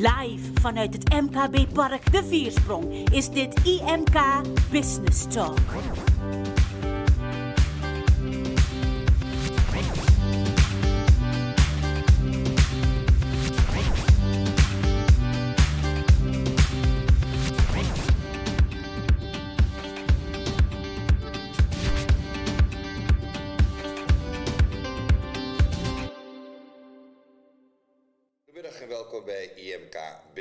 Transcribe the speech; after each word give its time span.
Live 0.00 0.50
vanuit 0.60 0.92
het 0.92 1.12
MKB 1.12 1.72
Park 1.72 2.12
De 2.12 2.24
Viersprong 2.24 3.10
is 3.10 3.30
dit 3.30 3.54
IMK 3.64 4.20
Business 4.70 5.26
Talk. 5.28 5.58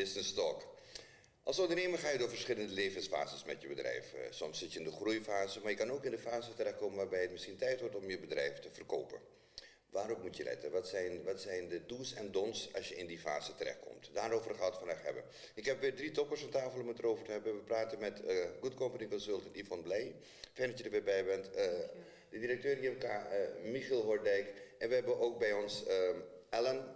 Business 0.03 0.33
Talk. 0.33 0.61
Als 1.43 1.59
ondernemer 1.59 1.99
ga 1.99 2.09
je 2.09 2.17
door 2.17 2.29
verschillende 2.29 2.73
levensfases 2.73 3.43
met 3.43 3.61
je 3.61 3.67
bedrijf. 3.67 4.13
Eh, 4.13 4.19
Soms 4.29 4.59
zit 4.59 4.73
je 4.73 4.79
in 4.79 4.85
de 4.85 4.91
groeifase, 4.91 5.59
maar 5.61 5.71
je 5.71 5.77
kan 5.77 5.91
ook 5.91 6.05
in 6.05 6.11
de 6.11 6.17
fase 6.17 6.53
terechtkomen 6.53 6.97
waarbij 6.97 7.21
het 7.21 7.31
misschien 7.31 7.57
tijd 7.57 7.79
wordt 7.79 7.95
om 7.95 8.09
je 8.09 8.19
bedrijf 8.19 8.59
te 8.59 8.69
verkopen. 8.71 9.19
Waarop 9.89 10.21
moet 10.21 10.37
je 10.37 10.43
letten? 10.43 10.71
Wat 10.71 10.87
zijn, 10.87 11.23
wat 11.23 11.41
zijn 11.41 11.67
de 11.67 11.85
do's 11.85 12.13
en 12.13 12.31
don'ts 12.31 12.73
als 12.73 12.87
je 12.89 12.95
in 12.95 13.07
die 13.07 13.19
fase 13.19 13.55
terechtkomt? 13.55 14.09
Daarover 14.13 14.55
gaat 14.55 14.69
het 14.69 14.77
vandaag 14.77 15.01
hebben. 15.01 15.23
Ik 15.55 15.65
heb 15.65 15.81
weer 15.81 15.95
drie 15.95 16.11
toppers 16.11 16.43
aan 16.43 16.49
tafel 16.49 16.79
om 16.79 16.87
het 16.87 16.99
erover 16.99 17.25
te 17.25 17.31
hebben. 17.31 17.55
We 17.55 17.63
praten 17.63 17.99
met 17.99 18.25
eh, 18.25 18.35
Good 18.61 18.73
Company 18.73 19.07
Consultant 19.07 19.55
Yvonne 19.57 19.83
Blij. 19.83 20.15
Fijn 20.53 20.69
dat 20.69 20.77
je 20.77 20.83
er 20.83 20.91
weer 20.91 21.03
bij 21.03 21.25
bent. 21.25 21.51
Eh, 21.51 21.65
de 22.29 22.39
directeur 22.39 22.83
IMK, 22.83 23.03
eh 23.03 23.19
Michiel 23.63 24.01
Hoordijk. 24.01 24.53
En 24.77 24.89
we 24.89 24.95
hebben 24.95 25.19
ook 25.19 25.39
bij 25.39 25.53
ons 25.53 25.85
ehm, 25.85 26.17
Ellen, 26.49 26.95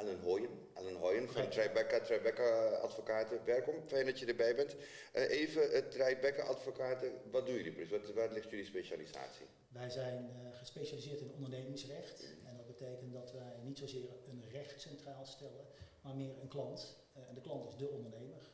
Ellen 0.00 0.20
Hooyen, 0.20 0.50
Ellen 0.74 0.96
Hooyen 0.96 1.28
van 1.28 1.48
Tribeca, 1.48 2.00
Tribeca 2.00 2.66
Advocaten. 2.68 3.44
Welkom, 3.44 3.74
fijn 3.86 4.06
dat 4.06 4.18
je 4.18 4.26
erbij 4.26 4.54
bent. 4.54 4.76
Eh, 5.12 5.30
even, 5.30 5.62
uh, 5.72 5.78
Tribeca 5.78 6.42
Advocaten, 6.42 7.12
wat 7.30 7.46
doen 7.46 7.54
jullie 7.54 7.72
precies? 7.72 7.90
Wat, 7.90 8.14
waar 8.14 8.32
ligt 8.32 8.50
jullie 8.50 8.64
specialisatie? 8.64 9.46
Wij 9.68 9.90
zijn 9.90 10.30
eh, 10.30 10.58
gespecialiseerd 10.58 11.20
in 11.20 11.32
ondernemingsrecht. 11.32 12.24
En 12.44 12.56
dat 12.56 12.66
betekent 12.66 13.12
dat 13.12 13.32
wij 13.32 13.56
niet 13.62 13.78
zozeer 13.78 14.10
een 14.28 14.44
recht 14.50 14.80
centraal 14.80 15.24
stellen, 15.24 15.66
maar 16.00 16.16
meer 16.16 16.34
een 16.40 16.48
klant. 16.48 16.96
En 17.12 17.34
de 17.34 17.40
klant 17.40 17.68
is 17.68 17.76
de 17.76 17.88
ondernemer. 17.88 18.50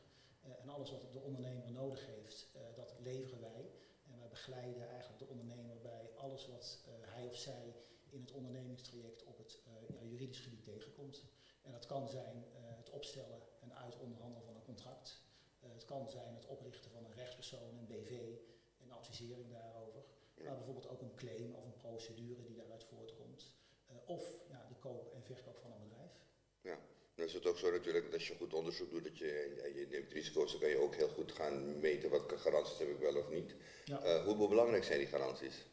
En 0.61 0.69
alles 0.69 0.91
wat 0.91 1.01
de 1.11 1.21
ondernemer 1.21 1.71
nodig 1.71 2.05
heeft, 2.05 2.47
dat 2.75 2.95
leveren 3.03 3.41
wij. 3.41 3.69
En 4.11 4.19
wij 4.19 4.27
begeleiden 4.29 4.89
eigenlijk 4.89 5.19
de 5.19 5.27
ondernemer 5.27 5.77
bij 5.81 6.09
alles 6.15 6.47
wat 6.47 6.79
hij 7.01 7.25
of 7.25 7.35
zij 7.35 7.75
in 8.09 8.21
het 8.21 8.31
ondernemingstraject 8.31 9.23
op 9.23 9.37
het 9.37 9.61
ja, 9.87 10.03
juridisch 10.03 10.39
gebied 10.39 10.63
tegenkomt. 10.63 11.25
En 11.67 11.73
dat 11.73 11.85
kan 11.85 12.09
zijn 12.09 12.45
eh, 12.55 12.77
het 12.77 12.89
opstellen 12.89 13.41
en 13.59 13.75
uitonderhandelen 13.75 14.45
van 14.45 14.55
een 14.55 14.69
contract. 14.71 15.21
Eh, 15.59 15.69
het 15.73 15.85
kan 15.85 16.09
zijn 16.09 16.33
het 16.33 16.45
oprichten 16.45 16.91
van 16.91 17.05
een 17.05 17.13
rechtspersoon, 17.13 17.77
een 17.77 17.87
BV, 17.87 18.11
en 18.81 18.91
advisering 18.91 19.51
daarover. 19.51 20.03
Maar 20.43 20.55
bijvoorbeeld 20.55 20.89
ook 20.89 21.01
een 21.01 21.15
claim 21.15 21.55
of 21.55 21.65
een 21.65 21.77
procedure 21.77 22.43
die 22.43 22.55
daaruit 22.55 22.83
voortkomt. 22.83 23.53
Eh, 23.87 23.95
of 24.05 24.23
ja, 24.49 24.65
de 24.67 24.75
koop 24.75 25.13
en 25.13 25.23
verkoop 25.23 25.57
van 25.57 25.71
een 25.71 25.87
bedrijf. 25.87 26.11
Ja, 26.61 26.77
dan 27.15 27.25
is 27.25 27.33
het 27.33 27.45
ook 27.45 27.57
zo 27.57 27.71
natuurlijk 27.71 28.05
dat 28.05 28.13
als 28.13 28.27
je 28.27 28.35
goed 28.35 28.53
onderzoek 28.53 28.91
doet, 28.91 29.03
dat 29.03 29.17
je, 29.17 29.61
en 29.63 29.73
je 29.73 29.87
neemt 29.87 30.11
risico's, 30.11 30.51
dan 30.51 30.59
kan 30.59 30.69
je 30.69 30.81
ook 30.81 30.95
heel 30.95 31.09
goed 31.09 31.31
gaan 31.31 31.79
meten 31.79 32.09
wat 32.09 32.33
garanties 32.35 32.77
heb 32.77 32.89
ik 32.89 32.99
wel 32.99 33.15
of 33.15 33.29
niet. 33.29 33.55
Ja. 33.85 34.23
Hoe 34.23 34.47
belangrijk 34.47 34.83
zijn 34.83 34.99
die 34.99 35.07
garanties? 35.07 35.65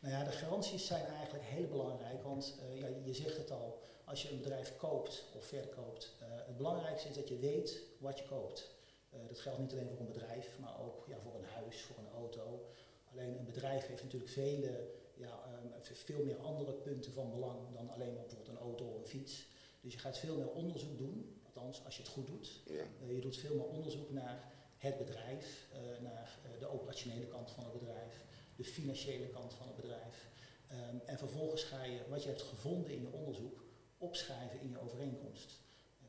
Nou 0.00 0.14
ja, 0.14 0.24
de 0.24 0.30
garanties 0.30 0.86
zijn 0.86 1.06
eigenlijk 1.06 1.44
heel 1.44 1.68
belangrijk, 1.68 2.22
want 2.22 2.58
ja, 2.74 2.86
je 3.04 3.14
zegt 3.14 3.36
het 3.36 3.50
al, 3.50 3.82
als 4.12 4.22
je 4.22 4.30
een 4.30 4.42
bedrijf 4.42 4.76
koopt 4.76 5.24
of 5.36 5.44
verkoopt, 5.44 6.12
eh, 6.20 6.26
het 6.46 6.56
belangrijkste 6.56 7.08
is 7.08 7.14
dat 7.14 7.28
je 7.28 7.38
weet 7.38 7.80
wat 7.98 8.18
je 8.18 8.24
koopt. 8.24 8.70
Eh, 9.10 9.18
dat 9.28 9.40
geldt 9.40 9.58
niet 9.58 9.72
alleen 9.72 9.88
voor 9.88 9.98
een 9.98 10.12
bedrijf, 10.12 10.58
maar 10.60 10.80
ook 10.80 11.04
ja, 11.08 11.18
voor 11.18 11.34
een 11.34 11.44
huis, 11.44 11.80
voor 11.80 11.96
een 11.98 12.12
auto. 12.14 12.66
Alleen 13.12 13.38
een 13.38 13.44
bedrijf 13.44 13.86
heeft 13.86 14.02
natuurlijk 14.02 14.32
vele, 14.32 14.90
ja, 15.14 15.42
ehm, 15.44 15.94
veel 15.94 16.24
meer 16.24 16.36
andere 16.36 16.72
punten 16.72 17.12
van 17.12 17.30
belang 17.30 17.58
dan 17.74 17.90
alleen 17.90 18.12
maar 18.12 18.22
bijvoorbeeld 18.22 18.48
een 18.48 18.64
auto 18.64 18.84
of 18.84 18.94
een 18.96 19.06
fiets. 19.06 19.46
Dus 19.80 19.92
je 19.92 19.98
gaat 19.98 20.18
veel 20.18 20.36
meer 20.36 20.50
onderzoek 20.50 20.98
doen, 20.98 21.40
althans 21.44 21.84
als 21.84 21.96
je 21.96 22.02
het 22.02 22.10
goed 22.10 22.26
doet. 22.26 22.60
Ja. 22.66 22.84
Eh, 23.02 23.14
je 23.14 23.20
doet 23.20 23.36
veel 23.36 23.54
meer 23.54 23.66
onderzoek 23.66 24.10
naar 24.10 24.52
het 24.76 24.98
bedrijf, 24.98 25.68
naar 26.00 26.38
de 26.58 26.68
operationele 26.68 27.26
kant 27.26 27.50
van 27.50 27.64
het 27.64 27.72
bedrijf, 27.72 28.24
de 28.56 28.64
financiële 28.64 29.26
kant 29.26 29.54
van 29.54 29.66
het 29.66 29.76
bedrijf. 29.76 30.28
Ehm, 30.68 30.96
en 31.04 31.18
vervolgens 31.18 31.62
ga 31.62 31.84
je 31.84 32.00
wat 32.08 32.22
je 32.22 32.28
hebt 32.28 32.42
gevonden 32.42 32.92
in 32.92 33.00
je 33.00 33.12
onderzoek 33.12 33.62
opschrijven 34.02 34.60
in 34.60 34.68
je 34.70 34.80
overeenkomst. 34.80 35.50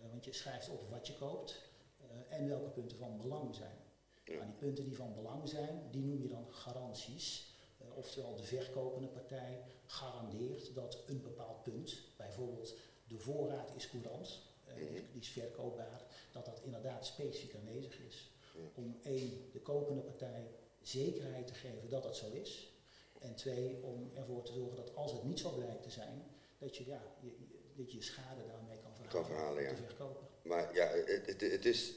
Eh, 0.01 0.09
want 0.11 0.25
je 0.25 0.33
schrijft 0.33 0.69
op 0.69 0.89
wat 0.89 1.07
je 1.07 1.13
koopt 1.15 1.61
eh, 2.01 2.37
en 2.37 2.47
welke 2.47 2.69
punten 2.69 2.97
van 2.97 3.17
belang 3.17 3.55
zijn. 3.55 3.77
Nou, 4.25 4.45
die 4.45 4.53
punten 4.55 4.83
die 4.83 4.95
van 4.95 5.13
belang 5.13 5.49
zijn, 5.49 5.81
die 5.91 6.01
noem 6.03 6.21
je 6.21 6.27
dan 6.27 6.45
garanties. 6.53 7.51
Eh, 7.77 7.97
oftewel 7.97 8.35
de 8.35 8.43
verkopende 8.43 9.07
partij 9.07 9.63
garandeert 9.85 10.75
dat 10.75 10.97
een 11.07 11.21
bepaald 11.21 11.63
punt, 11.63 11.97
bijvoorbeeld 12.17 12.75
de 13.07 13.17
voorraad 13.17 13.75
is 13.75 13.89
courant, 13.89 14.41
Mhm. 14.67 14.93
die 15.11 15.21
is 15.21 15.27
verkoopbaar, 15.27 16.01
dat 16.31 16.45
dat 16.45 16.61
inderdaad 16.63 17.05
specifiek 17.05 17.55
aanwezig 17.55 17.99
is. 17.99 18.31
Om 18.75 18.97
één, 19.03 19.49
de 19.51 19.59
kopende 19.59 20.01
partij 20.01 20.51
zekerheid 20.81 21.47
te 21.47 21.53
geven 21.53 21.89
dat 21.89 22.03
dat 22.03 22.15
zo 22.17 22.31
is. 22.31 22.71
En 23.19 23.35
twee, 23.35 23.83
om 23.83 24.09
ervoor 24.15 24.43
te 24.43 24.53
zorgen 24.53 24.75
dat 24.75 24.95
als 24.95 25.11
het 25.11 25.23
niet 25.23 25.39
zo 25.39 25.49
blijkt 25.51 25.83
te 25.83 25.89
zijn, 25.89 26.23
dat 26.57 26.77
je 26.77 26.85
ja, 26.85 27.01
je- 27.19 27.52
dat 27.77 27.91
je 27.91 27.97
je 27.97 28.03
schade 28.03 28.41
daarmee 28.47 28.77
kan 28.83 28.91
verhalen, 28.93 29.11
Kan 29.11 29.25
verhalen, 29.25 29.63
ja. 29.63 29.69
de. 29.69 30.49
Maar 30.49 30.69
ja, 30.73 30.87
het, 30.87 31.25
het, 31.25 31.41
het 31.41 31.65
is, 31.65 31.93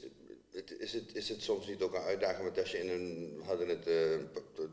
het, 0.51 0.79
is, 0.79 0.93
het, 0.93 1.15
is 1.15 1.29
het 1.29 1.41
soms 1.41 1.67
niet 1.67 1.81
ook 1.81 1.93
een 1.93 2.01
uitdaging? 2.01 2.43
Want 2.43 2.59
als 2.59 2.71
je 2.71 2.77
in 2.77 2.89
een, 2.89 3.35
we 3.37 3.43
hadden 3.43 3.67
het, 3.67 3.87
eh, 3.87 4.19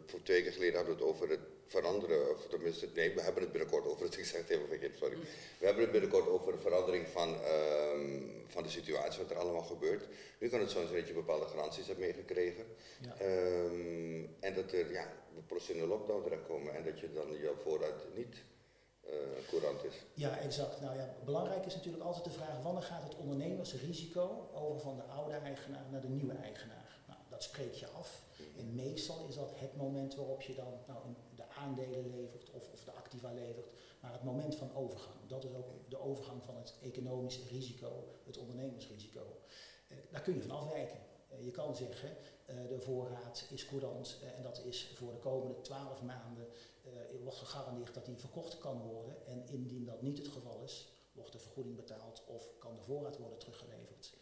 voor 0.07 0.23
twee 0.23 0.43
keer 0.43 0.53
geleden 0.53 0.75
hadden 0.75 0.97
we 0.97 1.01
het 1.01 1.11
over 1.11 1.29
het 1.29 1.41
veranderen, 1.67 2.31
of 2.31 2.47
tenminste, 2.47 2.89
nee, 2.95 3.15
we 3.15 3.21
hebben 3.21 3.43
het 3.43 3.53
binnenkort 3.53 3.87
over 3.87 4.05
het, 4.05 4.19
ik 4.19 4.25
zeg 4.25 4.41
het 4.41 4.51
even 4.51 4.69
verkeerd, 4.69 4.97
sorry. 4.97 5.17
We 5.59 5.67
hebben 5.67 5.83
het 5.83 5.93
binnenkort 5.93 6.29
over 6.29 6.53
de 6.53 6.59
verandering 6.59 7.09
van, 7.09 7.43
ehm, 7.43 8.23
van 8.47 8.63
de 8.63 8.69
situatie, 8.69 9.23
wat 9.23 9.31
er 9.31 9.39
allemaal 9.39 9.63
gebeurt. 9.63 10.05
Nu 10.39 10.49
kan 10.49 10.61
het 10.61 10.71
zo 10.71 10.83
zijn 10.83 10.99
dat 10.99 11.09
je 11.09 11.15
bepaalde 11.15 11.47
garanties 11.47 11.87
hebt 11.87 11.99
meegekregen. 11.99 12.65
Ja. 13.01 13.17
Ehm, 13.19 14.25
en 14.41 14.55
dat 14.55 14.73
er, 14.73 14.93
ja, 14.93 15.13
we 15.49 15.73
in 15.73 15.81
een 15.81 15.89
lockdown 15.89 16.23
terechtkomen 16.23 16.75
en 16.75 16.85
dat 16.85 17.01
je 17.01 17.13
dan 17.13 17.39
jouw 17.41 17.57
voorraad 17.57 18.05
niet 18.15 18.37
courant 19.59 19.85
is. 19.85 19.95
Ja, 20.15 20.39
exact. 20.39 20.81
Nou 20.81 20.97
ja, 20.97 21.15
belangrijk 21.25 21.67
is 21.67 21.75
natuurlijk 21.75 22.05
altijd 22.05 22.25
de 22.25 22.31
vraag 22.31 22.63
wanneer 22.63 22.83
gaat 22.83 23.03
het 23.03 23.17
ondernemersrisico 23.17 24.51
over 24.55 24.81
van 24.81 24.97
de 24.97 25.03
oude 25.03 25.35
eigenaar 25.35 25.87
naar 25.91 26.01
de 26.01 26.09
nieuwe 26.09 26.35
eigenaar. 26.35 26.99
Nou, 27.07 27.19
dat 27.29 27.43
spreek 27.43 27.75
je 27.75 27.87
af. 27.87 28.23
En 28.59 28.75
meestal 28.75 29.27
is 29.29 29.35
dat 29.35 29.53
het 29.55 29.77
moment 29.77 30.15
waarop 30.15 30.43
je 30.43 30.55
dan 30.55 30.73
nou, 30.87 30.99
de 31.35 31.49
aandelen 31.49 32.11
levert 32.11 32.51
of, 32.51 32.69
of 32.73 32.85
de 32.85 32.93
activa 32.93 33.33
levert, 33.33 33.71
maar 34.01 34.13
het 34.13 34.25
moment 34.25 34.55
van 34.55 34.75
overgang. 34.75 35.17
Dat 35.27 35.45
is 35.45 35.55
ook 35.55 35.69
de 35.89 36.01
overgang 36.01 36.43
van 36.45 36.57
het 36.57 36.75
economische 36.83 37.49
risico, 37.51 38.05
het 38.25 38.39
ondernemersrisico. 38.39 39.41
Eh, 39.89 39.97
daar 40.11 40.21
kun 40.21 40.35
je 40.35 40.43
van 40.43 40.51
afwijken. 40.51 40.99
Eh, 41.29 41.45
je 41.45 41.51
kan 41.51 41.77
zeggen, 41.77 42.17
eh, 42.45 42.57
de 42.69 42.81
voorraad 42.81 43.47
is 43.51 43.67
courant 43.67 44.19
en 44.37 44.43
dat 44.43 44.65
is 44.65 44.93
voor 44.95 45.13
de 45.13 45.19
komende 45.19 45.61
twaalf 45.61 46.03
maanden 46.03 46.47
eh, 46.85 47.21
wordt 47.23 47.37
gegarandeerd 47.37 47.95
dat 47.95 48.05
die 48.05 48.17
verkocht 48.17 48.59
kan 48.59 48.81
worden. 48.83 49.27
En 49.27 49.47
indien 49.49 49.85
dat 49.85 50.03
niet 50.03 50.19
het 50.19 50.29
geval 50.29 50.61
is, 50.65 50.89
wordt 51.13 51.33
de 51.33 51.39
vergoeding 51.39 51.77
betaald 51.77 52.23
of 52.27 52.51
kan 52.59 52.75
de 52.75 52.81
voorraad 52.83 53.17
worden 53.19 53.39
teruggeleverd. 53.39 54.15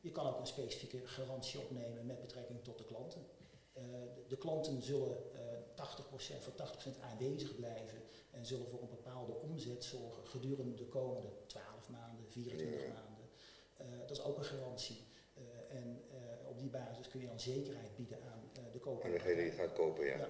Je 0.00 0.10
kan 0.12 0.26
ook 0.26 0.38
een 0.40 0.46
specifieke 0.46 1.06
garantie 1.06 1.60
opnemen 1.60 2.06
met 2.06 2.20
betrekking 2.20 2.64
tot 2.64 2.78
de 2.78 2.84
klanten. 2.84 3.26
Eh, 3.72 3.82
de, 4.14 4.24
de 4.28 4.36
klanten 4.36 4.82
zullen 4.82 5.32
eh 5.34 5.48
80%, 5.76 6.42
voor 6.42 6.52
80% 6.52 7.00
aanwezig 7.00 7.56
blijven 7.56 8.02
en 8.30 8.46
zullen 8.46 8.68
voor 8.68 8.82
een 8.82 8.88
bepaalde 8.88 9.32
omzet 9.32 9.84
zorgen 9.84 10.26
gedurende 10.26 10.74
de 10.74 10.86
komende 10.86 11.28
12 11.46 11.88
maanden, 11.90 12.26
24 12.28 12.82
Ja. 12.86 12.92
maanden. 12.92 13.28
Eh, 13.76 13.86
dat 14.00 14.10
is 14.10 14.22
ook 14.22 14.36
een 14.36 14.44
garantie. 14.44 15.04
Eh, 15.34 15.76
en 15.76 16.02
eh, 16.10 16.48
op 16.48 16.58
die 16.58 16.68
basis 16.70 17.08
kun 17.08 17.20
je 17.20 17.26
dan 17.26 17.40
zekerheid 17.40 17.96
bieden 17.96 18.18
aan 18.22 18.50
eh, 18.54 18.72
de 18.72 18.78
koper. 18.78 19.04
Aan 19.04 19.10
degene 19.12 19.42
die 19.42 19.50
gaat 19.52 19.72
kopen, 19.72 20.04
ja. 20.06 20.16
Ja. 20.16 20.28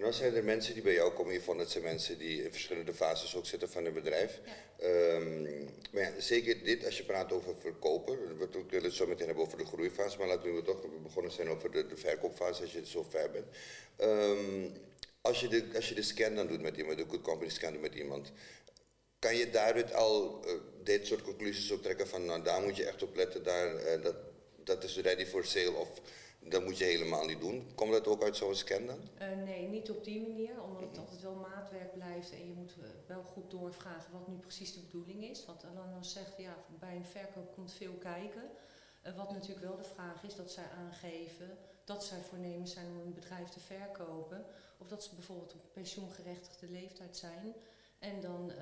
Nou 0.00 0.12
zijn 0.12 0.34
er 0.34 0.44
mensen 0.44 0.74
die 0.74 0.82
bij 0.82 0.92
jou 0.92 1.12
komen 1.12 1.32
hiervan, 1.32 1.58
dat 1.58 1.70
zijn 1.70 1.84
mensen 1.84 2.18
die 2.18 2.42
in 2.42 2.50
verschillende 2.50 2.94
fases 2.94 3.36
ook 3.36 3.46
zitten 3.46 3.70
van 3.70 3.84
hun 3.84 3.92
bedrijf. 3.92 4.40
Ehm, 4.78 5.64
maar 5.92 6.02
ja, 6.02 6.12
zeker 6.18 6.64
dit, 6.64 6.84
als 6.84 6.96
je 6.96 7.04
praat 7.04 7.32
over 7.32 7.56
verkopen, 7.56 8.38
we 8.38 8.48
willen 8.68 8.84
het 8.84 8.94
zo 8.94 9.06
meteen 9.06 9.26
hebben 9.26 9.44
over 9.44 9.58
de 9.58 9.64
groeifase, 9.64 10.18
maar 10.18 10.26
laten 10.26 10.54
we 10.54 10.62
toch 10.62 11.02
begonnen 11.02 11.32
zijn 11.32 11.48
over 11.48 11.70
de, 11.70 11.86
de 11.86 11.96
verkoopfase 11.96 12.62
als 12.62 12.72
je 12.72 12.86
zo 12.86 13.06
ver 13.08 13.30
bent. 13.30 13.46
Ehm, 13.96 14.70
als, 15.20 15.40
je 15.40 15.48
de, 15.48 15.64
als 15.74 15.88
je 15.88 15.94
de 15.94 16.02
scan 16.02 16.34
dan 16.34 16.46
doet 16.46 16.60
met 16.60 16.76
iemand, 16.76 16.98
de 16.98 17.04
good 17.08 17.22
company 17.22 17.50
scan 17.50 17.72
doet 17.72 17.80
met 17.80 17.94
iemand, 17.94 18.32
kan 19.18 19.36
je 19.36 19.50
daaruit 19.50 19.94
al 19.94 20.44
eh, 20.44 20.52
dit 20.82 21.06
soort 21.06 21.22
conclusies 21.22 21.72
ook 21.72 21.82
trekken 21.82 22.08
van, 22.08 22.24
nou 22.24 22.42
daar 22.42 22.60
moet 22.60 22.76
je 22.76 22.84
echt 22.84 23.02
op 23.02 23.16
letten, 23.16 23.42
daar, 23.42 23.76
eh, 23.76 24.02
dat, 24.02 24.16
dat 24.64 24.84
is 24.84 24.96
ready 24.96 25.26
for 25.26 25.44
sale 25.44 25.72
of 25.72 26.00
dat 26.48 26.64
moet 26.64 26.78
je 26.78 26.84
helemaal 26.84 27.24
niet 27.24 27.40
doen. 27.40 27.74
Komt 27.74 27.92
dat 27.92 28.06
ook 28.06 28.22
uit 28.22 28.36
zo'n 28.36 28.54
scan 28.54 28.86
dan? 28.86 28.98
Eh, 29.18 29.36
nee, 29.44 29.68
niet 29.68 29.90
op 29.90 30.04
die 30.04 30.20
manier, 30.20 30.62
omdat 30.62 30.88
het 30.88 30.98
altijd 30.98 31.22
wel 31.22 31.34
maatwerk 31.34 31.92
blijft 31.92 32.32
en 32.32 32.46
je 32.46 32.52
moet 32.52 32.72
eh, 32.80 32.88
wel 33.06 33.22
goed 33.22 33.50
doorvragen 33.50 34.12
wat 34.12 34.28
nu 34.28 34.36
precies 34.36 34.74
de 34.74 34.80
bedoeling 34.80 35.24
is. 35.24 35.46
Want 35.46 35.64
Alain 35.64 36.04
zegt, 36.04 36.36
ja, 36.36 36.56
bij 36.78 36.96
een 36.96 37.04
verkoop 37.04 37.54
komt 37.54 37.72
veel 37.72 37.92
kijken. 37.92 38.42
Eh, 39.02 39.16
wat 39.16 39.32
natuurlijk 39.32 39.66
wel 39.66 39.76
de 39.76 39.84
vraag 39.94 40.22
is, 40.22 40.34
dat 40.34 40.50
zij 40.50 40.68
aangeven 40.78 41.58
dat 41.84 42.04
zij 42.04 42.20
voornemens 42.20 42.72
zijn 42.72 42.86
om 42.86 43.00
een 43.00 43.14
bedrijf 43.14 43.48
te 43.48 43.60
verkopen. 43.60 44.44
Of 44.78 44.88
dat 44.88 45.04
ze 45.04 45.14
bijvoorbeeld 45.14 45.54
op 45.54 45.72
pensioengerechtigde 45.72 46.70
leeftijd 46.70 47.16
zijn. 47.16 47.54
En 47.98 48.20
dan 48.20 48.52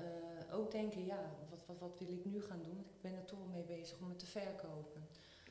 ook 0.51 0.71
denken, 0.71 1.05
ja, 1.05 1.35
wat, 1.49 1.65
wat, 1.65 1.77
wat 1.79 1.99
wil 1.99 2.11
ik 2.11 2.25
nu 2.25 2.41
gaan 2.41 2.63
doen? 2.63 2.79
Ik 2.79 3.01
ben 3.01 3.15
er 3.15 3.25
toch 3.25 3.47
mee 3.51 3.63
bezig 3.63 3.99
om 3.99 4.09
het 4.09 4.19
te 4.19 4.25
verkopen. 4.25 5.07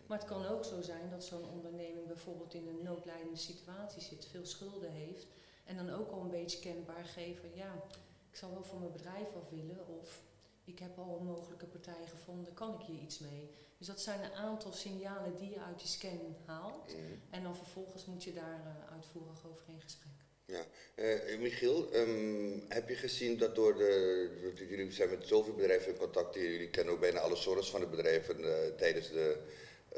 Maar 0.08 0.18
het 0.18 0.28
kan 0.28 0.46
ook 0.46 0.64
zo 0.64 0.80
zijn 0.80 1.10
dat 1.10 1.24
zo'n 1.24 1.50
onderneming 1.50 2.06
bijvoorbeeld 2.06 2.54
in 2.54 2.68
een 2.68 2.82
noodlijdende 2.82 3.36
situatie 3.36 4.02
zit, 4.02 4.26
veel 4.30 4.46
schulden 4.46 4.90
heeft. 4.90 5.26
En 5.64 5.76
dan 5.76 5.90
ook 5.90 6.10
al 6.10 6.20
een 6.20 6.30
beetje 6.30 6.58
kenbaar 6.58 7.04
geven, 7.04 7.54
ja, 7.54 7.84
ik 8.30 8.36
zal 8.36 8.50
wel 8.50 8.64
voor 8.64 8.78
mijn 8.78 8.92
bedrijf 8.92 9.34
af 9.36 9.50
willen. 9.50 9.86
Of 10.00 10.22
ik 10.64 10.78
heb 10.78 10.98
al 10.98 11.16
een 11.18 11.26
mogelijke 11.26 11.66
partij 11.66 12.06
gevonden, 12.06 12.54
kan 12.54 12.74
ik 12.80 12.86
hier 12.86 13.00
iets 13.00 13.18
mee? 13.18 13.50
Dus 13.78 13.86
dat 13.86 14.00
zijn 14.00 14.24
een 14.24 14.32
aantal 14.32 14.72
signalen 14.72 15.36
die 15.36 15.50
je 15.50 15.60
uit 15.60 15.78
die 15.78 15.88
scan 15.88 16.36
haalt. 16.44 16.94
En 17.30 17.42
dan 17.42 17.56
vervolgens 17.56 18.04
moet 18.04 18.24
je 18.24 18.32
daar 18.32 18.60
uh, 18.64 18.92
uitvoerig 18.92 19.46
over 19.46 19.64
in 19.68 19.80
gesprek. 19.80 20.12
Ja, 20.44 20.64
uh, 20.96 21.38
Michiel, 21.38 21.94
um, 21.94 22.64
heb 22.68 22.88
je 22.88 22.94
gezien 22.94 23.38
dat 23.38 23.54
door 23.54 23.74
de, 23.74 24.64
jullie 24.68 24.92
zijn 24.92 25.10
met 25.10 25.26
zoveel 25.26 25.54
bedrijven 25.54 25.92
in 25.92 25.98
contact, 25.98 26.34
jullie 26.34 26.70
kennen 26.70 26.94
ook 26.94 27.00
bijna 27.00 27.20
alle 27.20 27.36
soorten 27.36 27.64
van 27.64 27.80
de 27.80 27.86
bedrijven 27.86 28.40
uh, 28.40 28.54
tijdens 28.76 29.08
de 29.10 29.46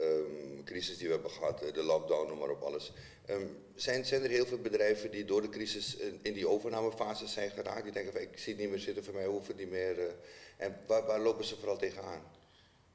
um, 0.00 0.64
crisis 0.64 0.98
die 0.98 1.06
we 1.06 1.12
hebben 1.12 1.30
gehad, 1.30 1.58
de 1.58 1.82
lockdown, 1.82 2.28
noem 2.28 2.38
maar 2.38 2.50
op 2.50 2.62
alles. 2.62 2.92
Um, 3.30 3.56
zijn, 3.74 4.04
zijn 4.04 4.22
er 4.22 4.30
heel 4.30 4.46
veel 4.46 4.58
bedrijven 4.58 5.10
die 5.10 5.24
door 5.24 5.42
de 5.42 5.48
crisis 5.48 5.96
in, 5.96 6.18
in 6.22 6.32
die 6.32 6.48
overnamefase 6.48 7.26
zijn 7.26 7.50
geraakt, 7.50 7.82
die 7.82 7.92
denken 7.92 8.12
van 8.12 8.20
ik 8.20 8.38
zie 8.38 8.52
het 8.52 8.62
niet 8.62 8.70
meer 8.70 8.78
zitten, 8.78 9.04
voor 9.04 9.14
mij 9.14 9.26
hoeven 9.26 9.56
niet 9.56 9.70
meer, 9.70 9.98
uh, 9.98 10.04
en 10.56 10.76
waar, 10.86 11.06
waar 11.06 11.20
lopen 11.20 11.44
ze 11.44 11.56
vooral 11.56 11.76
tegenaan? 11.76 12.22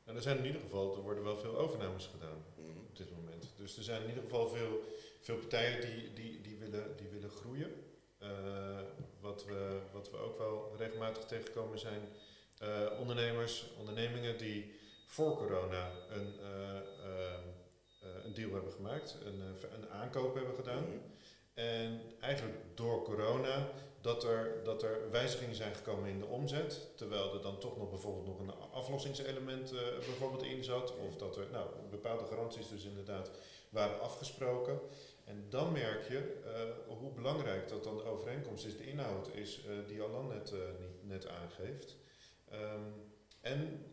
Nou, 0.05 0.17
er 0.17 0.23
zijn 0.23 0.37
in 0.37 0.45
ieder 0.45 0.61
geval, 0.61 0.95
er 0.95 1.01
worden 1.01 1.23
wel 1.23 1.37
veel 1.37 1.57
overnames 1.57 2.09
gedaan 2.13 2.43
mm 2.57 2.65
-hmm. 2.65 2.85
op 2.87 2.97
dit 2.97 3.11
moment. 3.11 3.53
Dus 3.57 3.77
er 3.77 3.83
zijn 3.83 4.01
in 4.01 4.07
ieder 4.07 4.23
geval 4.23 4.49
veel, 4.49 4.83
veel 5.21 5.37
partijen 5.37 5.81
die, 5.81 6.13
die, 6.13 6.41
die, 6.41 6.57
willen, 6.57 6.97
die 6.97 7.07
willen 7.09 7.29
groeien. 7.29 7.71
Uh, 8.21 8.79
wat, 9.19 9.45
we, 9.45 9.79
wat 9.91 10.11
we 10.11 10.17
ook 10.17 10.37
wel 10.37 10.73
regelmatig 10.77 11.25
tegenkomen 11.25 11.79
zijn 11.79 12.01
uh, 12.61 12.99
ondernemers, 12.99 13.73
ondernemingen 13.79 14.37
die 14.37 14.73
voor 15.05 15.35
corona 15.35 15.91
een, 16.09 16.33
uh, 16.41 18.23
een 18.23 18.33
deal 18.33 18.51
hebben 18.51 18.71
gemaakt, 18.71 19.17
een, 19.23 19.41
een 19.73 19.89
aankoop 19.89 20.35
hebben 20.35 20.55
gedaan. 20.55 20.83
Mm 20.83 20.89
-hmm. 20.89 21.13
En 21.53 22.01
eigenlijk 22.19 22.57
door 22.73 23.03
corona 23.03 23.69
dat 24.01 24.23
er, 24.23 24.63
dat 24.63 24.83
er 24.83 25.11
wijzigingen 25.11 25.55
zijn 25.55 25.75
gekomen 25.75 26.09
in 26.09 26.19
de 26.19 26.25
omzet, 26.25 26.87
terwijl 26.95 27.33
er 27.33 27.41
dan 27.41 27.59
toch 27.59 27.77
nog 27.77 27.89
bijvoorbeeld 27.89 28.25
nog 28.25 28.39
een 28.39 28.71
aflossingselement 28.71 29.73
uh, 29.73 29.79
bijvoorbeeld 29.79 30.43
in 30.43 30.63
zat, 30.63 30.97
of 30.97 31.17
dat 31.17 31.37
er 31.37 31.47
nou, 31.51 31.69
bepaalde 31.89 32.25
garanties 32.25 32.69
dus 32.69 32.83
inderdaad 32.83 33.31
waren 33.69 34.01
afgesproken. 34.01 34.79
En 35.23 35.45
dan 35.49 35.71
merk 35.71 36.07
je 36.07 36.41
uh, 36.45 36.97
hoe 36.97 37.11
belangrijk 37.11 37.69
dat 37.69 37.83
dan 37.83 37.97
de 37.97 38.03
overeenkomst 38.03 38.65
is, 38.65 38.77
de 38.77 38.87
inhoud 38.87 39.29
is, 39.33 39.65
uh, 39.65 39.87
die 39.87 40.01
Alan 40.01 40.27
net, 40.27 40.53
niet, 40.79 41.03
net 41.07 41.27
aangeeft. 41.27 41.95
Um, 42.53 43.11
en 43.41 43.85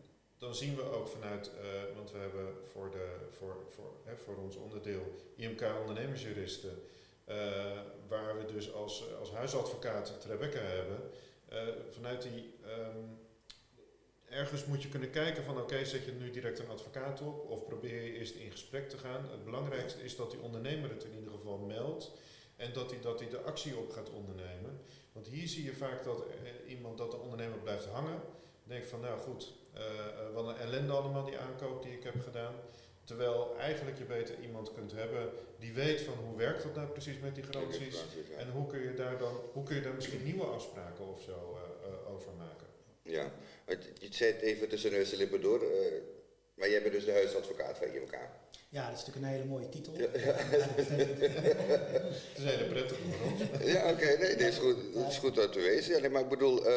dan 0.43 0.55
zien 0.55 0.75
we 0.75 0.91
ook 0.91 1.07
vanuit, 1.07 1.51
want 1.95 2.11
we 2.11 2.17
hebben 2.17 2.55
voor, 2.71 2.91
de, 2.91 3.07
voor, 3.29 3.55
voor, 3.69 3.91
hè, 4.03 4.17
voor 4.17 4.35
ons 4.35 4.55
onderdeel 4.55 5.15
IMK 5.35 5.61
ondernemersjuristen, 5.79 6.81
uh, 7.27 7.35
waar 8.07 8.37
we 8.37 8.53
dus 8.53 8.73
als, 8.73 9.03
als 9.19 9.31
huisadvocaat 9.31 10.25
Rebecca 10.27 10.59
hebben, 10.59 10.99
uh, 11.51 11.59
vanuit 11.89 12.21
die 12.21 12.53
um, 12.65 13.19
ergens 14.29 14.65
moet 14.65 14.83
je 14.83 14.89
kunnen 14.89 15.09
kijken 15.09 15.43
van 15.43 15.61
oké, 15.61 15.85
zet 15.85 16.05
je 16.05 16.11
nu 16.11 16.31
direct 16.31 16.59
een 16.59 16.69
advocaat 16.69 17.21
op 17.21 17.49
of 17.49 17.65
probeer 17.65 18.03
je 18.03 18.13
eerst 18.13 18.35
in 18.35 18.51
gesprek 18.51 18.89
te 18.89 18.97
gaan. 18.97 19.29
Het 19.29 19.43
belangrijkste 19.43 20.03
is 20.03 20.15
dat 20.15 20.31
die 20.31 20.39
ondernemer 20.39 20.89
het 20.89 21.03
in 21.03 21.15
ieder 21.15 21.31
geval 21.31 21.57
meldt 21.57 22.11
en 22.55 22.73
dat 22.73 22.91
hij 22.91 23.01
dat 23.01 23.19
de 23.19 23.41
actie 23.41 23.77
op 23.77 23.91
gaat 23.91 24.09
ondernemen. 24.09 24.79
Want 25.11 25.27
hier 25.27 25.47
zie 25.47 25.63
je 25.63 25.75
vaak 25.75 26.03
dat 26.03 26.23
iemand, 26.67 26.97
dat 26.97 27.11
de 27.11 27.17
ondernemer 27.17 27.57
blijft 27.57 27.85
hangen, 27.85 28.21
denkt 28.63 28.87
van 28.87 28.99
nou 28.99 29.19
goed, 29.19 29.53
wat 30.33 30.47
een 30.47 30.57
ellende 30.57 30.93
allemaal 30.93 31.23
die 31.23 31.37
aankoop 31.37 31.83
die 31.83 31.91
ik 31.91 32.03
heb 32.03 32.21
gedaan. 32.21 32.53
Terwijl 33.03 33.55
eigenlijk 33.57 33.97
je 33.97 34.03
beter 34.03 34.35
iemand 34.41 34.73
kunt 34.73 34.91
hebben 34.91 35.29
die 35.59 35.73
weet 35.73 36.01
van 36.01 36.13
hoe 36.13 36.37
werkt 36.37 36.63
dat 36.63 36.75
nou 36.75 36.87
precies 36.87 37.19
met 37.19 37.35
die 37.35 37.43
garanties. 37.43 38.03
En 38.37 38.49
hoe 38.49 38.67
kun 38.67 38.79
je 38.79 38.93
daar 38.93 39.17
dan, 39.17 39.39
hoe 39.53 39.63
kun 39.63 39.75
je 39.75 39.81
daar 39.81 39.93
misschien 39.93 40.23
nieuwe 40.23 40.45
afspraken 40.45 41.07
of 41.07 41.21
zo 41.21 41.57
uh, 41.57 42.13
over 42.13 42.31
maken. 42.37 42.67
Ja, 43.01 43.31
je 43.99 44.07
zei 44.09 44.31
het 44.31 44.41
even 44.41 44.69
tussen 44.69 44.91
neus 44.91 45.11
en 45.11 45.17
lippen 45.17 45.41
door. 45.41 45.63
Maar 46.55 46.69
jij 46.69 46.81
bent 46.81 46.93
dus 46.93 47.05
de 47.05 47.11
huisadvocaat 47.11 47.77
van 47.77 47.87
IMK. 47.87 48.17
Ja, 48.73 48.89
dat 48.89 48.97
is 48.99 49.05
natuurlijk 49.05 49.25
een 49.25 49.39
hele 49.39 49.49
mooie 49.49 49.69
titel. 49.69 49.93
Ja, 49.97 50.01
ja. 50.01 50.33
Het 50.75 50.89
is 52.37 52.43
hele 52.43 52.65
prettige 52.65 53.01
voor 53.01 53.31
ons. 53.31 53.41
Ja, 53.71 53.81
oké, 53.81 53.91
okay, 53.91 54.15
nee, 54.15 54.35
dat 54.35 54.47
is 54.47 54.57
goed, 54.57 54.93
dat 54.93 55.07
is 55.11 55.17
goed 55.17 55.35
dat 55.35 55.53
te 55.53 55.59
wezen. 55.59 55.93
Ja, 55.95 55.99
nee, 55.99 56.09
maar 56.09 56.21
ik 56.21 56.29
bedoel, 56.29 56.57
uh, 56.59 56.67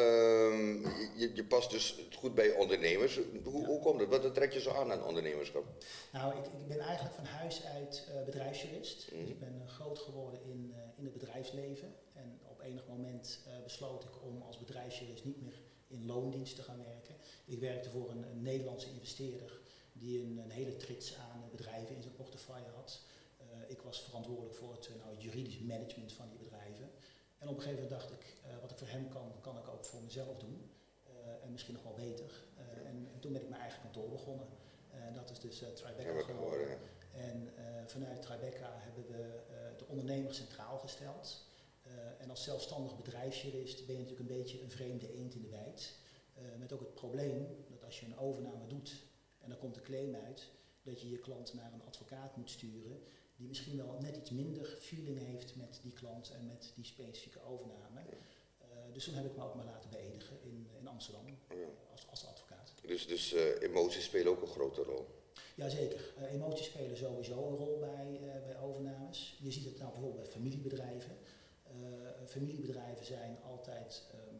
je, 1.15 1.31
je 1.33 1.45
past 1.45 1.71
dus 1.71 1.99
goed 2.17 2.35
bij 2.35 2.51
ondernemers. 2.51 3.19
Hoe, 3.43 3.61
ja. 3.61 3.67
hoe 3.67 3.79
komt 3.79 3.99
het? 3.99 4.09
Wat 4.09 4.33
trek 4.33 4.53
je 4.53 4.59
zo 4.59 4.71
aan 4.71 4.91
aan 4.91 5.03
ondernemerschap? 5.03 5.65
Nou, 6.11 6.37
ik, 6.37 6.45
ik 6.45 6.67
ben 6.67 6.79
eigenlijk 6.79 7.15
van 7.15 7.25
huis 7.25 7.65
uit 7.65 8.07
uh, 8.09 8.23
bedrijfsjurist. 8.23 9.11
Mm. 9.11 9.19
Dus 9.19 9.29
ik 9.29 9.39
ben 9.39 9.61
uh, 9.61 9.69
groot 9.69 9.99
geworden 9.99 10.39
in, 10.43 10.73
uh, 10.75 10.77
in 10.97 11.03
het 11.03 11.13
bedrijfsleven. 11.13 11.95
En 12.13 12.39
op 12.49 12.61
enig 12.61 12.87
moment 12.87 13.39
besloot 13.63 14.03
ik 14.03 14.23
om 14.23 14.41
als 14.41 14.57
bedrijfsjurist 14.57 15.25
niet 15.25 15.41
meer 15.41 15.61
in 15.87 16.05
loondienst 16.05 16.55
te 16.55 16.63
gaan 16.63 16.83
werken. 16.85 17.15
Ik 17.45 17.59
werkte 17.59 17.89
voor 17.89 18.09
een, 18.09 18.23
een 18.31 18.41
Nederlandse 18.41 18.89
investeerder 18.89 19.59
die 19.99 20.21
een, 20.21 20.37
een, 20.37 20.49
hele 20.49 20.75
trits 20.75 21.15
aan 21.15 21.49
bedrijven 21.51 21.95
in 21.95 22.01
zijn 22.01 22.15
portefeuille 22.15 22.69
had. 22.75 23.01
Uh, 23.41 23.45
ik 23.67 23.81
was 23.81 24.01
verantwoordelijk 24.01 24.55
voor 24.55 24.71
het, 24.71 24.89
nou, 24.97 25.11
het 25.11 25.23
juridisch 25.23 25.59
management 25.59 26.13
van 26.13 26.29
die 26.29 26.37
bedrijven. 26.37 26.89
En 27.37 27.47
op 27.47 27.55
een 27.55 27.61
gegeven 27.61 27.83
moment 27.83 27.99
dacht 27.99 28.11
ik, 28.11 28.35
uh, 28.45 28.61
wat 28.61 28.71
ik 28.71 28.77
voor 28.77 28.87
hem 28.87 29.09
kan, 29.09 29.31
kan 29.41 29.57
ik 29.57 29.67
ook 29.67 29.85
voor 29.85 30.01
mezelf 30.01 30.37
doen. 30.37 30.71
Uh, 31.09 31.43
en 31.43 31.51
misschien 31.51 31.73
nog 31.73 31.83
wel 31.83 31.93
beter. 31.93 32.31
En, 32.85 33.09
en, 33.13 33.19
toen 33.19 33.31
ben 33.33 33.41
ik 33.41 33.49
mijn 33.49 33.61
eigen 33.61 33.81
kantoor 33.81 34.09
begonnen. 34.09 34.47
dat 35.13 35.29
is 35.29 35.39
dus 35.39 35.57
Tribeca 35.73 36.21
geworden. 36.21 36.79
En 37.11 37.53
vanuit 37.85 38.21
Tribeca 38.21 38.73
hebben 38.77 39.07
we 39.07 39.39
de 39.77 39.85
ondernemer 39.87 40.33
centraal 40.33 40.77
gesteld. 40.77 41.45
en 42.17 42.29
als 42.29 42.43
zelfstandig 42.43 42.95
bedrijfsjurist 42.95 43.85
ben 43.85 43.95
je 43.95 44.01
natuurlijk 44.01 44.29
een 44.29 44.37
beetje 44.37 44.61
een 44.61 44.71
vreemde 44.71 45.13
eend 45.13 45.33
in 45.35 45.41
de 45.41 45.47
bijt. 45.47 45.93
met 46.57 46.73
ook 46.73 46.79
het 46.79 46.93
probleem 46.93 47.65
dat 47.69 47.83
als 47.83 47.99
je 47.99 48.05
een 48.05 48.17
overname 48.17 48.67
doet 48.67 49.06
en 49.47 49.53
dan 49.53 49.61
komt 49.61 49.75
de 49.75 49.81
claim 49.81 50.15
uit, 50.15 50.51
dat 50.83 51.01
je 51.01 51.09
je 51.09 51.17
klant 51.17 51.53
naar 51.53 51.73
een 51.73 51.85
advocaat 51.85 52.35
moet 52.37 52.49
sturen 52.49 53.01
die 53.35 53.47
misschien 53.47 53.77
wel 53.77 53.97
net 54.01 54.17
iets 54.17 54.29
minder 54.29 54.77
feeling 54.79 55.19
heeft 55.19 55.55
met 55.55 55.79
die 55.81 55.93
klant 55.93 56.31
en 56.31 56.45
met 56.45 56.71
die 56.75 56.85
specifieke 56.85 57.41
overname. 57.41 58.01
Uh, 58.61 58.93
dus 58.93 59.03
toen 59.03 59.13
heb 59.13 59.25
ik 59.25 59.35
me 59.35 59.43
ook 59.43 59.55
maar 59.55 59.65
laten 59.65 59.89
beëdigen 59.89 60.37
in, 60.41 60.67
in 60.79 60.87
Amsterdam 60.87 61.25
ja. 61.49 61.67
als, 61.91 62.07
als 62.09 62.25
advocaat. 62.25 62.73
Dus, 62.85 63.07
dus 63.07 63.33
uh, 63.33 63.61
emoties 63.61 64.03
spelen 64.03 64.31
ook 64.31 64.41
een 64.41 64.47
grote 64.47 64.81
rol? 64.81 65.05
Jazeker, 65.55 66.13
uh, 66.17 66.33
emoties 66.33 66.65
spelen 66.65 66.97
sowieso 66.97 67.47
een 67.47 67.57
rol 67.57 67.79
bij, 67.79 68.19
bij 68.45 68.59
overnames. 68.59 69.39
Je 69.41 69.51
ziet 69.51 69.65
het 69.65 69.77
nou 69.77 69.91
bijvoorbeeld 69.91 70.23
bij 70.23 70.31
familiebedrijven. 70.31 71.17
familiebedrijven 72.25 73.05
zijn 73.05 73.37
altijd 73.43 74.03
um, 74.13 74.39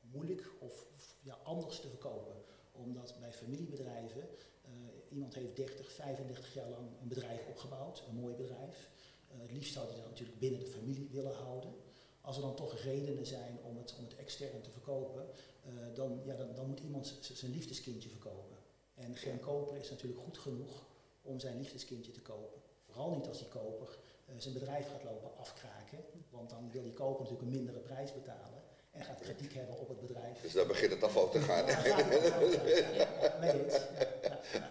moeilijk 0.00 0.52
of, 0.58 0.86
of 0.96 1.16
ja, 1.22 1.38
anders 1.42 1.80
te 1.80 1.88
verkopen 1.88 2.49
omdat 2.84 3.16
bij 3.20 3.32
familiebedrijven 3.32 4.28
uh, 4.64 4.70
iemand 5.08 5.34
heeft 5.34 5.56
30, 5.56 5.92
35 5.92 6.54
jaar 6.54 6.70
lang 6.70 6.88
een 7.00 7.08
bedrijf 7.08 7.46
opgebouwd, 7.48 8.02
een 8.08 8.14
mooi 8.14 8.34
bedrijf. 8.34 8.90
Uh, 9.32 9.40
het 9.40 9.52
liefst 9.52 9.72
zou 9.72 9.86
hij 9.86 9.96
dat 9.96 10.04
natuurlijk 10.04 10.38
binnen 10.38 10.60
de 10.60 10.66
familie 10.66 11.08
willen 11.12 11.34
houden. 11.34 11.74
Als 12.20 12.36
er 12.36 12.42
dan 12.42 12.54
toch 12.54 12.78
redenen 12.78 13.26
zijn 13.26 13.58
om 13.62 13.76
het, 13.76 13.94
om 13.98 14.04
het 14.04 14.16
extern 14.16 14.60
te 14.62 14.70
verkopen, 14.70 15.26
uh, 15.66 15.94
dan, 15.94 16.20
ja, 16.24 16.34
dan, 16.34 16.54
dan 16.54 16.66
moet 16.66 16.80
iemand 16.80 17.18
zijn 17.20 17.52
liefdeskindje 17.52 18.08
verkopen. 18.08 18.56
En 18.94 19.16
geen 19.16 19.40
koper 19.40 19.76
is 19.76 19.90
natuurlijk 19.90 20.22
goed 20.22 20.38
genoeg 20.38 20.86
om 21.22 21.40
zijn 21.40 21.56
liefdeskindje 21.56 22.12
te 22.12 22.20
kopen. 22.20 22.60
Vooral 22.84 23.10
niet 23.10 23.28
als 23.28 23.38
die 23.38 23.48
koper 23.48 23.98
zijn 24.36 24.54
bedrijf 24.54 24.90
gaat 24.90 25.04
lopen 25.04 25.36
afkraken, 25.36 25.98
want 26.30 26.50
dan 26.50 26.70
wil 26.70 26.82
die 26.82 26.92
koper 26.92 27.22
natuurlijk 27.22 27.50
een 27.50 27.56
mindere 27.56 27.78
prijs 27.78 28.12
betalen 28.12 28.62
en 28.90 29.04
gaat 29.04 29.20
kritiek 29.20 29.54
hebben 29.54 29.78
op 29.78 29.88
het 29.88 30.00
bedrijf. 30.00 30.40
Dus 30.40 30.52
dan 30.52 30.66
begint 30.66 30.90
het 30.90 31.02
afval 31.02 31.30
te 31.30 31.40
gaan. 31.40 31.66
Ja, 31.66 31.98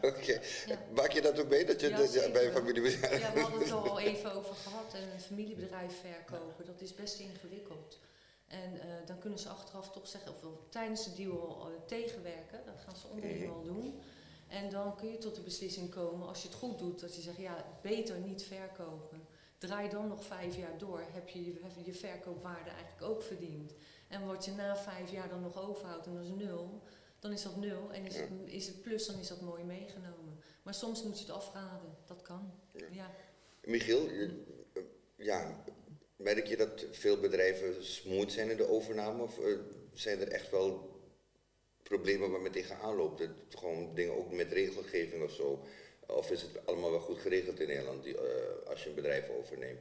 Oké. 0.02 0.40
Maak 0.94 1.12
je 1.12 1.22
dat 1.22 1.40
ook 1.40 1.50
mee, 1.50 1.66
dat 1.66 1.82
je 1.82 1.90
ja, 1.90 1.98
dat, 1.98 2.34
bij 2.34 2.46
een 2.46 2.52
familiebedrijf... 2.52 3.22
Ja, 3.22 3.34
we 3.34 3.40
hadden 3.40 3.60
het 3.60 3.70
er 3.70 3.76
al 3.76 4.00
even 4.00 4.34
over 4.34 4.56
gehad. 4.56 4.94
En 4.94 5.12
een 5.14 5.20
familiebedrijf 5.20 5.94
verkopen, 6.00 6.66
dat 6.66 6.82
is 6.82 6.96
best 6.96 7.20
ingewikkeld. 7.20 8.00
En 8.48 8.74
uh, 8.74 8.82
dan 9.06 9.20
kunnen 9.20 9.40
ze 9.40 9.50
achteraf 9.50 9.92
toch 9.92 10.08
zeggen, 10.08 10.32
of 10.32 10.38
tijdens 10.70 11.04
de 11.04 11.14
deal 11.14 11.62
al 11.62 11.72
uh, 11.72 11.76
tegenwerken. 11.86 12.62
Dat 12.66 12.82
gaan 12.86 12.96
ze 12.96 13.08
onderling 13.08 13.46
mm. 13.46 13.52
al 13.52 13.64
doen. 13.64 14.02
En 14.48 14.70
dan 14.70 14.96
kun 14.96 15.12
je 15.12 15.18
tot 15.18 15.36
de 15.36 15.42
beslissing 15.42 15.90
komen, 15.90 16.28
als 16.28 16.42
je 16.42 16.48
het 16.48 16.58
goed 16.58 16.80
doet, 16.80 17.00
dat 17.00 17.16
je 17.16 17.22
zegt, 17.22 17.38
ja, 17.38 17.66
beter 17.82 18.18
niet 18.18 18.44
verkopen. 18.44 19.28
Draai 19.58 19.90
dan 19.90 20.08
nog 20.08 20.26
vijf 20.26 20.56
jaar 20.56 20.78
door, 20.78 21.04
heb 21.12 21.30
je 21.30 21.46
je, 21.46 21.60
je 21.84 21.94
verkoopwaarde 21.94 22.70
eigenlijk 22.70 23.02
ook 23.02 23.24
verdiend. 23.24 23.74
En 24.10 24.26
wat 24.26 24.46
je 24.46 24.52
na 24.52 24.78
vijf 24.78 25.12
jaar 25.12 25.30
dan 25.30 25.42
nog 25.42 25.70
overhoudt 25.70 26.06
en 26.06 26.14
dat 26.14 26.24
is 26.24 26.30
nul, 26.46 26.82
dan 27.20 27.32
is 27.32 27.42
dat 27.42 27.56
nul. 27.56 27.92
En 27.94 28.06
is, 28.06 28.16
Ja. 28.16 28.22
het, 28.22 28.30
is 28.46 28.68
het 28.68 28.82
plus, 28.82 29.06
dan 29.06 29.20
is 29.20 29.28
dat 29.28 29.42
mooi 29.42 29.64
meegenomen. 29.64 30.40
Maar 30.64 30.74
soms 30.74 31.04
moet 31.04 31.20
je 31.20 31.26
het 31.26 31.34
afraden. 31.36 31.96
Dat 32.06 32.22
kan. 32.22 32.52
Ja. 32.72 32.86
Ja. 32.92 33.12
Michiel, 33.64 34.10
je- 34.10 34.44
eh, 34.74 34.82
ja, 35.16 35.64
merk 36.16 36.48
je 36.48 36.58
dat 36.58 36.86
veel 36.92 37.20
bedrijven 37.20 37.86
smooth 37.86 38.32
zijn 38.32 38.50
in 38.50 38.58
de 38.58 38.68
overname? 38.68 39.24
Of 39.24 39.40
eh, 39.40 39.58
zijn 39.94 40.20
er 40.20 40.28
echt 40.28 40.50
wel 40.52 40.98
problemen 41.84 42.32
waar 42.32 42.42
men 42.42 42.52
tegenaan 42.52 42.96
loopt? 42.96 43.20
Dat 43.20 43.30
gewoon 43.50 43.96
dingen 43.96 44.16
ook 44.18 44.32
met 44.32 44.52
regelgeving 44.52 45.24
of 45.24 45.32
zo? 45.32 45.66
Of 46.08 46.32
is 46.32 46.42
het 46.42 46.66
allemaal 46.66 46.92
wel 46.92 47.00
goed 47.00 47.20
geregeld 47.20 47.60
in 47.60 47.68
Nederland 47.68 48.04
die, 48.04 48.18
eh, 48.18 48.68
als 48.70 48.84
je 48.84 48.90
een 48.90 48.96
bedrijf 48.96 49.30
overneemt? 49.30 49.80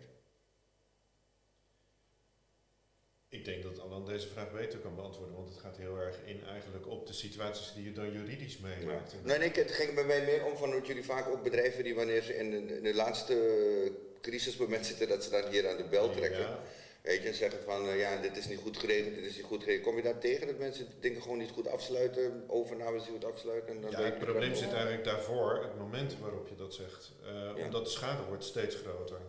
Ik 3.31 3.45
denk 3.45 3.63
dat 3.63 3.81
Alan 3.81 4.07
deze 4.07 4.29
vraag 4.29 4.53
beter 4.53 4.79
kan 4.79 4.95
beantwoorden, 4.95 5.35
want 5.35 5.49
het 5.49 5.59
gaat 5.59 5.77
heel 5.77 5.97
erg 5.99 6.17
in 6.25 6.45
eigenlijk 6.45 6.87
op 6.87 7.07
de 7.07 7.13
situaties 7.13 7.73
die 7.75 7.85
je 7.85 7.93
dan 7.93 8.13
juridisch 8.13 8.59
meemaakt. 8.59 9.15
Nee, 9.25 9.39
nee, 9.39 9.51
het 9.53 9.71
ging 9.71 9.95
bij 9.95 10.05
mij 10.05 10.25
meer 10.25 10.45
om 10.45 10.57
van 10.57 10.71
dat 10.71 10.87
jullie 10.87 11.05
vaak 11.05 11.29
ook 11.29 11.43
bedrijven 11.43 11.85
die 11.85 11.95
wanneer 11.95 12.23
ze 12.23 12.37
in 12.37 12.51
de, 12.51 12.77
in 12.77 12.83
de 12.83 12.95
laatste 12.95 13.93
crisismoment 14.21 14.87
zitten, 14.87 15.09
dat 15.09 15.25
ze 15.25 15.31
dan 15.31 15.51
hier 15.51 15.69
aan 15.69 15.77
de 15.77 15.85
bel 15.85 16.11
trekken. 16.11 16.41
Ja, 16.41 16.61
Weet 17.03 17.23
je, 17.23 17.29
en 17.29 17.35
zeggen 17.35 17.63
van 17.65 17.89
eh, 17.89 17.99
ja, 17.99 18.21
dit 18.21 18.37
is 18.37 18.49
niet 18.49 18.59
goed 18.59 18.77
geregeld, 18.77 19.15
dit 19.15 19.25
is 19.25 19.37
niet 19.37 19.45
goed 19.45 19.63
geregeld. 19.63 19.85
Kom 19.87 19.97
je 19.97 20.03
daar 20.03 20.19
tegen 20.19 20.47
dat 20.47 20.59
mensen 20.59 20.87
dingen 21.01 21.23
gewoon 21.23 21.39
niet 21.39 21.51
goed 21.51 21.69
afsluiten, 21.69 22.45
overnames 22.47 23.03
niet 23.03 23.11
goed 23.11 23.25
afsluiten? 23.25 23.75
En 23.75 23.81
dan 23.81 23.91
Ja, 23.91 24.03
het 24.03 24.19
probleem 24.19 24.55
zit 24.55 24.73
eigenlijk 24.73 25.05
daarvoor, 25.05 25.63
het 25.63 25.79
moment 25.79 26.19
waarop 26.19 26.49
je 26.49 26.55
dat 26.55 26.75
zegt. 26.75 27.13
Eh, 27.23 27.33
Ja. 27.57 27.65
Omdat 27.65 27.85
de 27.85 27.91
schade 27.91 28.23
wordt 28.29 28.45
steeds 28.45 28.75
groter. 28.77 29.21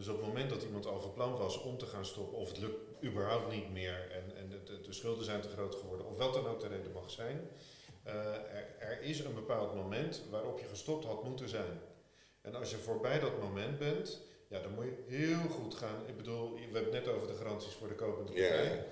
Dus 0.00 0.08
op 0.08 0.16
het 0.16 0.26
moment 0.26 0.50
dat 0.50 0.62
iemand 0.62 0.86
al 0.86 1.00
van 1.00 1.12
plan 1.12 1.36
was 1.36 1.62
om 1.62 1.78
te 1.78 1.86
gaan 1.86 2.04
stoppen, 2.06 2.38
of 2.38 2.48
het 2.48 2.58
lukt 2.58 3.04
überhaupt 3.04 3.50
niet 3.50 3.72
meer 3.72 4.10
en, 4.10 4.36
en 4.36 4.48
de, 4.48 4.62
de, 4.62 4.80
de 4.80 4.92
schulden 4.92 5.24
zijn 5.24 5.40
te 5.40 5.48
groot 5.48 5.74
geworden, 5.74 6.06
of 6.06 6.16
wat 6.16 6.34
dan 6.34 6.46
ook 6.46 6.60
de 6.60 6.68
reden 6.68 6.92
mag 6.92 7.10
zijn, 7.10 7.48
eh, 8.02 8.14
er, 8.34 8.76
er 8.78 9.02
is 9.02 9.20
een 9.20 9.34
bepaald 9.34 9.74
moment 9.74 10.22
waarop 10.30 10.58
je 10.58 10.66
gestopt 10.66 11.04
had 11.04 11.24
moeten 11.24 11.48
zijn. 11.48 11.80
En 12.40 12.54
als 12.54 12.70
je 12.70 12.76
voorbij 12.76 13.18
dat 13.18 13.40
moment 13.40 13.78
bent, 13.78 14.20
ja, 14.48 14.60
dan 14.60 14.74
moet 14.74 14.84
je 14.84 15.16
heel 15.16 15.48
goed 15.48 15.74
gaan. 15.74 16.06
Ik 16.06 16.16
bedoel, 16.16 16.54
we 16.54 16.60
hebben 16.60 16.94
het 16.94 17.04
net 17.04 17.14
over 17.14 17.28
de 17.28 17.34
garanties 17.34 17.72
voor 17.74 17.88
de 17.88 17.94
kopende 17.94 18.32
partij. 18.32 18.64
ja. 18.64 18.84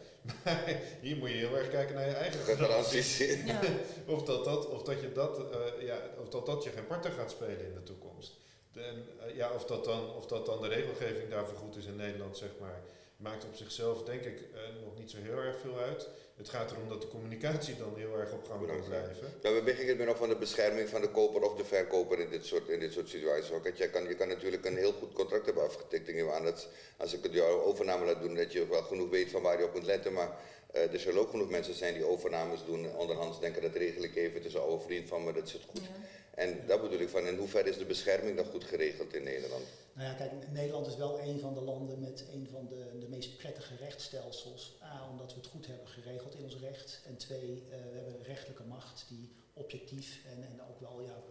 Maar 0.44 0.80
hier 1.00 1.16
moet 1.16 1.28
je 1.28 1.34
heel 1.36 1.56
erg 1.56 1.70
kijken 1.70 1.94
naar 1.94 2.06
je 2.08 2.14
eigen 2.14 2.44
De 2.44 2.56
garanties. 2.56 3.16
garanties. 3.16 3.44
Ja. 3.44 3.60
Of 4.14 4.22
dat 4.22 4.44
dat, 4.44 4.68
of 4.68 4.82
dat, 4.82 5.00
je 5.00 5.12
dat, 5.12 5.50
eh, 5.52 5.86
ja, 5.86 6.00
of 6.20 6.28
dat, 6.28 6.46
dat 6.46 6.64
je 6.64 6.70
geen 6.70 6.86
partner 6.86 7.12
gaat 7.12 7.30
spelen 7.30 7.64
in 7.64 7.74
de 7.74 7.82
toekomst. 7.82 8.38
En, 8.78 9.06
eh, 9.26 9.36
ja, 9.36 9.52
of, 9.54 9.64
dat 9.64 9.84
dan, 9.84 10.14
of 10.14 10.26
dat 10.26 10.46
dan 10.46 10.62
de 10.62 10.68
regelgeving 10.68 11.30
daarvoor 11.30 11.56
goed 11.56 11.76
is 11.76 11.86
in 11.86 11.96
Nederland, 11.96 12.36
zeg 12.36 12.50
maar, 12.60 12.80
maakt 13.16 13.44
op 13.44 13.54
zichzelf 13.54 14.02
denk 14.02 14.22
ik 14.22 14.40
eh, 14.40 14.60
nog 14.84 14.98
niet 14.98 15.10
zo 15.10 15.16
heel 15.20 15.38
erg 15.38 15.58
veel 15.58 15.78
uit. 15.78 16.08
Het 16.36 16.48
gaat 16.48 16.70
erom 16.70 16.88
dat 16.88 17.02
de 17.02 17.08
communicatie 17.08 17.76
dan 17.76 17.92
heel 17.96 18.18
erg 18.18 18.32
op 18.32 18.46
gang 18.46 18.66
kan 18.66 18.76
ja. 18.76 18.82
blijven. 18.82 19.32
Nou, 19.42 19.54
we 19.54 19.62
beginnen 19.62 19.96
met 19.96 20.06
nog 20.06 20.16
van 20.16 20.28
de 20.28 20.36
bescherming 20.36 20.88
van 20.88 21.00
de 21.00 21.10
koper 21.10 21.42
of 21.42 21.54
de 21.56 21.64
verkoper 21.64 22.18
in 22.18 22.30
dit 22.30 22.44
soort, 22.44 22.68
in 22.68 22.80
dit 22.80 22.92
soort 22.92 23.08
situaties. 23.08 23.50
Want 23.50 23.78
je 23.78 23.90
kan, 23.90 24.08
je 24.08 24.14
kan 24.14 24.28
natuurlijk 24.28 24.64
een 24.64 24.76
heel 24.76 24.92
goed 24.92 25.12
contract 25.12 25.46
hebben 25.46 25.64
afgetikt. 25.64 26.08
Ik 26.08 26.28
aan 26.30 26.44
dat 26.44 26.68
als 26.96 27.14
ik 27.14 27.22
het 27.22 27.32
jouw 27.32 27.62
overname 27.62 28.04
laat 28.04 28.20
doen, 28.20 28.34
dat 28.34 28.52
je 28.52 28.68
wel 28.68 28.82
genoeg 28.82 29.10
weet 29.10 29.30
van 29.30 29.42
waar 29.42 29.58
je 29.58 29.64
op 29.64 29.74
moet 29.74 29.84
letten. 29.84 30.12
Maar 30.12 30.38
eh, 30.72 30.92
er 30.92 31.00
zullen 31.00 31.20
ook 31.20 31.30
genoeg 31.30 31.50
mensen 31.50 31.74
zijn 31.74 31.94
die 31.94 32.04
overnames 32.04 32.64
doen. 32.64 32.96
Onderhands 32.96 33.40
denken 33.40 33.62
dat 33.62 33.74
regel 33.74 34.02
ik 34.02 34.16
even, 34.16 34.34
het 34.34 34.44
is 34.44 34.54
een 34.54 34.60
oude 34.60 34.84
vriend 34.84 35.08
van 35.08 35.24
me, 35.24 35.32
dat 35.32 35.48
zit 35.48 35.62
goed. 35.70 35.82
Ja. 35.82 35.88
En 36.34 36.60
dat 36.66 36.82
bedoel 36.82 36.98
ik 36.98 37.08
van, 37.08 37.26
in 37.26 37.36
hoeverre 37.36 37.68
is 37.68 37.78
de 37.78 37.84
bescherming 37.84 38.36
dan 38.36 38.44
goed 38.44 38.64
geregeld 38.64 39.14
in 39.14 39.22
Nederland? 39.22 39.64
Nou 39.92 40.08
ja, 40.08 40.14
kijk, 40.14 40.32
Nederland 40.50 40.86
is 40.86 40.96
wel 40.96 41.20
een 41.20 41.40
van 41.40 41.54
de 41.54 41.60
landen 41.60 42.00
met 42.00 42.24
een 42.32 42.48
van 42.52 42.66
de, 42.68 42.98
de 42.98 43.08
meest 43.08 43.36
prettige 43.36 43.76
rechtsstelsels. 43.76 44.78
A, 44.82 45.08
omdat 45.10 45.34
we 45.34 45.40
het 45.40 45.48
goed 45.48 45.66
hebben 45.66 45.88
geregeld 45.88 46.34
in 46.34 46.44
ons 46.44 46.56
recht. 46.60 47.00
En 47.06 47.16
twee, 47.16 47.62
eh, 47.70 47.78
we 47.90 47.96
hebben 47.96 48.14
een 48.14 48.24
rechtelijke 48.24 48.62
macht 48.62 49.04
die 49.08 49.32
objectief 49.52 50.20
en, 50.26 50.42
en 50.42 50.60
ook 50.70 50.80
wel 50.80 51.00
ja, 51.00 51.22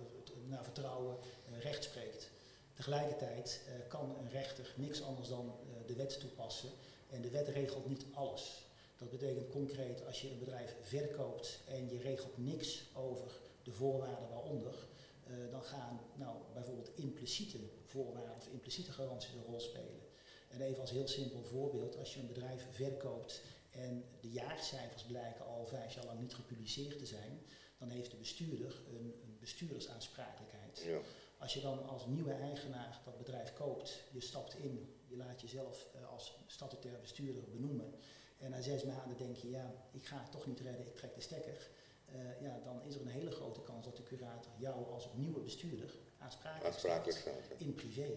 naar 0.49 0.63
vertrouwen 0.63 1.17
eh, 1.45 1.59
recht 1.59 1.83
spreekt. 1.83 2.29
Tegelijkertijd 2.73 3.61
eh, 3.67 3.73
kan 3.87 4.15
een 4.19 4.29
rechter 4.29 4.73
niks 4.75 5.03
anders 5.03 5.29
dan 5.29 5.45
eh, 5.47 5.87
de 5.87 5.95
wet 5.95 6.19
toepassen. 6.19 6.69
En 7.09 7.21
de 7.21 7.29
wet 7.29 7.47
regelt 7.47 7.87
niet 7.87 8.05
alles. 8.13 8.65
Dat 8.97 9.09
betekent 9.09 9.49
concreet, 9.49 10.05
als 10.05 10.21
je 10.21 10.29
een 10.29 10.39
bedrijf 10.39 10.75
verkoopt 10.81 11.59
en 11.65 11.89
je 11.89 11.99
regelt 11.99 12.37
niks 12.37 12.83
over 12.93 13.31
de 13.63 13.71
voorwaarden 13.71 14.29
waaronder, 14.29 14.87
eh, 15.23 15.33
dan 15.51 15.63
gaan 15.63 15.99
nou, 16.15 16.35
bijvoorbeeld 16.53 16.97
impliciete 16.97 17.57
voorwaarden 17.85 18.35
of 18.35 18.47
impliciete 18.47 18.91
garanties 18.91 19.33
een 19.33 19.43
rol 19.43 19.59
spelen. 19.59 20.01
En 20.49 20.61
even 20.61 20.81
als 20.81 20.91
heel 20.91 21.07
simpel 21.07 21.43
voorbeeld, 21.43 21.97
als 21.97 22.13
je 22.13 22.19
een 22.19 22.27
bedrijf 22.27 22.67
verkoopt 22.71 23.41
en 23.71 24.03
de 24.21 24.29
jaarcijfers 24.29 25.03
blijken 25.03 25.45
al 25.45 25.65
vijf 25.65 25.93
jaar 25.93 26.05
lang 26.05 26.19
niet 26.19 26.33
gepubliceerd 26.33 26.97
te 26.97 27.05
zijn, 27.05 27.41
dan 27.77 27.89
heeft 27.89 28.11
de 28.11 28.17
bestuurder 28.17 28.81
een, 28.89 29.13
een 29.23 29.37
bestuurdersaansprakelijkheid. 29.39 30.83
Ja. 30.85 30.99
Als 31.37 31.53
je 31.53 31.61
dan 31.61 31.87
als 31.87 32.05
nieuwe 32.05 32.33
eigenaar 32.33 33.01
dat 33.05 33.17
bedrijf 33.17 33.53
koopt, 33.53 34.03
je 34.11 34.21
stapt 34.21 34.55
in, 34.55 34.95
je 35.07 35.17
laat 35.17 35.41
jezelf 35.41 35.87
eh, 35.93 36.09
als 36.09 36.37
statutair 36.45 36.99
bestuurder 36.99 37.43
benoemen. 37.49 37.93
En 38.37 38.49
na 38.49 38.61
zes 38.61 38.83
maanden 38.83 39.17
denk 39.17 39.35
je, 39.35 39.49
ja, 39.49 39.73
ik 39.91 40.05
ga 40.05 40.21
het 40.21 40.31
toch 40.31 40.45
niet 40.47 40.59
redden, 40.59 40.85
ik 40.87 40.95
trek 40.95 41.15
de 41.15 41.21
stekker. 41.21 41.69
Eh, 42.05 42.41
ja, 42.41 42.59
dan 42.63 42.83
is 42.83 42.95
er 42.95 43.01
een 43.01 43.07
hele 43.07 43.31
grote 43.31 43.61
kans 43.61 43.85
dat 43.85 43.97
de 43.97 44.03
curator 44.03 44.51
jou 44.57 44.85
als 44.85 45.09
nieuwe 45.13 45.39
bestuurder 45.39 45.95
aansprakelijk, 46.17 46.73
Aansprakelijk 46.73 47.17
staat. 47.17 47.47
ja. 47.49 47.65
in 47.65 47.73
privé. 47.75 48.11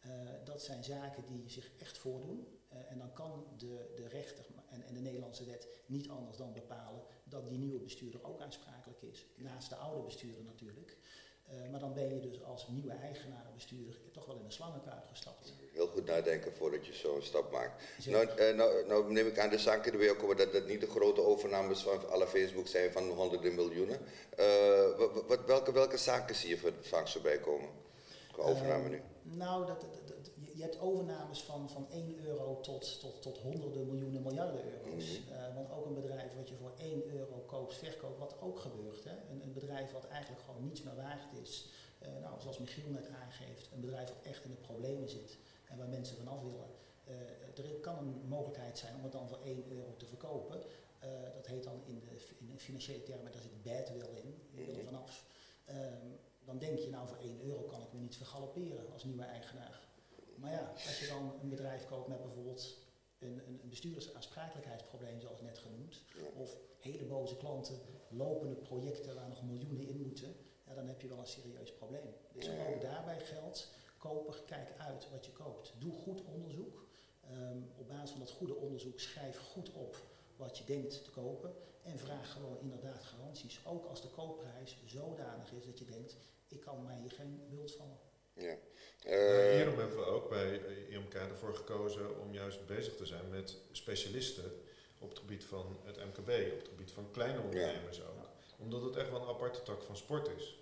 Eh, 0.00 0.10
dat 0.44 0.62
zijn 0.62 0.84
zaken 0.84 1.24
die 1.26 1.48
zich 1.50 1.70
echt 1.78 1.98
voordoen. 1.98 2.46
Eh, 2.68 2.90
en 2.90 2.98
dan 2.98 3.12
kan 3.12 3.46
de, 3.56 3.92
de 3.96 4.08
rechter 4.08 4.46
en, 4.68 4.82
en 4.82 4.94
de 4.94 5.00
Nederlandse 5.00 5.44
wet 5.44 5.68
niet 5.86 6.08
anders 6.08 6.36
dan 6.36 6.52
bepalen 6.52 7.02
dat 7.24 7.48
die 7.48 7.58
nieuwe 7.58 7.78
bestuurder 7.78 8.24
ook 8.24 8.40
aansprakelijk 8.40 9.02
is. 9.02 9.26
Naast 9.36 9.68
de 9.68 9.76
oude 9.76 10.02
bestuurder 10.02 10.44
natuurlijk. 10.44 10.96
Eh, 11.50 11.70
maar 11.70 11.80
dan 11.80 11.94
ben 11.94 12.08
je 12.14 12.20
dus 12.20 12.44
als 12.44 12.66
nieuwe 12.68 12.92
eigenaar 12.92 13.46
bestuurder 13.54 13.94
toch 14.12 14.26
wel 14.26 14.36
in 14.36 14.44
een 14.44 14.52
slangenkuil 14.52 15.02
gestapt. 15.10 15.52
Heel 15.72 15.86
goed 15.86 16.06
nadenken 16.06 16.52
voordat 16.56 16.86
je 16.86 16.94
zo'n 16.94 17.22
stap 17.22 17.50
maakt. 17.52 17.82
Nou, 18.06 18.26
eh, 18.28 18.56
nou, 18.56 18.86
nou 18.86 19.12
neem 19.12 19.26
ik 19.26 19.38
aan 19.38 19.50
de 19.50 19.58
zaken 19.58 19.92
erbij 19.92 20.10
ook 20.10 20.38
dat 20.38 20.52
dat 20.52 20.66
niet 20.66 20.80
de 20.80 20.86
grote 20.88 21.20
overnames 21.20 21.82
van 21.82 22.10
alle 22.10 22.26
Facebook 22.26 22.66
zijn 22.66 22.92
van 22.92 23.08
honderden 23.08 23.54
miljoenen. 23.54 23.98
Eh, 24.36 24.96
wat, 24.98 25.24
wat- 25.26 25.44
welke, 25.46 25.72
welke 25.72 25.96
zaken 25.96 26.34
zie 26.34 26.48
je 26.48 26.72
vaak 26.80 27.06
zo 27.08 27.20
bij 27.20 27.38
komen? 27.38 27.68
Qua 28.32 28.42
overname 28.42 28.88
nu. 28.88 29.02
Nou, 29.22 29.66
dat- 29.66 29.84
je- 30.60 30.66
hebt 30.66 30.80
overnames 30.80 31.42
van, 31.42 31.70
van 31.70 31.86
1 31.90 32.18
euro 32.24 32.60
tot, 32.60 33.00
tot, 33.00 33.22
tot 33.22 33.38
honderden 33.38 33.86
miljoenen 33.86 34.22
miljarden 34.22 34.64
euro's. 34.72 35.20
Mhm. 35.20 35.32
Eh, 35.32 35.54
want 35.54 35.70
ook 35.70 35.86
een 35.86 35.94
bedrijf 35.94 36.34
wat 36.36 36.48
je 36.48 36.54
voor 36.54 36.72
1 36.78 37.04
euro 37.14 37.42
koopt, 37.46 37.74
verkoopt, 37.74 38.18
wat 38.18 38.40
ook 38.40 38.58
gebeurt. 38.58 39.04
Hè? 39.04 39.16
Een, 39.30 39.42
een 39.42 39.52
bedrijf 39.52 39.92
wat 39.92 40.06
eigenlijk 40.08 40.42
gewoon 40.44 40.64
niets 40.64 40.82
meer 40.82 40.94
waard 40.96 41.24
is. 41.42 41.68
Eh, 41.98 42.08
nou, 42.20 42.40
zoals 42.40 42.58
Michiel 42.58 42.90
net 42.90 43.08
aangeeft, 43.08 43.70
een 43.72 43.80
bedrijf 43.80 44.08
wat 44.08 44.22
echt 44.22 44.44
in 44.44 44.50
de 44.50 44.56
problemen 44.56 45.08
zit 45.08 45.38
en 45.68 45.78
waar 45.78 45.88
mensen 45.88 46.16
vanaf 46.16 46.42
willen. 46.42 46.70
Eh, 47.04 47.64
er 47.64 47.80
kan 47.80 47.98
een 47.98 48.28
mogelijkheid 48.28 48.78
zijn 48.78 48.94
om 48.96 49.02
het 49.02 49.12
dan 49.12 49.28
voor 49.28 49.38
1 49.44 49.64
euro 49.72 49.94
te 49.96 50.06
verkopen. 50.06 50.60
Dat 51.34 51.46
heet 51.46 51.64
dan 51.64 51.80
in 51.84 51.98
de, 52.00 52.26
in 52.38 52.46
de 52.52 52.58
financiële 52.58 53.02
termen, 53.02 53.32
daar 53.32 53.40
zit 53.40 53.62
badwill 53.62 54.22
in, 54.22 54.34
je 54.50 54.64
wil 54.64 54.74
er 54.74 54.82
Mhm. 54.82 54.84
vanaf. 54.84 55.24
Ehm, 55.64 56.06
dan 56.44 56.58
denk 56.58 56.78
je 56.78 56.88
nou 56.90 57.08
voor 57.08 57.16
1 57.22 57.40
euro 57.42 57.62
kan 57.62 57.80
ik 57.82 57.92
me 57.92 57.98
niet 58.00 58.16
vergalopperen 58.16 58.92
als 58.92 59.04
nieuwe 59.04 59.22
eigenaar. 59.24 59.88
Maar 60.40 60.52
ja, 60.52 60.72
als 60.86 61.00
je 61.00 61.06
dan 61.06 61.34
een 61.42 61.48
bedrijf 61.48 61.84
koopt 61.86 62.08
met 62.08 62.22
bijvoorbeeld 62.22 62.78
een, 63.18 63.42
een, 63.46 63.60
een 63.62 63.68
bestuurdersaansprakelijkheidsprobleem 63.68 65.20
zoals 65.20 65.40
net 65.40 65.58
genoemd, 65.58 66.02
of 66.36 66.56
hele 66.78 67.04
boze 67.04 67.36
klanten, 67.36 67.80
lopende 68.08 68.54
projecten 68.54 69.14
waar 69.14 69.28
nog 69.28 69.42
miljoenen 69.42 69.88
in 69.88 70.00
moeten, 70.00 70.34
ja, 70.66 70.74
dan 70.74 70.86
heb 70.86 71.00
je 71.00 71.08
wel 71.08 71.18
een 71.18 71.26
serieus 71.26 71.72
probleem. 71.72 72.14
Dus 72.32 72.48
ook 72.48 72.80
daarbij 72.80 73.20
geldt, 73.20 73.72
koper, 73.98 74.42
kijk 74.46 74.72
uit 74.78 75.10
wat 75.10 75.26
je 75.26 75.32
koopt. 75.32 75.72
Doe 75.78 75.92
goed 75.92 76.24
onderzoek. 76.24 76.88
Ehm, 77.20 77.58
op 77.76 77.88
basis 77.88 78.10
van 78.10 78.20
dat 78.20 78.30
goede 78.30 78.54
onderzoek 78.54 79.00
schrijf 79.00 79.38
goed 79.38 79.72
op 79.72 79.96
wat 80.36 80.58
je 80.58 80.64
denkt 80.64 81.04
te 81.04 81.10
kopen 81.10 81.54
en 81.82 81.98
vraag 81.98 82.32
gewoon 82.32 82.58
inderdaad 82.60 83.04
garanties. 83.04 83.66
Ook 83.66 83.84
als 83.84 84.02
de 84.02 84.08
koopprijs 84.08 84.76
zodanig 84.86 85.52
is 85.52 85.64
dat 85.64 85.78
je 85.78 85.84
denkt, 85.84 86.16
ik 86.48 86.60
kan 86.60 86.82
mij 86.82 86.98
hier 86.98 87.10
geen 87.10 87.46
bult 87.48 87.74
van. 87.74 87.98
Ja. 88.32 88.56
Eh, 89.02 89.54
hierom 89.54 89.78
hebben 89.78 89.96
we 89.96 90.04
ook 90.04 90.28
bij 90.28 90.64
eh, 90.64 90.92
IMK 90.94 91.14
ervoor 91.14 91.54
gekozen 91.54 92.20
om 92.20 92.32
juist 92.32 92.66
bezig 92.66 92.96
te 92.96 93.06
zijn 93.06 93.28
met 93.28 93.56
specialisten 93.72 94.52
op 94.98 95.08
het 95.08 95.18
gebied 95.18 95.44
van 95.44 95.80
het 95.84 95.96
MKB, 95.96 96.52
op 96.52 96.58
het 96.58 96.68
gebied 96.68 96.90
van 96.90 97.10
kleine 97.10 97.40
ondernemers 97.40 98.02
ook. 98.02 98.28
Omdat 98.58 98.82
het 98.82 98.96
echt 98.96 99.10
wel 99.10 99.20
een 99.20 99.28
aparte 99.28 99.62
tak 99.62 99.82
van 99.82 99.96
sport 99.96 100.28
is. 100.36 100.58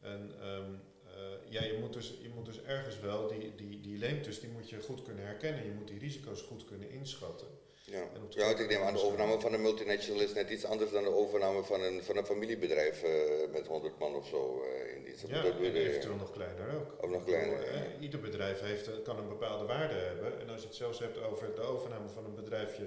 En 0.00 0.32
eh, 0.40 1.50
ja, 1.52 1.64
je 1.64 1.78
moet, 1.80 1.92
dus, 1.92 2.14
je 2.22 2.28
moet 2.28 2.44
dus 2.44 2.62
ergens 2.62 3.00
wel 3.00 3.28
die, 3.28 3.54
die, 3.54 3.80
die 3.80 3.98
leemtes, 3.98 4.40
die 4.40 4.50
moet 4.50 4.68
je 4.68 4.80
goed 4.80 5.02
kunnen 5.02 5.24
herkennen. 5.24 5.64
Je 5.64 5.70
moet 5.70 5.88
die 5.88 5.98
risico's 5.98 6.42
goed 6.42 6.64
kunnen 6.64 6.90
inschatten. 6.90 7.48
Ja. 7.84 8.02
Ja, 8.28 8.46
want 8.46 8.58
ik 8.58 8.68
neem 8.68 8.82
aan 8.82 8.94
de 8.94 9.02
overname 9.02 9.40
van 9.40 9.52
een 9.52 9.62
multinational 9.62 10.22
is 10.22 10.32
net 10.32 10.50
iets 10.50 10.64
anders 10.64 10.90
dan 10.90 11.02
de 11.04 11.14
overname 11.14 11.62
van 11.62 11.82
een, 11.82 12.02
van 12.02 12.16
een 12.16 12.26
familiebedrijf 12.26 13.02
eh, 13.02 13.50
met 13.52 13.66
100 13.66 13.98
man 13.98 14.14
of 14.14 14.26
zo 14.26 14.62
eh, 14.62 14.96
in 14.96 15.04
dienst. 15.04 15.26
Ja, 15.28 15.42
Dat 15.42 15.52
en 15.54 15.74
eventueel 15.74 16.16
nog 16.16 16.32
kleiner 16.32 16.74
ook. 16.76 17.04
Ook 17.04 17.10
nog 17.10 17.24
kleiner, 17.24 17.52
Ik 17.52 17.58
bedoel, 17.58 17.74
ja. 17.78 17.84
eh, 17.84 18.00
Ieder 18.02 18.20
bedrijf 18.20 18.60
heeft, 18.60 19.02
kan 19.02 19.18
een 19.18 19.28
bepaalde 19.28 19.64
waarde 19.64 19.94
hebben. 19.94 20.40
En 20.40 20.48
als 20.48 20.60
je 20.60 20.66
het 20.66 20.76
zelfs 20.76 20.98
hebt 20.98 21.22
over 21.22 21.54
de 21.54 21.60
overname 21.60 22.08
van 22.08 22.24
een 22.24 22.34
bedrijfje 22.34 22.86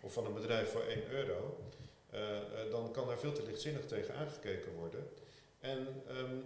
of 0.00 0.12
van 0.12 0.26
een 0.26 0.34
bedrijf 0.34 0.70
voor 0.70 0.82
1 0.82 1.02
euro, 1.10 1.58
dan 2.70 2.92
kan 2.92 3.06
daar 3.06 3.18
veel 3.18 3.32
te 3.32 3.42
lichtzinnig 3.42 3.86
tegen 3.86 4.14
aangekeken 4.14 4.72
worden. 4.78 5.08
En 5.60 6.02
um, 6.10 6.44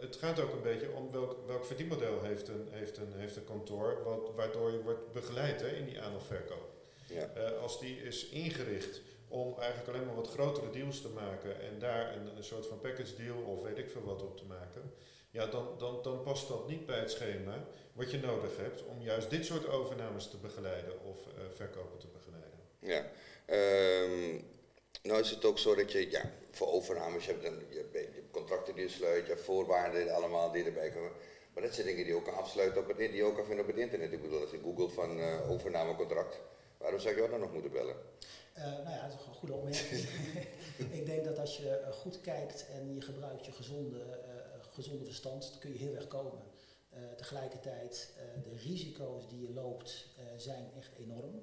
het 0.00 0.16
gaat 0.16 0.40
ook 0.40 0.52
een 0.52 0.62
beetje 0.62 0.90
om 0.90 1.12
welk, 1.12 1.46
welk 1.46 1.64
verdienmodel 1.64 2.22
heeft 2.22 2.48
een, 2.48 2.68
heeft 2.70 2.96
een, 2.96 3.12
heeft 3.16 3.36
een 3.36 3.44
kantoor, 3.44 4.02
wat, 4.04 4.30
waardoor 4.36 4.70
je 4.70 4.82
wordt 4.82 5.12
begeleid 5.12 5.60
hè, 5.60 5.68
in 5.68 5.84
die 5.84 6.00
aanafverkoop. 6.00 6.73
Ja. 7.14 7.30
Uh, 7.36 7.62
als 7.62 7.80
die 7.80 8.02
is 8.02 8.28
ingericht 8.28 9.00
om 9.28 9.58
eigenlijk 9.58 9.88
alleen 9.88 10.06
maar 10.06 10.14
wat 10.14 10.30
grotere 10.30 10.70
deals 10.70 11.00
te 11.00 11.08
maken 11.08 11.60
en 11.60 11.78
daar 11.78 12.16
een, 12.16 12.36
een 12.36 12.44
soort 12.44 12.66
van 12.66 12.80
package 12.80 13.16
deal 13.16 13.36
of 13.36 13.62
weet 13.62 13.78
ik 13.78 13.90
veel 13.90 14.04
wat 14.04 14.22
op 14.22 14.36
te 14.36 14.44
maken, 14.44 14.92
ja, 15.30 15.46
dan, 15.46 15.68
dan, 15.78 16.02
dan 16.02 16.22
past 16.22 16.48
dat 16.48 16.68
niet 16.68 16.86
bij 16.86 16.98
het 16.98 17.10
schema 17.10 17.66
wat 17.92 18.10
je 18.10 18.18
nodig 18.18 18.56
hebt 18.56 18.84
om 18.84 19.02
juist 19.02 19.30
dit 19.30 19.44
soort 19.44 19.68
overnames 19.68 20.30
te 20.30 20.36
begeleiden 20.36 21.04
of 21.04 21.18
uh, 21.26 21.44
verkopen 21.52 21.98
te 21.98 22.06
begeleiden. 22.06 22.60
Ja, 22.78 23.10
um, 23.46 24.44
nou 25.02 25.20
is 25.20 25.30
het 25.30 25.44
ook 25.44 25.58
zo 25.58 25.74
dat 25.74 25.92
je, 25.92 26.10
ja, 26.10 26.30
voor 26.50 26.68
overnames, 26.68 27.24
je 27.24 27.32
hebt, 27.32 27.44
een, 27.44 27.66
je, 27.70 27.88
hebt, 27.92 28.30
contracten 28.30 28.74
die 28.74 28.84
je 28.84 28.90
sluit, 28.90 29.26
je 29.26 29.32
hebt 29.32 29.44
voorwaarden 29.44 30.14
allemaal 30.14 30.52
die 30.52 30.64
erbij 30.64 30.90
komen. 30.90 31.12
Maar 31.54 31.62
dat 31.62 31.74
zijn 31.74 31.86
dingen 31.86 32.04
die 32.04 32.14
je 32.14 32.20
ook 32.20 32.28
afsluiten 32.28 32.80
op 32.80 32.88
het, 32.88 32.96
die 32.96 33.12
je 33.12 33.24
ook 33.24 33.34
kan 33.34 33.44
vinden 33.44 33.64
op 33.64 33.70
het 33.70 33.80
internet. 33.80 34.12
Ik 34.12 34.22
bedoel, 34.22 34.40
als 34.40 34.50
je 34.50 34.60
googelt 34.62 34.92
van 34.92 35.18
uh, 35.18 35.50
overnamecontract, 35.50 36.40
waarom 36.84 37.00
zou 37.00 37.14
je 37.14 37.20
jou 37.20 37.30
dan 37.30 37.40
nog 37.40 37.52
moeten 37.52 37.70
bellen? 37.70 37.96
Uh, 38.56 38.64
nou 38.64 38.90
ja, 38.90 39.08
dat 39.08 39.20
is 39.20 39.26
een 39.26 39.32
goede 39.32 39.54
opmerking. 39.54 40.00
ik 40.98 41.06
denk 41.06 41.24
dat 41.24 41.38
als 41.38 41.56
je 41.56 41.68
eh, 41.68 41.92
goed 41.92 42.20
kijkt 42.20 42.66
en 42.68 42.94
je 42.94 43.00
gebruikt 43.00 43.46
je 43.46 43.52
gezonde, 43.52 43.98
uh, 43.98 44.64
gezonde 44.70 45.04
verstand, 45.04 45.50
dan 45.50 45.58
kun 45.60 45.72
je 45.72 45.78
heel 45.78 45.94
erg 45.94 46.06
komen. 46.06 46.42
tegelijkertijd, 47.16 48.12
de 48.42 48.56
risico's 48.56 49.28
die 49.28 49.40
je 49.40 49.52
loopt 49.52 50.08
zijn 50.36 50.72
echt 50.76 50.92
enorm. 50.98 51.42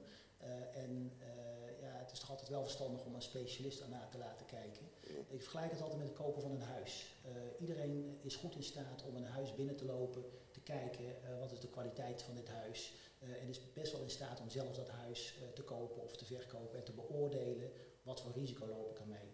en 0.73 1.11
het 1.81 2.11
is 2.11 2.19
toch 2.19 2.29
altijd 2.29 2.49
wel 2.49 2.63
verstandig 2.63 3.05
om 3.05 3.15
een 3.15 3.21
specialist 3.21 3.79
ernaar 3.81 4.09
te 4.09 4.17
laten 4.17 4.45
kijken. 4.45 4.89
Ik 5.29 5.41
vergelijk 5.41 5.71
het 5.71 5.81
altijd 5.81 5.99
met 5.99 6.07
het 6.07 6.17
kopen 6.17 6.41
van 6.41 6.51
een 6.51 6.61
huis. 6.61 7.15
iedereen 7.59 8.17
is 8.21 8.35
goed 8.35 8.55
in 8.55 8.63
staat 8.63 9.03
om 9.07 9.15
een 9.15 9.25
huis 9.25 9.55
binnen 9.55 9.75
te 9.75 9.85
lopen, 9.85 10.23
te 10.51 10.61
kijken 10.61 11.05
wat 11.39 11.51
is 11.51 11.59
de 11.59 11.69
kwaliteit 11.69 12.21
van 12.21 12.35
dit 12.35 12.47
huis 12.47 12.93
en 13.21 13.47
is 13.47 13.73
best 13.73 13.91
wel 13.91 14.01
in 14.01 14.09
staat 14.09 14.39
om 14.39 14.49
zelf 14.49 14.75
dat 14.75 14.89
huis 14.89 15.33
uh, 15.37 15.47
te 15.53 15.63
kopen 15.63 16.01
of 16.01 16.15
te 16.17 16.25
verkopen 16.25 16.77
en 16.77 16.83
te 16.83 16.91
beoordelen 16.91 17.71
wat 18.03 18.21
voor 18.21 18.31
risico 18.31 18.67
loop 18.67 18.89
ik 18.89 18.99
ermee. 18.99 19.29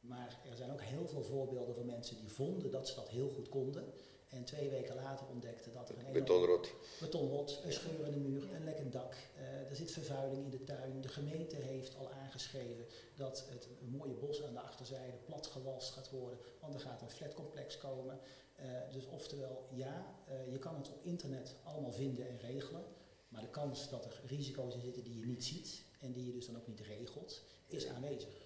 Maar 0.00 0.40
er 0.50 0.56
zijn 0.56 0.72
ook 0.72 0.82
heel 0.82 1.08
veel 1.08 1.22
voorbeelden 1.22 1.74
van 1.74 1.86
mensen 1.86 2.16
die 2.16 2.32
vonden 2.32 2.70
dat 2.70 2.88
ze 2.88 2.94
dat 2.94 3.08
heel 3.08 3.28
goed 3.28 3.48
konden. 3.48 3.92
En 4.28 4.44
twee 4.44 4.70
weken 4.70 4.94
later 4.94 5.26
ontdekten 5.26 5.72
dat 5.72 5.88
er 5.88 5.98
een 5.98 6.12
betonrot, 6.12 6.72
betonrot 7.00 7.60
een 7.64 7.72
scheur 7.72 8.06
in 8.06 8.12
de 8.12 8.18
muur, 8.18 8.54
een 8.54 8.64
lekkend 8.64 8.92
dak, 8.92 9.14
uh, 9.36 9.70
er 9.70 9.76
zit 9.76 9.90
vervuiling 9.90 10.44
in 10.44 10.50
de 10.50 10.64
tuin. 10.64 11.00
De 11.00 11.08
gemeente 11.08 11.56
heeft 11.56 11.96
al 11.96 12.10
aangeschreven 12.12 12.86
dat 13.16 13.46
het 13.48 13.68
een 13.80 13.90
mooie 13.90 14.14
bos 14.14 14.42
aan 14.42 14.52
de 14.52 14.60
achterzijde 14.60 15.16
plat 15.24 15.46
gewalst 15.46 15.92
gaat 15.92 16.10
worden, 16.10 16.38
want 16.60 16.74
er 16.74 16.80
gaat 16.80 17.02
een 17.02 17.10
flatcomplex 17.10 17.78
komen. 17.78 18.20
Uh, 18.60 18.64
dus 18.92 19.06
oftewel, 19.06 19.66
ja, 19.72 20.16
uh, 20.28 20.52
je 20.52 20.58
kan 20.58 20.74
het 20.74 20.88
op 20.88 21.04
internet 21.04 21.54
allemaal 21.64 21.92
vinden 21.92 22.28
en 22.28 22.38
regelen. 22.38 22.84
Maar 23.28 23.40
de 23.40 23.50
kans 23.50 23.90
dat 23.90 24.04
er 24.04 24.20
risico's 24.24 24.74
in 24.74 24.80
zitten 24.80 25.04
die 25.04 25.18
je 25.18 25.26
niet 25.26 25.44
ziet 25.44 25.82
en 26.00 26.12
die 26.12 26.26
je 26.26 26.32
dus 26.32 26.46
dan 26.46 26.56
ook 26.56 26.66
niet 26.66 26.80
regelt, 26.80 27.42
is 27.66 27.86
aanwezig. 27.86 28.44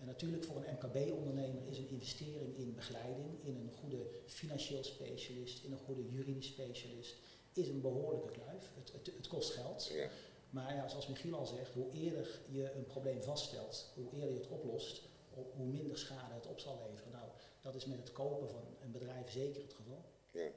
En 0.00 0.06
natuurlijk 0.06 0.44
voor 0.44 0.56
een 0.56 0.74
MKB-ondernemer 0.74 1.66
is 1.66 1.78
een 1.78 1.88
investering 1.88 2.56
in 2.56 2.74
begeleiding, 2.74 3.44
in 3.44 3.56
een 3.56 3.72
goede 3.72 4.06
financieel 4.26 4.84
specialist, 4.84 5.64
in 5.64 5.72
een 5.72 5.78
goede 5.78 6.10
juridisch 6.10 6.46
specialist, 6.46 7.16
is 7.52 7.68
een 7.68 7.80
behoorlijke 7.80 8.30
kluif. 8.30 8.70
Het, 8.74 8.92
het, 8.92 9.16
het 9.16 9.28
kost 9.28 9.50
geld. 9.50 9.90
Ja. 9.92 10.10
Maar 10.50 10.74
ja, 10.74 10.88
zoals 10.88 11.08
Michiel 11.08 11.34
al 11.34 11.46
zegt, 11.46 11.72
hoe 11.72 11.92
eerder 11.92 12.40
je 12.48 12.72
een 12.72 12.86
probleem 12.86 13.22
vaststelt, 13.22 13.92
hoe 13.94 14.12
eerder 14.12 14.30
je 14.30 14.40
het 14.40 14.48
oplost, 14.48 15.02
hoe 15.56 15.66
minder 15.66 15.98
schade 15.98 16.34
het 16.34 16.46
op 16.46 16.60
zal 16.60 16.80
leveren. 16.88 17.12
Nou, 17.12 17.28
dat 17.60 17.74
is 17.74 17.84
met 17.84 17.98
het 17.98 18.12
kopen 18.12 18.48
van 18.48 18.62
een 18.82 18.90
bedrijf 18.90 19.30
zeker 19.30 19.62
het 19.62 19.74
geval. 19.74 20.04
Ja. 20.30 20.48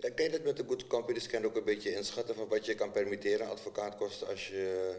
Kan 0.00 0.24
je 0.24 0.30
dat 0.30 0.42
met 0.42 0.56
de 0.56 0.64
good 0.66 0.86
company 0.86 1.18
scan 1.18 1.44
ook 1.44 1.56
een 1.56 1.64
beetje 1.64 1.94
inschatten 1.94 2.34
van 2.34 2.48
wat 2.48 2.66
je 2.66 2.74
kan 2.74 2.90
permitteren 2.90 3.48
advocaatkosten 3.48 4.28
als 4.28 4.48
je 4.48 4.96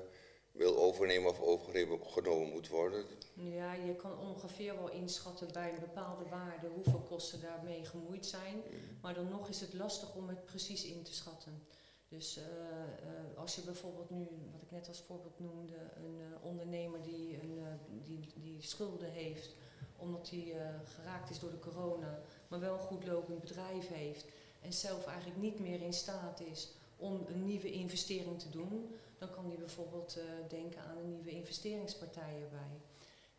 wil 0.51 0.77
overnemen 0.77 1.29
of 1.29 1.39
overgenomen 1.39 2.51
moet 2.51 2.67
worden? 2.67 3.05
Ja, 3.33 3.73
je 3.73 3.95
kan 3.95 4.19
ongeveer 4.19 4.75
wel 4.75 4.89
inschatten 4.89 5.47
bij 5.53 5.69
een 5.73 5.79
bepaalde 5.79 6.29
waarde 6.29 6.67
hoeveel 6.67 7.01
kosten 7.09 7.41
daarmee 7.41 7.85
gemoeid 7.85 8.25
zijn. 8.25 8.55
Mm. 8.55 8.97
Maar 9.01 9.13
dan 9.13 9.29
nog 9.29 9.49
is 9.49 9.61
het 9.61 9.73
lastig 9.73 10.15
om 10.15 10.27
het 10.27 10.45
precies 10.45 10.85
in 10.85 11.03
te 11.03 11.13
schatten. 11.13 11.63
Dus 12.07 12.37
uh, 12.37 12.43
uh, 12.43 13.39
als 13.39 13.55
je 13.55 13.61
bijvoorbeeld 13.61 14.09
nu, 14.09 14.27
wat 14.51 14.61
ik 14.61 14.71
net 14.71 14.87
als 14.87 15.03
voorbeeld 15.07 15.39
noemde, 15.39 15.75
een 15.95 16.17
uh, 16.19 16.45
ondernemer 16.45 17.01
die, 17.01 17.39
een, 17.41 17.59
die, 18.03 18.33
die 18.35 18.61
schulden 18.61 19.11
heeft 19.11 19.55
omdat 19.97 20.29
hij 20.29 20.55
geraakt 20.83 21.29
is 21.29 21.39
door 21.39 21.51
de 21.51 21.59
corona, 21.59 22.21
maar 22.47 22.59
wel 22.59 22.73
een 22.73 22.79
goed 22.79 23.05
lopend 23.07 23.39
bedrijf 23.39 23.87
heeft 23.87 24.25
en 24.61 24.73
zelf 24.73 25.05
eigenlijk 25.05 25.41
niet 25.41 25.59
meer 25.59 25.81
in 25.81 25.93
staat 25.93 26.39
is 26.39 26.71
om 26.97 27.25
een 27.27 27.45
nieuwe 27.45 27.71
investering 27.71 28.39
te 28.39 28.49
doen, 28.49 28.95
dan 29.17 29.29
kan 29.29 29.45
hij 29.45 29.57
bijvoorbeeld 29.57 30.17
uh, 30.17 30.23
denken 30.49 30.81
aan 30.81 30.97
een 30.97 31.09
nieuwe 31.09 31.31
investeringspartij 31.31 32.41
erbij. 32.41 32.81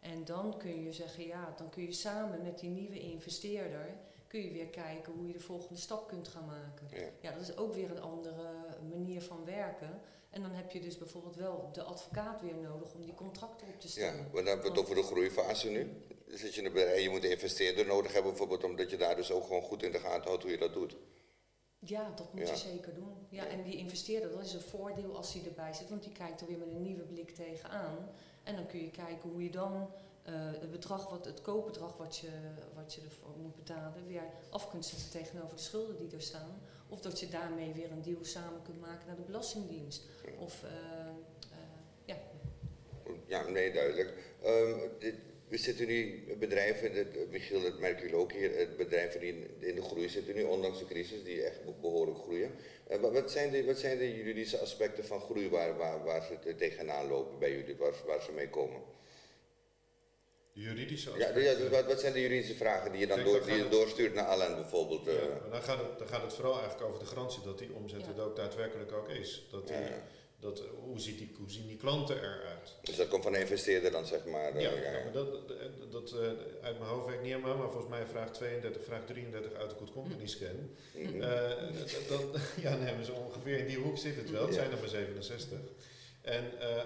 En 0.00 0.24
dan 0.24 0.58
kun 0.58 0.82
je 0.82 0.92
zeggen, 0.92 1.26
ja, 1.26 1.54
dan 1.56 1.70
kun 1.70 1.82
je 1.82 1.92
samen 1.92 2.42
met 2.42 2.58
die 2.58 2.70
nieuwe 2.70 3.00
investeerder, 3.00 3.96
kun 4.26 4.40
je 4.40 4.50
weer 4.50 4.66
kijken 4.66 5.12
hoe 5.12 5.26
je 5.26 5.32
de 5.32 5.40
volgende 5.40 5.80
stap 5.80 6.08
kunt 6.08 6.28
gaan 6.28 6.46
maken. 6.46 6.88
Ja, 6.90 7.08
ja 7.20 7.32
dat 7.32 7.42
is 7.42 7.56
ook 7.56 7.74
weer 7.74 7.90
een 7.90 8.02
andere 8.02 8.52
manier 8.88 9.22
van 9.22 9.44
werken. 9.44 10.00
En 10.30 10.42
dan 10.42 10.50
heb 10.50 10.70
je 10.70 10.80
dus 10.80 10.98
bijvoorbeeld 10.98 11.36
wel 11.36 11.68
de 11.72 11.82
advocaat 11.82 12.40
weer 12.40 12.54
nodig 12.54 12.94
om 12.94 13.04
die 13.04 13.14
contracten 13.14 13.68
op 13.68 13.80
te 13.80 13.88
stellen. 13.88 14.16
Ja, 14.16 14.22
maar 14.22 14.30
dan 14.32 14.46
hebben 14.46 14.62
we 14.62 14.70
het 14.70 14.78
over 14.78 14.94
de 14.94 15.02
groeifase 15.02 15.70
nu. 15.70 15.92
Dus 16.26 16.54
je, 16.54 16.70
en 16.70 17.02
je 17.02 17.10
moet 17.10 17.24
een 17.24 17.30
investeerder 17.30 17.86
nodig 17.86 18.12
hebben 18.12 18.30
bijvoorbeeld 18.30 18.64
omdat 18.64 18.90
je 18.90 18.96
daar 18.96 19.16
dus 19.16 19.30
ook 19.30 19.42
gewoon 19.42 19.62
goed 19.62 19.82
in 19.82 19.92
de 19.92 19.98
gaten 19.98 20.28
houdt 20.28 20.42
hoe 20.42 20.52
je 20.52 20.58
dat 20.58 20.72
doet. 20.72 20.96
Ja, 21.78 22.12
dat 22.14 22.34
moet 22.34 22.48
je 22.48 22.56
zeker 22.56 22.94
doen. 22.94 23.26
Ja, 23.28 23.46
en 23.46 23.62
die 23.62 23.76
investeerder, 23.76 24.30
dat 24.30 24.44
is 24.44 24.52
een 24.52 24.60
voordeel 24.60 25.16
als 25.16 25.32
hij 25.32 25.44
erbij 25.44 25.72
zit, 25.72 25.88
want 25.88 26.02
die 26.02 26.12
kijkt 26.12 26.40
er 26.40 26.46
weer 26.46 26.58
met 26.58 26.68
een 26.68 26.82
nieuwe 26.82 27.02
blik 27.02 27.30
tegenaan. 27.30 28.08
En 28.42 28.56
dan 28.56 28.66
kun 28.66 28.80
je 28.80 28.90
kijken 28.90 29.30
hoe 29.30 29.42
je 29.42 29.50
dan 29.50 29.90
uh, 30.28 30.34
het 30.60 30.70
bedrag, 30.70 31.10
wat, 31.10 31.24
het 31.24 31.42
koopbedrag 31.42 31.96
wat 31.96 32.16
je, 32.16 32.28
wat 32.74 32.94
je 32.94 33.00
ervoor 33.00 33.36
moet 33.42 33.56
betalen, 33.56 34.06
weer 34.06 34.22
af 34.50 34.70
kunt 34.70 34.86
zetten 34.86 35.10
tegenover 35.10 35.56
de 35.56 35.62
schulden 35.62 35.96
die 35.98 36.16
er 36.16 36.22
staan. 36.22 36.60
Of 36.88 37.00
dat 37.00 37.20
je 37.20 37.28
daarmee 37.28 37.72
weer 37.72 37.90
een 37.90 38.02
deal 38.02 38.24
samen 38.24 38.62
kunt 38.62 38.80
maken 38.80 39.06
naar 39.06 39.16
de 39.16 39.22
Belastingdienst. 39.22 40.04
Of, 40.38 40.62
uh, 40.62 40.70
uh, 40.70 41.58
ja. 42.04 42.16
Ja, 43.26 43.48
nee, 43.48 43.72
duidelijk. 43.72 44.14
Um, 44.44 44.80
we 45.48 45.56
zitten 45.56 45.86
nu, 45.86 46.24
bedrijven, 46.38 47.06
Michiel, 47.30 47.62
dat 47.62 47.78
merken 47.78 48.02
jullie 48.02 48.16
ook 48.16 48.32
hier, 48.32 48.68
bedrijven 48.76 49.20
die 49.20 49.46
in 49.58 49.74
de 49.74 49.82
groei 49.82 50.08
zitten 50.08 50.34
nu, 50.34 50.42
ondanks 50.42 50.78
de 50.78 50.84
crisis, 50.84 51.24
die 51.24 51.42
echt 51.42 51.80
behoorlijk 51.80 52.18
groeien. 52.18 52.50
Wat, 53.00 53.30
zijn 53.30 53.50
de, 53.50 53.64
wat 53.64 53.78
zijn 53.78 53.98
de 53.98 54.16
juridische 54.16 54.58
aspecten 54.58 55.04
van 55.04 55.20
groei 55.20 55.48
waar, 55.48 55.76
waar, 55.76 56.04
waar 56.04 56.22
ze 56.22 56.54
tegenaan 56.54 57.08
lopen 57.08 57.38
bij 57.38 57.52
jullie, 57.52 57.76
waar, 57.76 57.94
waar 58.06 58.22
ze 58.22 58.32
mee 58.32 58.50
komen? 58.50 58.80
De 60.52 60.60
juridische 60.60 61.10
aspecten? 61.10 61.42
Ja, 61.42 61.50
ja 61.50 61.68
wat, 61.68 61.86
wat, 61.86 62.00
zijn 62.00 62.12
de 62.12 62.20
juridische 62.20 62.54
vragen 62.54 62.90
die 62.92 63.00
je 63.00 63.06
dan 63.06 63.24
door, 63.24 63.44
die 63.44 63.54
je 63.54 63.68
doorstuurt 63.68 64.14
naar 64.14 64.24
Allen 64.24 64.54
bijvoorbeeld? 64.54 65.04
Ja, 65.04 65.12
uh, 65.12 65.50
dan, 65.50 65.62
gaat 65.62 65.78
het, 65.78 65.98
dan 65.98 66.08
gaat 66.08 66.22
het 66.22 66.32
vooral 66.32 66.58
eigenlijk 66.58 66.88
over 66.88 67.00
de 67.00 67.06
garantie 67.06 67.42
dat 67.42 67.58
die 67.58 67.72
omzet 67.72 68.00
ja. 68.00 68.12
er 68.16 68.22
ook 68.22 68.36
daadwerkelijk 68.36 68.92
ook 68.92 69.08
is. 69.08 69.46
Dat 69.50 69.66
die, 69.66 69.76
dat, 70.40 70.62
hoe, 70.84 71.00
ziet 71.00 71.18
die, 71.18 71.34
hoe 71.38 71.50
zien 71.50 71.66
die 71.66 71.76
klanten 71.76 72.16
eruit? 72.16 72.76
Dus 72.82 72.96
dat 72.96 73.08
komt 73.08 73.22
van 73.22 73.34
een 73.34 73.40
investeerder 73.40 73.90
dan, 73.90 74.06
zeg 74.06 74.24
maar? 74.24 74.60
ja, 74.60 74.70
ja, 74.70 75.02
maar 75.04 75.12
dat, 75.12 75.48
dat, 75.90 76.14
uit 76.62 76.78
mijn 76.78 76.90
hoofd 76.90 77.06
weet 77.06 77.14
ik 77.14 77.22
niet 77.22 77.32
helemaal, 77.32 77.56
maar 77.56 77.70
volgens 77.70 77.90
mij 77.90 78.06
vraag 78.06 78.30
32, 78.30 78.84
vraag 78.84 79.04
33 79.06 79.52
uit 79.52 79.70
de 79.70 79.76
Good 79.76 79.92
Company 79.92 80.26
Scan. 80.26 80.70
Mm 80.94 81.04
-hmm. 81.04 81.20
uh, 81.20 81.28
dan, 82.08 82.40
ja, 82.62 82.76
nee, 82.76 83.04
zo 83.04 83.12
ongeveer 83.12 83.58
in 83.58 83.66
die 83.66 83.78
hoek 83.78 83.98
zit 83.98 84.16
het 84.16 84.30
wel, 84.30 84.44
het 84.44 84.54
zijn 84.54 84.70
er 84.70 84.78
maar 84.78 84.88
67. 84.88 85.58
En, 86.20 86.44
uh, 86.44 86.82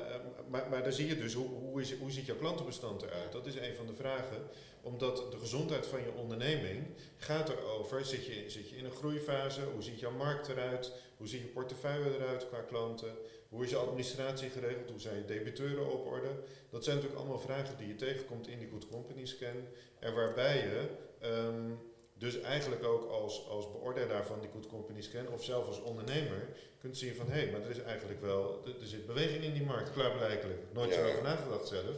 maar, 0.48 0.68
maar 0.70 0.82
daar 0.82 0.92
zie 0.92 1.06
je 1.06 1.16
dus, 1.16 1.34
hoe, 1.34 1.48
hoe, 1.48 1.80
is, 1.80 1.94
hoe 1.94 2.10
ziet 2.10 2.26
jouw 2.26 2.36
klantenbestand 2.36 3.02
eruit? 3.02 3.32
Dat 3.32 3.46
is 3.46 3.56
een 3.56 3.74
van 3.74 3.86
de 3.86 3.94
vragen, 3.94 4.42
omdat 4.82 5.32
de 5.32 5.38
gezondheid 5.38 5.86
van 5.86 6.00
je 6.00 6.12
onderneming 6.12 6.86
gaat 7.16 7.48
erover, 7.48 8.04
zit 8.04 8.26
je, 8.26 8.44
zit 8.50 8.68
je 8.68 8.76
in 8.76 8.84
een 8.84 8.90
groeifase, 8.90 9.60
hoe 9.72 9.82
ziet 9.82 10.00
jouw 10.00 10.16
markt 10.16 10.48
eruit, 10.48 10.92
hoe 11.16 11.28
ziet 11.28 11.40
je 11.40 11.46
portefeuille 11.46 12.16
eruit 12.16 12.48
qua 12.48 12.60
klanten, 12.60 13.16
hoe 13.48 13.64
is 13.64 13.70
je 13.70 13.76
administratie 13.76 14.50
geregeld? 14.50 14.90
Hoe 14.90 15.00
zijn 15.00 15.16
je 15.16 15.24
debiteuren 15.24 15.92
op 15.92 16.06
orde? 16.06 16.30
Dat 16.70 16.84
zijn 16.84 16.96
natuurlijk 16.96 17.22
allemaal 17.22 17.40
vragen 17.40 17.76
die 17.78 17.88
je 17.88 17.96
tegenkomt 17.96 18.48
in 18.48 18.58
die 18.58 18.68
Good 18.68 18.88
Company 18.88 19.26
Scan. 19.26 19.66
En 19.98 20.14
waarbij 20.14 20.56
je 20.56 20.88
um, 21.28 21.78
dus 22.14 22.40
eigenlijk 22.40 22.85
ook 22.85 23.11
als, 23.11 23.48
als 23.48 23.70
beoordelaar 23.72 24.27
van 24.27 24.40
die 24.40 24.50
Good 24.53 24.66
Company 24.66 25.03
Scan 25.03 25.29
of 25.29 25.44
zelf 25.44 25.66
als 25.66 25.83
ondernemer 25.83 26.48
kunt 26.81 26.96
zien 26.96 27.14
van 27.14 27.27
hé, 27.27 27.40
hey, 27.40 27.50
maar 27.50 27.61
er 27.61 27.70
is 27.70 27.83
eigenlijk 27.83 28.20
wel, 28.20 28.62
er, 28.81 28.87
zit 28.87 29.07
beweging 29.07 29.44
in 29.44 29.53
die 29.53 29.64
markt, 29.64 29.92
klaarblijkelijk. 29.92 30.62
Nooit 30.72 30.94
zo 30.94 31.07
over 31.07 31.22
nagedacht 31.22 31.68
zelf. 31.68 31.96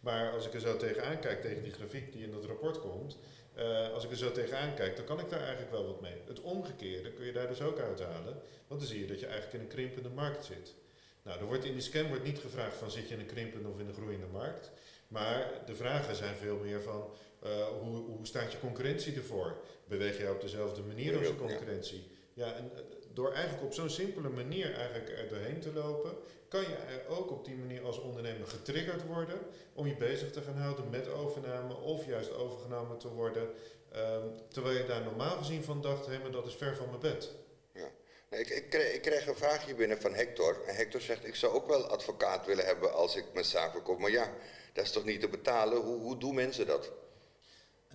Maar 0.00 0.32
als 0.32 0.46
ik 0.46 0.54
er 0.54 0.60
zo 0.60 0.76
tegenaan 0.76 1.18
kijk, 1.18 1.40
tegen 1.40 1.62
die 1.62 1.72
grafiek 1.72 2.12
die 2.12 2.22
in 2.22 2.30
dat 2.30 2.44
rapport 2.44 2.80
komt, 2.80 3.18
uh, 3.58 3.92
als 3.92 4.04
ik 4.04 4.10
er 4.10 4.16
zo 4.16 4.32
tegenaan 4.32 4.74
kijk, 4.74 4.96
dan 4.96 5.04
kan 5.04 5.20
ik 5.20 5.30
daar 5.30 5.40
eigenlijk 5.40 5.70
wel 5.70 5.86
wat 5.86 6.00
mee. 6.00 6.20
Het 6.26 6.40
omgekeerde 6.40 7.12
kun 7.12 7.26
je 7.26 7.32
daar 7.32 7.48
dus 7.48 7.62
ook 7.62 7.78
uithalen, 7.78 8.42
want 8.66 8.80
dan 8.80 8.88
zie 8.88 9.00
je 9.00 9.06
dat 9.06 9.20
je 9.20 9.26
eigenlijk 9.26 9.54
in 9.54 9.60
een 9.60 9.74
krimpende 9.74 10.08
markt 10.08 10.44
zit. 10.44 10.74
Nou, 11.22 11.38
er 11.40 11.46
wordt 11.46 11.64
in 11.64 11.72
die 11.72 11.82
scan 11.82 12.08
wordt 12.08 12.24
niet 12.24 12.38
gevraagd 12.38 12.76
van 12.76 12.90
zit 12.90 13.08
je 13.08 13.14
in 13.14 13.20
een 13.20 13.26
krimpende 13.26 13.68
of 13.68 13.78
in 13.78 13.88
een 13.88 13.94
groeiende 13.94 14.26
markt. 14.26 14.70
Maar 15.08 15.62
de 15.66 15.74
vragen 15.74 16.16
zijn 16.16 16.36
veel 16.36 16.56
meer 16.56 16.82
van 16.82 17.10
uh, 17.46 17.66
hoe, 17.80 17.96
hoe 17.96 18.26
staat 18.26 18.52
je 18.52 18.60
concurrentie 18.60 19.16
ervoor? 19.16 19.56
Beweeg 19.88 20.18
je 20.18 20.30
op 20.30 20.40
dezelfde 20.40 20.82
manier 20.82 21.18
als 21.18 21.26
je 21.26 21.36
concurrentie? 21.36 22.06
Ja, 22.32 22.54
en 22.54 22.70
door 23.14 23.32
eigenlijk 23.32 23.64
op 23.64 23.72
zo'n 23.72 23.90
simpele 23.90 24.28
manier 24.28 24.74
eigenlijk 24.74 25.08
er 25.08 25.28
doorheen 25.28 25.60
te 25.60 25.72
lopen, 25.72 26.16
kan 26.48 26.60
je 26.60 26.74
er 26.74 27.06
ook 27.08 27.30
op 27.30 27.44
die 27.44 27.56
manier 27.56 27.84
als 27.84 28.00
ondernemer 28.00 28.46
getriggerd 28.46 29.06
worden 29.06 29.38
om 29.72 29.86
je 29.86 29.96
bezig 29.96 30.30
te 30.30 30.42
gaan 30.42 30.56
houden 30.56 30.90
met 30.90 31.08
overname 31.08 31.74
of 31.74 32.06
juist 32.06 32.34
overgenomen 32.34 32.98
te 32.98 33.08
worden. 33.08 33.48
Um, 33.96 34.34
terwijl 34.48 34.76
je 34.76 34.86
daar 34.86 35.02
normaal 35.02 35.36
gezien 35.36 35.64
van 35.64 35.80
dacht, 35.80 36.06
hé, 36.06 36.18
maar 36.18 36.30
dat 36.30 36.46
is 36.46 36.54
ver 36.54 36.76
van 36.76 36.88
mijn 36.88 37.00
bed. 37.00 37.32
Ja. 37.72 37.90
Nee, 38.30 38.40
ik, 38.40 38.48
ik, 38.48 38.70
kreeg, 38.70 38.94
ik 38.94 39.02
kreeg 39.02 39.26
een 39.26 39.36
vraagje 39.36 39.74
binnen 39.74 40.00
van 40.00 40.14
Hector. 40.14 40.62
En 40.66 40.74
Hector 40.74 41.00
zegt, 41.00 41.26
ik 41.26 41.34
zou 41.34 41.54
ook 41.54 41.66
wel 41.66 41.86
advocaat 41.86 42.46
willen 42.46 42.64
hebben 42.64 42.92
als 42.92 43.16
ik 43.16 43.24
mijn 43.32 43.44
zaak 43.44 43.72
verkoop. 43.72 43.98
Maar 43.98 44.10
ja, 44.10 44.32
dat 44.72 44.84
is 44.84 44.92
toch 44.92 45.04
niet 45.04 45.20
te 45.20 45.28
betalen? 45.28 45.80
Hoe, 45.80 46.00
hoe 46.00 46.18
doen 46.18 46.34
mensen 46.34 46.66
dat? 46.66 46.92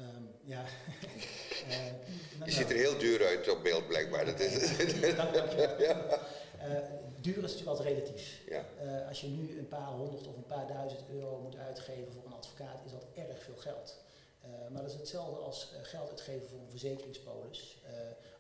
Um, 0.02 0.30
ja. 0.44 0.64
uh, 1.68 2.44
je 2.48 2.52
ziet 2.52 2.70
er 2.70 2.76
heel 2.76 2.98
duur 2.98 3.26
uit 3.26 3.50
op 3.50 3.64
beeld 3.64 3.88
blijkbaar. 3.88 4.26
Dat 4.26 4.40
is. 4.40 4.80
Uh, 4.80 4.82
duur 7.22 7.36
is 7.36 7.42
natuurlijk 7.42 7.68
altijd 7.68 7.88
relatief. 7.88 8.42
Ja. 8.50 8.66
Uh, 8.84 9.08
als 9.08 9.22
je 9.22 9.28
nu 9.28 9.60
een 9.60 9.68
paar 9.68 9.88
honderd 9.88 10.28
of 10.28 10.36
een 10.36 10.46
paar 10.46 10.68
duizend 10.68 11.02
euro 11.14 11.40
moet 11.40 11.58
uitgeven 11.58 12.12
voor 12.12 12.26
een 12.26 12.34
advocaat, 12.34 12.86
is 12.86 12.92
dat 12.92 13.06
erg 13.16 13.44
veel 13.44 13.58
geld. 13.58 13.98
Uh, 14.46 14.50
maar 14.72 14.82
dat 14.82 14.92
is 14.92 14.98
hetzelfde 14.98 15.36
als 15.36 15.74
geld 15.82 16.10
uitgeven 16.10 16.48
voor 16.48 16.60
een 16.60 16.70
verzekeringspolis. 16.70 17.82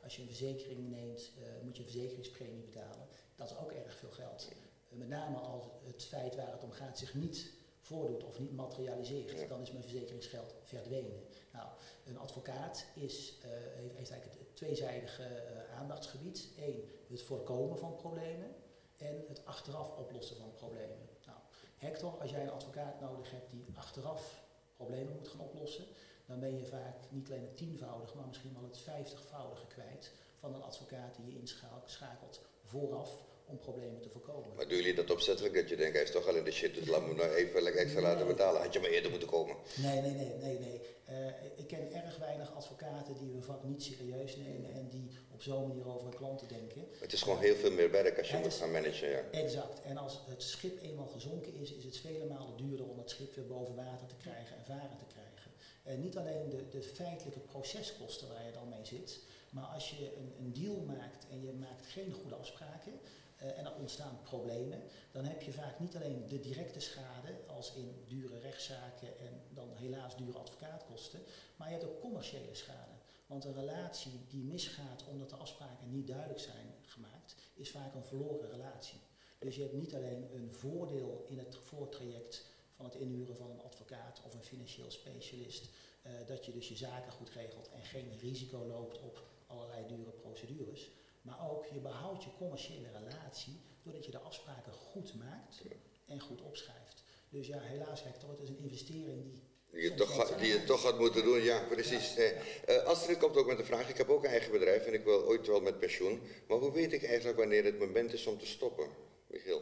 als 0.03 0.15
je 0.15 0.21
een 0.21 0.27
verzekering 0.27 0.89
neemt, 0.89 1.31
moet 1.63 1.77
je 1.77 1.83
een 1.83 1.89
verzekeringspremie 1.89 2.61
betalen. 2.61 3.07
Dat 3.35 3.49
is 3.49 3.57
ook 3.57 3.71
erg 3.71 3.95
veel 3.95 4.11
geld. 4.11 4.47
met 4.89 5.07
name 5.07 5.37
als 5.37 5.63
het 5.85 6.05
feit 6.05 6.35
waar 6.35 6.51
het 6.51 6.63
om 6.63 6.71
gaat 6.71 6.97
zich 6.97 7.13
niet 7.13 7.51
voordoet 7.91 8.23
of 8.23 8.39
niet 8.39 8.55
materialiseert, 8.55 9.49
dan 9.49 9.61
is 9.61 9.71
mijn 9.71 9.83
verzekeringsgeld 9.83 10.55
verdwenen. 10.63 11.23
Nou, 11.53 11.67
een 12.05 12.17
advocaat 12.17 12.85
is, 12.95 13.37
uh, 13.39 13.51
heeft 13.95 14.11
eigenlijk 14.11 14.39
het 14.39 14.55
tweezijdige 14.55 15.23
uh, 15.23 15.79
aandachtsgebied. 15.79 16.47
Eén, 16.57 16.89
het 17.09 17.21
voorkomen 17.21 17.77
van 17.77 17.95
problemen 17.95 18.55
en 18.97 19.25
het 19.27 19.45
achteraf 19.45 19.97
oplossen 19.97 20.37
van 20.37 20.53
problemen. 20.53 20.97
Nou, 21.25 21.37
Hector, 21.77 22.21
als 22.21 22.31
jij 22.31 22.41
een 22.41 22.51
advocaat 22.51 23.01
nodig 23.01 23.31
hebt 23.31 23.51
die 23.51 23.65
achteraf 23.73 24.43
problemen 24.75 25.15
moet 25.15 25.27
gaan 25.27 25.39
oplossen, 25.39 25.85
dan 26.25 26.39
ben 26.39 26.57
je 26.57 26.65
vaak 26.65 26.95
niet 27.09 27.29
alleen 27.29 27.41
het 27.41 27.57
tienvoudige, 27.57 28.17
maar 28.17 28.27
misschien 28.27 28.53
wel 28.53 28.63
het 28.63 28.77
vijftigvoudige 28.77 29.67
kwijt 29.67 30.11
van 30.39 30.53
een 30.53 30.63
advocaat 30.63 31.15
die 31.15 31.25
je 31.25 31.39
inschakelt 31.39 32.41
vooraf 32.63 33.23
om 33.51 33.59
problemen 33.59 34.01
te 34.01 34.09
voorkomen. 34.09 34.55
Maar 34.55 34.67
doen 34.67 34.77
jullie 34.77 34.93
dat 34.93 35.11
opzettelijk 35.11 35.53
dat 35.53 35.69
je 35.69 35.75
denkt, 35.75 35.93
hij 35.93 36.03
is 36.03 36.11
toch 36.11 36.27
al 36.27 36.35
in 36.35 36.43
de 36.43 36.51
shit, 36.51 36.75
dus 36.75 36.87
laat 36.87 37.07
me 37.07 37.13
nou 37.13 37.33
even 37.33 37.61
lekker 37.61 37.81
extra 37.81 38.01
laten 38.01 38.27
betalen. 38.27 38.61
Had 38.61 38.73
je 38.73 38.79
maar 38.79 38.89
eerder 38.89 39.11
moeten 39.11 39.29
komen? 39.29 39.55
Nee, 39.75 40.01
nee, 40.01 40.11
nee, 40.11 40.33
nee, 40.41 40.59
nee. 40.59 40.81
Uh, 41.09 41.27
ik 41.55 41.67
ken 41.67 41.93
erg 41.93 42.17
weinig 42.17 42.55
advocaten 42.55 43.17
die 43.17 43.31
hun 43.31 43.43
vak 43.43 43.63
niet 43.63 43.83
serieus 43.83 44.35
nemen 44.35 44.73
en 44.73 44.87
die 44.89 45.09
op 45.33 45.41
zo'n 45.41 45.67
manier 45.67 45.87
over 45.87 46.07
hun 46.07 46.15
klanten 46.15 46.47
denken. 46.47 46.87
Het 46.99 47.13
is 47.13 47.21
gewoon 47.21 47.39
heel 47.39 47.55
veel 47.55 47.71
meer 47.71 47.91
werk 47.91 48.17
als 48.17 48.29
je 48.29 48.37
moet 48.37 48.53
gaan 48.53 48.71
managen. 48.71 49.09
Ja. 49.09 49.21
Exact. 49.31 49.81
En 49.81 49.97
als 49.97 50.19
het 50.29 50.43
schip 50.43 50.81
eenmaal 50.81 51.07
gezonken 51.07 51.53
is, 51.53 51.73
is 51.73 51.83
het 51.83 51.97
vele 51.97 52.25
malen 52.25 52.57
duurder 52.57 52.89
om 52.89 52.97
het 52.97 53.09
schip 53.09 53.35
weer 53.35 53.47
boven 53.47 53.75
water 53.75 54.07
te 54.07 54.15
krijgen 54.15 54.57
en 54.57 54.65
varen 54.65 54.97
te 54.97 55.05
krijgen. 55.13 55.51
En 55.83 55.99
niet 55.99 56.17
alleen 56.17 56.49
de, 56.49 56.69
de 56.69 56.81
feitelijke 56.81 57.39
proceskosten 57.39 58.27
waar 58.27 58.45
je 58.45 58.51
dan 58.51 58.69
mee 58.69 58.85
zit, 58.85 59.19
maar 59.49 59.63
als 59.63 59.89
je 59.89 60.15
een, 60.15 60.33
een 60.39 60.53
deal 60.53 60.83
maakt 60.85 61.25
en 61.31 61.41
je 61.41 61.53
maakt 61.53 61.87
geen 61.87 62.11
goede 62.11 62.35
afspraken, 62.35 62.93
en 63.41 63.65
er 63.65 63.75
ontstaan 63.79 64.21
problemen, 64.23 64.83
dan 65.11 65.25
heb 65.25 65.41
je 65.41 65.51
vaak 65.51 65.79
niet 65.79 65.95
alleen 65.95 66.27
de 66.27 66.39
directe 66.39 66.79
schade, 66.79 67.29
als 67.47 67.73
in 67.73 68.03
dure 68.07 68.39
rechtszaken 68.39 69.19
en 69.19 69.41
dan 69.49 69.69
helaas 69.73 70.17
dure 70.17 70.37
advocaatkosten, 70.37 71.19
maar 71.55 71.67
je 71.67 71.73
hebt 71.73 71.85
ook 71.85 72.01
commerciële 72.01 72.55
schade. 72.55 72.91
Want 73.25 73.43
een 73.43 73.53
relatie 73.53 74.25
die 74.27 74.43
misgaat 74.43 75.03
omdat 75.09 75.29
de 75.29 75.35
afspraken 75.35 75.91
niet 75.91 76.07
duidelijk 76.07 76.39
zijn 76.39 76.75
gemaakt, 76.81 77.35
is 77.53 77.71
vaak 77.71 77.93
een 77.93 78.03
verloren 78.03 78.49
relatie. 78.49 78.99
Dus 79.39 79.55
je 79.55 79.61
hebt 79.61 79.73
niet 79.73 79.95
alleen 79.95 80.35
een 80.35 80.51
voordeel 80.51 81.25
in 81.27 81.37
het 81.37 81.55
voortraject 81.55 82.45
van 82.75 82.85
het 82.85 82.95
inhuren 82.95 83.35
van 83.35 83.51
een 83.51 83.61
advocaat 83.61 84.21
of 84.25 84.33
een 84.33 84.43
financieel 84.43 84.91
specialist, 84.91 85.69
uh, 86.05 86.11
dat 86.27 86.45
je 86.45 86.51
dus 86.51 86.69
je 86.69 86.75
zaken 86.75 87.11
goed 87.11 87.29
regelt 87.29 87.69
en 87.69 87.83
geen 87.83 88.17
risico 88.19 88.65
loopt 88.65 88.99
op 88.99 89.23
allerlei 89.47 89.87
dure 89.87 90.11
procedures. 90.11 90.89
Maar 91.21 91.49
ook 91.51 91.65
je 91.65 91.79
behoudt 91.79 92.23
je 92.23 92.29
commerciële 92.37 92.87
relatie 92.91 93.61
doordat 93.83 94.05
je 94.05 94.11
de 94.11 94.19
afspraken 94.19 94.73
goed 94.73 95.13
maakt 95.13 95.61
en 96.07 96.19
goed 96.19 96.41
opschrijft. 96.41 97.03
Dus 97.29 97.47
ja, 97.47 97.59
helaas 97.59 98.03
Hector, 98.03 98.29
het 98.29 98.39
is 98.39 98.49
een 98.49 98.57
investering 98.57 99.23
die... 99.23 99.49
Die 99.71 99.81
je, 99.81 99.93
toch, 99.93 100.35
die 100.35 100.47
je 100.47 100.63
toch 100.63 100.83
had 100.83 100.99
moeten 100.99 101.23
doen, 101.23 101.41
ja, 101.41 101.63
precies. 101.69 102.13
Ja. 102.13 102.31
Uh, 102.69 102.83
Astrid 102.83 103.17
komt 103.17 103.37
ook 103.37 103.47
met 103.47 103.57
de 103.57 103.63
vraag, 103.63 103.89
ik 103.89 103.97
heb 103.97 104.09
ook 104.09 104.23
een 104.23 104.29
eigen 104.29 104.51
bedrijf 104.51 104.85
en 104.85 104.93
ik 104.93 105.03
wil 105.03 105.23
ooit 105.25 105.47
wel 105.47 105.61
met 105.61 105.79
pensioen. 105.79 106.21
Maar 106.47 106.57
hoe 106.57 106.71
weet 106.71 106.93
ik 106.93 107.03
eigenlijk 107.03 107.37
wanneer 107.37 107.63
het 107.63 107.79
moment 107.79 108.13
is 108.13 108.25
om 108.25 108.37
te 108.37 108.45
stoppen, 108.45 108.89
Michiel? 109.27 109.61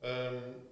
Um, 0.00 0.69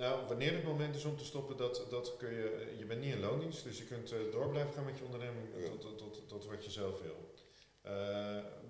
nou, 0.00 0.26
wanneer 0.26 0.52
het 0.52 0.64
moment 0.64 0.96
is 0.96 1.04
om 1.04 1.16
te 1.16 1.24
stoppen, 1.24 1.56
dat, 1.56 1.86
dat 1.90 2.16
kun 2.16 2.32
je. 2.34 2.74
Je 2.78 2.84
bent 2.84 3.00
niet 3.00 3.14
in 3.14 3.20
loondienst, 3.20 3.64
dus 3.64 3.78
je 3.78 3.84
kunt 3.84 4.12
uh, 4.12 4.18
door 4.32 4.48
blijven 4.48 4.72
gaan 4.72 4.84
met 4.84 4.98
je 4.98 5.04
onderneming 5.04 5.46
tot, 5.64 5.80
tot, 5.80 5.98
tot, 5.98 6.28
tot, 6.28 6.46
wat 6.46 6.64
je 6.64 6.70
zelf 6.70 7.00
wil. 7.00 7.34
Uh, 7.86 7.92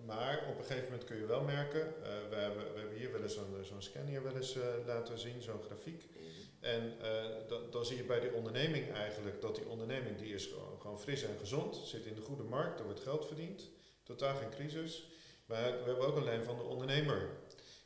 maar 0.07 0.47
op 0.51 0.59
een 0.59 0.65
gegeven 0.65 0.85
moment 0.85 1.05
kun 1.05 1.17
je 1.17 1.27
wel 1.27 1.43
merken, 1.43 1.81
uh, 1.81 2.05
we, 2.31 2.37
hebben, 2.37 2.73
we 2.73 2.79
hebben 2.79 2.99
hier 2.99 3.13
wel 3.13 3.23
eens 3.23 3.35
zo'n 3.35 3.65
zo'n 3.65 3.83
scan 3.83 4.23
wel 4.23 4.37
eens 4.37 4.57
laten 4.87 5.19
zien, 5.19 5.43
zo'n 5.43 5.63
grafiek. 5.63 6.09
En 6.61 6.97
dan 7.71 7.85
zie 7.85 7.97
je 7.97 8.05
bij 8.05 8.21
die 8.21 8.33
onderneming 8.33 8.93
eigenlijk 8.93 9.41
dat 9.41 9.55
die 9.55 9.69
onderneming 9.69 10.19
die 10.19 10.35
is 10.35 10.47
gewoon, 10.47 10.81
gewoon 10.81 11.01
fris 11.01 11.23
en 11.23 11.39
gezond, 11.39 11.77
zit 11.77 12.07
in 12.07 12.15
de 12.15 12.21
goede 12.21 12.43
markt, 12.43 12.79
er 12.79 12.85
wordt 12.85 13.01
geld 13.01 13.27
verdiend, 13.27 13.71
totaal 14.03 14.37
geen 14.37 14.51
crisis. 14.51 15.09
Maar 15.47 15.63
we 15.63 15.85
hebben 15.85 16.07
ook 16.07 16.17
een 16.17 16.25
lijn 16.25 16.45
van 16.45 16.57
de 16.57 16.63
ondernemer. 16.63 17.31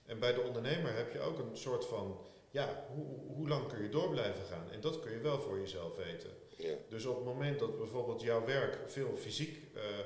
En 0.07 0.19
bij 0.19 0.33
de 0.33 0.41
ondernemer 0.41 0.97
heb 0.97 1.13
je 1.13 1.21
ook 1.21 1.39
een 1.39 1.57
soort 1.57 1.85
van 1.85 2.27
ja, 2.55 2.87
hoe, 2.95 3.07
hoe 3.37 3.49
lang 3.49 3.67
kun 3.69 3.83
je 3.83 3.89
door 3.89 4.11
blijven 4.11 4.45
gaan? 4.45 4.71
En 4.71 4.81
dat 4.81 5.01
kun 5.01 5.13
je 5.13 5.19
wel 5.19 5.41
voor 5.41 5.59
jezelf 5.59 5.97
weten. 5.97 6.31
Ja. 6.57 6.75
Dus 6.89 7.05
op 7.05 7.17
het 7.17 7.25
moment 7.25 7.59
dat 7.59 7.79
bijvoorbeeld 7.79 8.21
jouw 8.21 8.45
werk 8.45 8.79
veel 8.87 9.17
fysiek 9.17 9.63
uh, 9.75 9.83
uh, 9.83 9.99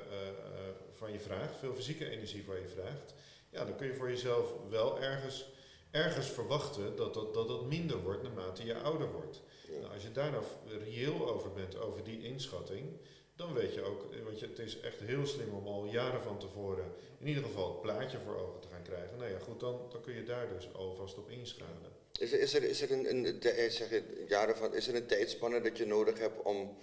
van 0.91 1.11
je 1.11 1.19
vraagt, 1.19 1.57
veel 1.57 1.73
fysieke 1.73 2.09
energie 2.09 2.43
van 2.45 2.59
je 2.61 2.67
vraagt, 2.67 3.13
ja, 3.49 3.65
dan 3.65 3.75
kun 3.75 3.87
je 3.87 3.93
voor 3.93 4.09
jezelf 4.09 4.53
wel 4.69 4.99
ergens, 5.01 5.51
ergens 5.91 6.27
verwachten 6.27 6.95
dat 6.95 7.13
dat, 7.13 7.33
dat 7.33 7.47
dat 7.47 7.65
minder 7.65 8.01
wordt 8.01 8.23
naarmate 8.23 8.65
je 8.65 8.77
ouder 8.77 9.11
wordt. 9.11 9.41
Ja. 9.67 9.79
Nou, 9.79 9.93
als 9.93 10.03
je 10.03 10.11
daar 10.11 10.31
nou 10.31 10.43
reëel 10.83 11.33
over 11.33 11.51
bent, 11.51 11.79
over 11.79 12.03
die 12.03 12.23
inschatting, 12.23 12.97
dan 13.35 13.53
weet 13.53 13.73
je 13.73 13.81
ook, 13.81 14.05
want 14.23 14.39
je, 14.39 14.47
het 14.47 14.59
is 14.59 14.79
echt 14.79 14.99
heel 14.99 15.25
slim 15.25 15.53
om 15.53 15.67
al 15.67 15.85
jaren 15.85 16.21
van 16.21 16.37
tevoren 16.37 16.91
in 17.19 17.27
ieder 17.27 17.43
geval 17.43 17.71
het 17.71 17.81
plaatje 17.81 18.19
voor 18.19 18.35
ogen 18.35 18.59
te 18.59 18.67
gaan 18.67 18.83
krijgen. 18.83 19.17
Nou 19.17 19.31
ja, 19.31 19.39
goed, 19.39 19.59
dan, 19.59 19.81
dan 19.89 20.01
kun 20.01 20.13
je 20.13 20.23
daar 20.23 20.47
dus 20.47 20.73
alvast 20.73 21.17
op 21.17 21.29
inschalen. 21.29 21.98
Is 22.19 22.31
er, 22.31 22.39
is 22.39 22.53
er, 22.53 22.63
is 22.63 22.81
er 22.81 22.91
een, 22.91 23.09
een, 23.09 23.41
eh, 23.41 23.69
zeg 23.69 24.01
jaren 24.27 24.57
van, 24.57 24.73
is 24.73 24.87
er 24.87 24.95
een 24.95 25.05
tijdspanne 25.05 25.61
dat 25.61 25.77
je 25.77 25.85
nodig 25.85 26.19
hebt 26.19 26.41
om 26.41 26.77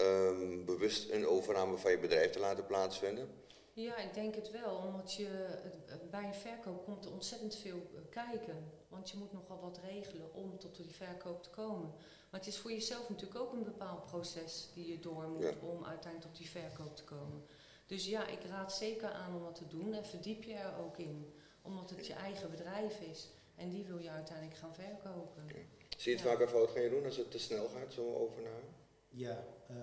um, 0.00 0.64
bewust 0.64 1.10
een 1.10 1.26
overname 1.26 1.78
van 1.78 1.90
je 1.90 1.98
bedrijf 1.98 2.30
te 2.30 2.38
laten 2.38 2.66
plaatsvinden? 2.66 3.28
Ja, 3.72 3.96
ik 3.96 4.14
denk 4.14 4.34
het 4.34 4.50
wel, 4.50 4.76
omdat 4.76 5.12
je 5.12 5.28
bij 6.10 6.24
een 6.24 6.34
verkoop 6.34 6.84
komt 6.84 7.04
er 7.04 7.12
ontzettend 7.12 7.56
veel 7.56 7.90
eh, 7.94 8.00
kijken. 8.10 8.72
Want 8.88 9.10
je 9.10 9.16
moet 9.16 9.32
nogal 9.32 9.60
wat 9.60 9.80
regelen 9.84 10.34
om 10.34 10.58
tot 10.58 10.76
die 10.76 10.94
verkoop 10.94 11.42
te 11.42 11.50
komen. 11.50 11.92
Maar 12.30 12.40
het 12.40 12.48
is 12.48 12.58
voor 12.58 12.70
jezelf 12.70 13.08
natuurlijk 13.08 13.40
ook 13.40 13.52
een 13.52 13.64
bepaald 13.64 14.06
proces 14.06 14.70
die 14.74 14.88
je 14.88 14.98
door 14.98 15.28
moet 15.28 15.60
om 15.62 15.84
uiteindelijk 15.84 16.32
tot 16.32 16.36
die 16.36 16.50
verkoop 16.50 16.96
te 16.96 17.04
komen. 17.04 17.44
Dus 17.86 18.06
ja, 18.06 18.26
ik 18.26 18.42
raad 18.48 18.72
zeker 18.72 19.08
aan 19.08 19.34
om 19.34 19.42
wat 19.42 19.54
te 19.54 19.66
doen 19.66 19.94
en 19.94 20.04
verdiep 20.04 20.42
je 20.42 20.54
er 20.54 20.78
ook 20.78 20.98
in. 20.98 21.32
Omdat 21.62 21.90
het 21.90 22.06
je 22.06 22.12
eigen 22.12 22.50
bedrijf 22.50 23.00
is. 23.00 23.28
En 23.58 23.70
die 23.70 23.84
wil 23.84 23.98
je 23.98 24.10
uiteindelijk 24.10 24.56
gaan 24.56 24.74
verkopen. 24.74 25.42
Zie 25.96 26.10
je 26.12 26.18
het 26.18 26.26
ja. 26.26 26.30
vaak 26.30 26.40
een 26.40 26.48
fout 26.48 26.70
gaan 26.70 26.82
je 26.82 26.90
doen 26.90 27.04
als 27.04 27.16
het 27.16 27.30
te 27.30 27.38
snel 27.38 27.68
gaat, 27.68 27.92
zo'n 27.92 28.14
overname? 28.14 28.66
Ja, 29.08 29.44
uh, 29.70 29.76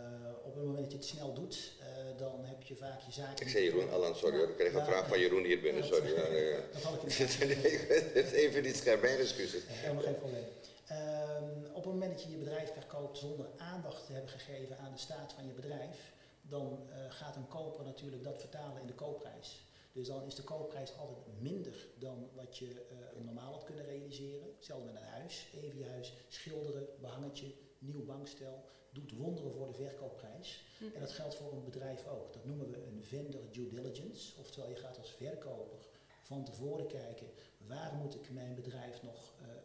op 0.43 0.55
het 0.55 0.63
moment 0.63 0.83
dat 0.83 0.91
je 0.91 0.97
het 0.97 1.07
snel 1.07 1.33
doet, 1.33 1.71
uh, 1.79 2.17
dan 2.17 2.45
heb 2.45 2.61
je 2.61 2.75
vaak 2.75 2.99
je 2.99 3.11
zaken. 3.11 3.45
Ik 3.45 3.51
zei 3.51 3.63
Jeroen, 3.63 3.89
Alan, 3.89 4.15
sorry, 4.15 4.39
ja. 4.39 4.47
ik 4.47 4.55
kreeg 4.55 4.73
een 4.73 4.79
ja, 4.79 4.85
vraag 4.85 5.07
van 5.07 5.19
Jeroen 5.19 5.43
hier 5.43 5.61
binnen, 5.61 5.83
ja, 5.83 5.87
sorry. 5.87 6.13
Ja, 6.15 6.27
ja. 6.27 6.59
Dat 6.73 6.81
had 6.81 6.95
ik 6.95 7.03
niet. 7.03 8.33
Even 8.43 8.63
niet 8.63 8.75
scherp, 8.75 9.01
mijn 9.01 9.17
excuses. 9.17 9.63
Helemaal 9.65 10.03
geen 10.03 10.17
probleem. 10.17 10.45
Um, 10.91 11.65
op 11.65 11.83
het 11.83 11.93
moment 11.93 12.11
dat 12.11 12.23
je 12.23 12.29
je 12.29 12.37
bedrijf 12.37 12.73
verkoopt 12.73 13.17
zonder 13.17 13.45
aandacht 13.57 14.05
te 14.05 14.11
hebben 14.11 14.31
gegeven 14.31 14.77
aan 14.77 14.91
de 14.91 14.99
staat 14.99 15.33
van 15.33 15.47
je 15.47 15.53
bedrijf, 15.53 16.13
dan 16.41 16.79
uh, 16.89 16.95
gaat 17.09 17.35
een 17.35 17.47
koper 17.47 17.85
natuurlijk 17.85 18.23
dat 18.23 18.39
vertalen 18.39 18.81
in 18.81 18.87
de 18.87 18.93
koopprijs. 18.93 19.65
Dus 19.95 20.07
dan 20.07 20.25
is 20.25 20.35
de 20.35 20.43
koopprijs 20.43 20.97
altijd 20.97 21.41
minder 21.41 21.87
dan 21.99 22.29
wat 22.33 22.57
je 22.57 22.65
uh, 22.65 23.23
normaal 23.25 23.51
had 23.53 23.63
kunnen 23.63 23.85
realiseren. 23.85 24.47
Hetzelfde 24.55 24.85
met 24.85 25.01
een 25.01 25.07
huis. 25.07 25.47
Even 25.61 25.77
je 25.77 25.85
huis 25.85 26.13
schilderen, 26.27 26.87
behangetje, 26.99 27.53
nieuw 27.79 28.05
bankstel. 28.05 28.63
Doet 28.91 29.11
wonderen 29.11 29.51
voor 29.51 29.67
de 29.67 29.73
verkoopprijs. 29.73 30.65
Hm. 30.77 30.83
En 30.93 30.99
dat 30.99 31.11
geldt 31.11 31.35
voor 31.35 31.53
een 31.53 31.63
bedrijf 31.63 32.07
ook. 32.07 32.33
Dat 32.33 32.45
noemen 32.45 32.71
we 32.71 32.77
een 32.77 33.03
vendor 33.03 33.41
due 33.51 33.69
diligence. 33.69 34.39
Oftewel, 34.39 34.69
je 34.69 34.75
gaat 34.75 34.97
als 34.97 35.11
verkoper 35.11 35.87
van 36.21 36.45
tevoren 36.45 36.87
kijken 36.87 37.27
waar 37.67 37.93
moet 37.93 38.15
ik 38.15 38.31
mijn 38.31 38.55
bedrijf 38.55 39.03
nog 39.03 39.33
uh, 39.41 39.47
uh, 39.47 39.55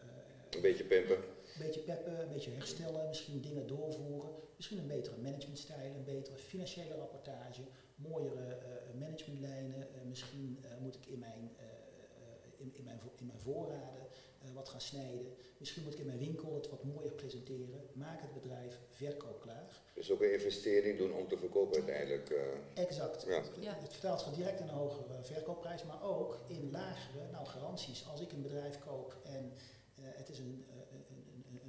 Een 0.51 0.61
beetje 0.61 0.85
pimpen. 0.85 1.19
Een 1.61 1.67
beetje 1.67 1.81
peppen, 1.81 2.21
een 2.21 2.33
beetje 2.33 2.51
herstellen, 2.51 3.09
misschien 3.09 3.41
dingen 3.41 3.67
doorvoeren. 3.67 4.31
Misschien 4.57 4.79
een 4.79 4.87
betere 4.87 5.17
managementstijl, 5.17 5.95
een 5.95 6.05
betere 6.05 6.37
financiële 6.37 6.95
rapportage, 6.95 7.63
mooiere 7.95 8.59
uh, 8.59 9.01
managementlijnen. 9.01 9.79
Uh, 9.79 10.09
misschien 10.09 10.59
uh, 10.65 10.71
moet 10.81 10.95
ik 10.95 11.07
in 11.07 11.19
mijn, 11.19 11.57
in, 12.57 12.73
in, 12.75 12.85
mijn, 12.85 13.01
in 13.19 13.27
mijn 13.27 13.39
voorraden 13.39 14.07
wat 14.55 14.69
gaan 14.69 14.81
snijden. 14.81 15.37
Misschien 15.59 15.83
moet 15.83 15.93
ik 15.93 15.99
in 15.99 16.07
mijn 16.07 16.19
winkel 16.19 16.55
het 16.55 16.71
wat 16.71 16.85
mooier 16.85 17.13
presenteren. 17.13 17.81
Maak 17.93 18.21
het 18.21 18.33
bedrijf 18.33 18.79
verkoopklaar. 18.91 19.81
Dus 19.95 20.11
ook 20.11 20.23
een 20.23 20.33
investering 20.33 20.99
doen 20.99 21.13
om 21.13 21.29
te 21.29 21.37
verkopen 21.37 21.75
uiteindelijk. 21.77 22.35
Exact. 22.75 23.23
Ja. 23.23 23.43
Het, 23.43 23.83
het 23.83 23.93
vertaalt 23.93 24.21
zich 24.21 24.33
direct 24.33 24.61
in 24.61 24.69
een 24.69 24.75
hogere 24.75 25.23
verkoopprijs, 25.23 25.85
maar 25.85 26.03
ook 26.03 26.39
in 26.47 26.71
lagere 26.71 27.31
nou, 27.33 27.47
garanties. 27.47 28.07
Als 28.11 28.21
ik 28.21 28.33
een 28.33 28.43
bedrijf 28.43 28.79
koop 28.79 29.17
en 29.25 29.53
het 30.01 30.29
is 30.29 30.39
een, 30.39 30.67
een, 30.73 30.80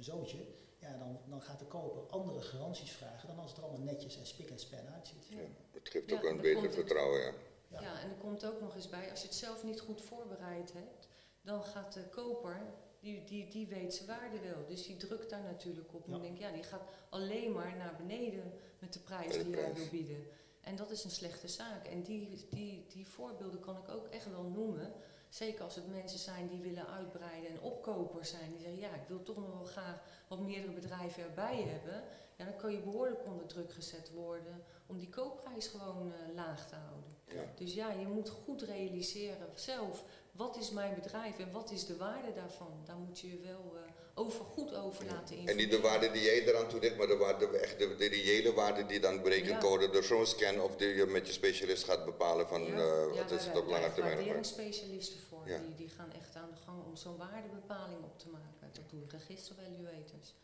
een 0.08 0.18
zootje, 0.18 0.46
ja, 0.78 0.96
dan, 0.98 1.18
dan 1.28 1.42
gaat 1.42 1.58
de 1.58 1.64
koper 1.64 2.02
andere 2.06 2.40
garanties 2.40 2.90
vragen 2.90 3.28
dan 3.28 3.38
als 3.38 3.50
het 3.50 3.58
er 3.58 3.64
allemaal 3.64 3.86
netjes 3.86 4.18
en 4.18 4.26
spik 4.26 4.50
en 4.50 4.58
span 4.58 4.88
uitziet. 4.94 5.26
Ja, 5.28 5.36
het 5.70 5.88
geeft 5.88 6.12
ook 6.12 6.24
een 6.24 6.40
beter 6.40 6.72
vertrouwen, 6.72 7.20
ja. 7.20 7.32
ja. 7.68 7.80
Ja, 7.80 8.00
en 8.00 8.10
er 8.10 8.16
komt 8.16 8.46
ook 8.46 8.60
nog 8.60 8.74
eens 8.74 8.88
bij, 8.88 9.10
als 9.10 9.20
je 9.20 9.26
het 9.26 9.36
zelf 9.36 9.64
niet 9.64 9.80
goed 9.80 10.02
voorbereid 10.02 10.72
hebt, 10.72 11.08
dan 11.42 11.64
gaat 11.64 11.92
de 11.92 12.08
koper, 12.08 12.62
die, 13.00 13.24
die, 13.24 13.48
die 13.48 13.66
weet 13.66 13.94
zijn 13.94 14.08
waarde 14.08 14.40
wel. 14.40 14.66
Dus 14.66 14.86
die 14.86 14.96
drukt 14.96 15.30
daar 15.30 15.42
natuurlijk 15.42 15.94
op. 15.94 16.12
En 16.12 16.20
denkt, 16.20 16.38
ja, 16.38 16.52
die 16.52 16.62
gaat 16.62 16.82
alleen 17.08 17.52
maar 17.52 17.76
naar 17.76 17.96
beneden 17.96 18.52
met 18.78 18.92
de 18.92 19.00
prijs 19.00 19.32
die 19.32 19.54
hij 19.56 19.74
wil 19.74 19.88
bieden. 19.90 20.26
En 20.60 20.76
dat 20.76 20.90
is 20.90 21.04
een 21.04 21.10
slechte 21.10 21.48
zaak. 21.48 21.86
En 21.86 22.02
die, 22.02 22.46
die, 22.50 22.86
die 22.88 23.06
voorbeelden 23.06 23.60
kan 23.60 23.76
ik 23.76 23.88
ook 23.88 24.06
echt 24.06 24.30
wel 24.30 24.42
noemen. 24.42 24.92
Zeker 25.32 25.64
als 25.64 25.74
het 25.74 25.88
mensen 25.88 26.18
zijn 26.18 26.48
die 26.48 26.60
willen 26.60 26.88
uitbreiden 26.88 27.50
en 27.50 27.60
opkopers 27.60 28.30
zijn. 28.30 28.50
Die 28.50 28.60
zeggen, 28.60 28.80
ja, 28.80 28.94
ik 28.94 29.08
wil 29.08 29.22
toch 29.22 29.36
nog 29.36 29.52
wel 29.52 29.64
graag 29.64 30.02
wat 30.28 30.40
meerdere 30.40 30.72
bedrijven 30.72 31.22
erbij 31.22 31.62
hebben. 31.62 32.02
Ja, 32.36 32.44
dan 32.44 32.56
kan 32.56 32.72
je 32.72 32.78
behoorlijk 32.78 33.24
onder 33.24 33.46
druk 33.46 33.72
gezet 33.72 34.10
worden 34.10 34.64
om 34.86 34.98
die 34.98 35.08
koopprijs 35.08 35.66
gewoon 35.66 36.06
uh, 36.06 36.34
laag 36.34 36.68
te 36.68 36.74
houden. 36.74 37.16
Ja. 37.24 37.42
Dus 37.54 37.74
ja, 37.74 37.90
je 37.90 38.06
moet 38.06 38.28
goed 38.28 38.62
realiseren 38.62 39.48
zelf, 39.54 40.04
wat 40.32 40.56
is 40.56 40.70
mijn 40.70 40.94
bedrijf 40.94 41.38
en 41.38 41.52
wat 41.52 41.70
is 41.70 41.86
de 41.86 41.96
waarde 41.96 42.32
daarvan? 42.34 42.82
Daar 42.86 42.96
moet 42.96 43.20
je 43.20 43.28
je 43.30 43.38
wel 43.38 43.72
uh, 43.74 43.80
over, 44.14 44.44
goed 44.44 44.74
over 44.74 45.04
laten 45.04 45.36
informeren. 45.36 45.48
En 45.48 45.56
niet 45.56 45.70
de 45.70 45.80
waarde 45.80 46.10
die 46.10 46.22
jij 46.22 46.46
eraan 46.46 46.68
toelegt, 46.68 46.96
maar 46.96 47.06
de, 47.06 47.16
waarde, 47.16 47.58
echt 47.58 47.78
de, 47.78 47.96
de 47.96 48.06
reële 48.06 48.52
waarde 48.52 48.86
die 48.86 49.00
dan 49.00 49.22
berekend 49.22 49.62
ja. 49.62 49.86
door 49.86 50.04
zo'n 50.04 50.26
scan 50.26 50.60
of 50.60 50.76
die 50.76 50.88
je 50.88 51.06
met 51.06 51.26
je 51.26 51.32
specialist 51.32 51.84
gaat 51.84 52.04
bepalen 52.04 52.48
van 52.48 52.62
ja. 52.64 52.76
uh, 52.76 53.16
wat 53.16 53.30
is 53.30 53.44
het 53.44 53.56
op 53.56 53.66
lange 53.66 53.92
termijn. 53.92 54.26
Daar 54.26 54.44
specialisten 54.44 55.20
voor, 55.28 55.44
die, 55.44 55.74
die 55.76 55.88
gaan 55.88 56.12
echt 56.12 56.36
aan 56.36 56.50
de 56.50 56.60
gang 56.64 56.84
om 56.84 56.96
zo'n 56.96 57.16
waardebepaling 57.16 58.02
op 58.04 58.18
te 58.18 58.28
maken. 58.28 58.70
Dat 58.72 58.90
doen 58.90 59.04
registervaluators. 59.08 60.34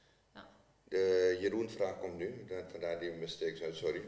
De 0.89 1.37
Jeroen 1.41 1.71
vraag 1.71 1.99
komt 2.01 2.19
nu, 2.19 2.45
vandaar 2.71 3.01
die 3.01 3.11
mistakes 3.11 3.63
uit, 3.63 3.77
sorry. 3.77 4.03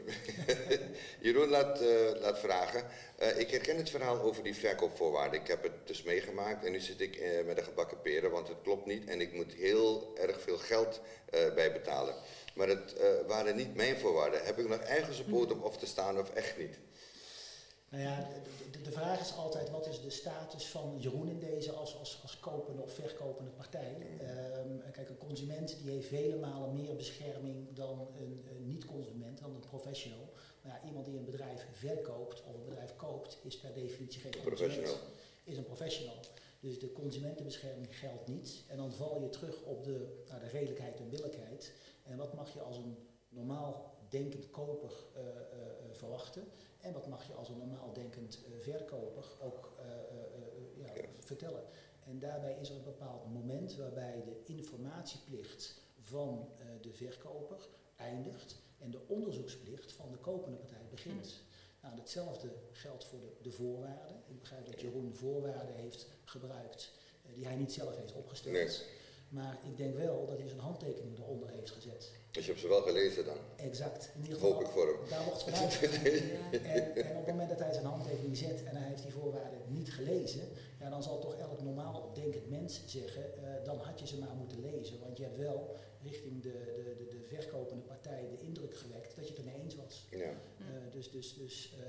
Jeroen 1.19 1.49
laat, 1.49 1.81
uh, 1.81 2.11
laat 2.19 2.39
vragen. 2.39 2.85
Uh, 3.21 3.39
ik 3.39 3.49
herken 3.49 3.77
het 3.77 3.89
verhaal 3.89 4.21
over 4.21 4.43
die 4.43 4.55
verkoopvoorwaarden. 4.55 5.39
Ik 5.39 5.47
heb 5.47 5.63
het 5.63 5.71
dus 5.85 6.03
meegemaakt 6.03 6.65
en 6.65 6.71
nu 6.71 6.79
zit 6.79 7.01
ik 7.01 7.15
uh, 7.15 7.45
met 7.45 7.57
een 7.57 7.63
gebakken 7.63 8.01
peren, 8.01 8.31
want 8.31 8.47
het 8.47 8.57
klopt 8.63 8.85
niet 8.85 9.09
en 9.09 9.21
ik 9.21 9.33
moet 9.33 9.53
heel 9.53 10.13
erg 10.17 10.41
veel 10.41 10.57
geld 10.57 11.01
bij 11.55 11.71
betalen. 11.73 12.15
Maar 12.55 12.67
het 12.67 12.95
waren 13.27 13.55
niet 13.55 13.75
mijn 13.75 13.97
voorwaarden. 13.97 14.45
Heb 14.45 14.59
ik 14.59 14.67
nog 14.67 14.79
ergens 14.79 15.19
op 15.19 15.29
poot 15.29 15.51
om 15.51 15.61
of 15.61 15.77
te 15.77 15.85
staan 15.85 16.19
of 16.19 16.33
echt 16.33 16.57
niet? 16.57 16.77
Nou 17.91 18.03
ja, 18.03 18.29
de, 18.71 18.81
de, 18.81 18.91
vraag 18.91 19.19
is 19.19 19.35
altijd 19.35 19.69
wat 19.69 19.87
is 19.87 20.01
de 20.01 20.09
status 20.09 20.67
van 20.67 20.97
Jeroen 20.99 21.27
in 21.27 21.39
deze 21.39 21.71
als, 21.71 21.97
als, 21.97 22.19
als 22.21 22.39
kopende 22.39 22.81
of 22.81 22.93
verkopende 22.93 23.51
partij. 23.51 23.95
Um, 24.65 24.91
kijk, 24.91 25.09
een 25.09 25.17
consument 25.17 25.77
die 25.81 25.91
heeft 25.91 26.07
vele 26.07 26.35
malen 26.35 26.73
meer 26.73 26.95
bescherming 26.95 27.73
dan 27.73 28.07
een, 28.17 28.45
een 28.49 28.67
niet-consument, 28.67 29.39
dan 29.39 29.53
een 29.53 29.59
professional. 29.59 30.33
Maar 30.61 30.71
ja, 30.71 30.87
iemand 30.87 31.05
die 31.05 31.17
een 31.17 31.25
bedrijf 31.25 31.67
verkoopt 31.71 32.43
of 32.43 32.53
een 32.53 32.65
bedrijf 32.65 32.95
koopt, 32.95 33.37
is 33.41 33.57
per 33.57 33.73
definitie 33.73 34.21
geen 34.21 34.41
professional. 34.41 34.95
Is 35.43 35.57
een 35.57 35.63
professional. 35.63 36.19
Dus 36.59 36.79
de 36.79 36.91
consumentenbescherming 36.91 37.97
geldt 37.97 38.27
niet. 38.27 38.63
En 38.67 38.77
dan 38.77 38.93
val 38.93 39.21
je 39.21 39.29
terug 39.29 39.61
op 39.61 39.83
de, 39.83 40.23
nou, 40.27 40.41
de 40.41 40.47
redelijkheid 40.47 40.99
en 40.99 41.09
billijkheid. 41.09 41.71
En 42.03 42.17
wat 42.17 42.33
mag 42.33 42.53
je 42.53 42.61
als 42.61 42.77
een 42.77 42.97
normaal 43.29 43.95
denkend 44.09 44.49
koper 44.49 44.91
uh, 45.15 45.21
uh? 45.21 45.25
En 45.25 45.59
wat 45.59 45.60
mag 47.21 47.29
je 47.29 47.39
als 47.39 47.49
een 47.49 47.57
normaal 47.57 47.93
denkend 47.93 48.39
uh, 48.47 48.59
verkoper 48.59 49.25
ook 49.41 49.71
uh, 49.79 49.85
uh, 49.85 50.95
ja, 50.95 51.03
vertellen. 51.19 51.63
En 52.03 52.19
daarbij 52.19 52.57
is 52.61 52.69
er 52.69 52.75
een 52.75 52.83
bepaald 52.83 53.33
moment 53.33 53.75
waarbij 53.75 54.23
de 54.25 54.53
informatieplicht 54.53 55.81
van 55.99 56.49
de 56.81 56.93
verkoper 56.93 57.67
eindigt 57.95 58.55
en 58.77 58.91
de 58.91 59.07
onderzoeksplicht 59.07 59.91
van 59.91 60.11
de 60.11 60.17
kopende 60.17 60.57
partij 60.57 60.87
begint. 60.89 61.41
Mm. 61.41 61.49
Nou, 61.81 61.95
hetzelfde 61.95 62.53
geldt 62.71 63.05
voor 63.05 63.19
de, 63.19 63.33
de, 63.41 63.51
voorwaarden. 63.51 64.23
Ik 64.27 64.39
begrijp 64.39 64.65
dat 64.65 64.81
Jeroen 64.81 65.15
voorwaarden 65.15 65.75
heeft 65.75 66.07
gebruikt 66.25 66.91
die 67.33 67.45
hij 67.45 67.55
niet 67.55 67.73
zelf 67.73 67.95
heeft 67.95 68.13
opgesteld. 68.13 68.53
Nee. 68.53 69.00
Maar 69.31 69.57
ik 69.63 69.77
denk 69.77 69.95
wel 69.95 70.25
dat 70.25 70.37
hij 70.37 70.47
zijn 70.47 70.59
handtekening 70.59 71.17
eronder 71.17 71.49
heeft 71.49 71.71
gezet. 71.71 72.11
Dus 72.31 72.45
je 72.45 72.49
hebt 72.49 72.61
ze 72.61 72.67
wel 72.67 72.81
gelezen 72.81 73.25
dan? 73.25 73.37
Exact. 73.55 74.11
In 74.15 74.21
ieder 74.21 74.33
geval, 74.35 74.51
Hoop 74.51 74.61
ik 74.61 74.67
voor 74.67 74.87
hem. 74.87 75.09
Daar 75.09 75.25
wordt 75.25 75.43
vanuit 75.43 75.79
en, 76.51 76.95
en 76.95 77.17
op 77.17 77.25
het 77.25 77.27
moment 77.27 77.49
dat 77.49 77.59
hij 77.59 77.73
zijn 77.73 77.85
handtekening 77.85 78.37
zet 78.37 78.63
en 78.63 78.75
hij 78.75 78.87
heeft 78.87 79.03
die 79.03 79.11
voorwaarden 79.11 79.59
niet 79.67 79.93
gelezen, 79.93 80.41
ja, 80.79 80.89
dan 80.89 81.03
zal 81.03 81.19
toch 81.19 81.35
elk 81.35 81.61
normaal 81.61 82.11
denkend 82.13 82.49
mens 82.49 82.81
zeggen, 82.85 83.23
uh, 83.23 83.65
dan 83.65 83.77
had 83.77 83.99
je 83.99 84.07
ze 84.07 84.19
maar 84.19 84.35
moeten 84.35 84.61
lezen. 84.61 84.99
Want 84.99 85.17
je 85.17 85.23
hebt 85.23 85.37
wel 85.37 85.75
richting 86.03 86.41
de, 86.41 86.49
de, 86.75 86.95
de, 86.97 87.17
de 87.17 87.23
verkopende 87.35 87.83
partij 87.83 88.27
de 88.29 88.45
indruk 88.45 88.77
gewekt 88.77 89.15
dat 89.15 89.27
je 89.27 89.33
het 89.33 89.45
ermee 89.45 89.61
eens 89.63 89.75
was. 89.75 90.07
Ja. 90.09 90.17
Uh, 90.17 90.33
dus 90.91 91.11
dus, 91.11 91.33
dus 91.33 91.73
uh, 91.79 91.85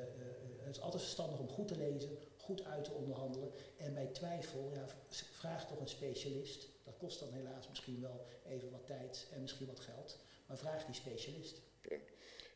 het 0.64 0.76
is 0.76 0.82
altijd 0.82 1.02
verstandig 1.02 1.38
om 1.38 1.48
goed 1.48 1.68
te 1.68 1.76
lezen, 1.76 2.18
goed 2.36 2.64
uit 2.64 2.84
te 2.84 2.92
onderhandelen. 2.92 3.50
En 3.76 3.94
bij 3.94 4.06
twijfel, 4.06 4.70
ja, 4.74 4.86
vraag 5.32 5.66
toch 5.66 5.80
een 5.80 5.88
specialist. 5.88 6.68
Dat 6.84 6.96
kost 6.98 7.20
dan 7.20 7.32
helaas 7.32 7.68
misschien 7.68 8.00
wel 8.00 8.26
even 8.48 8.70
wat 8.70 8.86
tijd 8.86 9.26
en 9.32 9.40
misschien 9.40 9.66
wat 9.66 9.80
geld. 9.80 10.18
Maar 10.46 10.58
vraag 10.58 10.84
die 10.84 10.94
specialist. 10.94 11.60
Ja. 11.88 11.96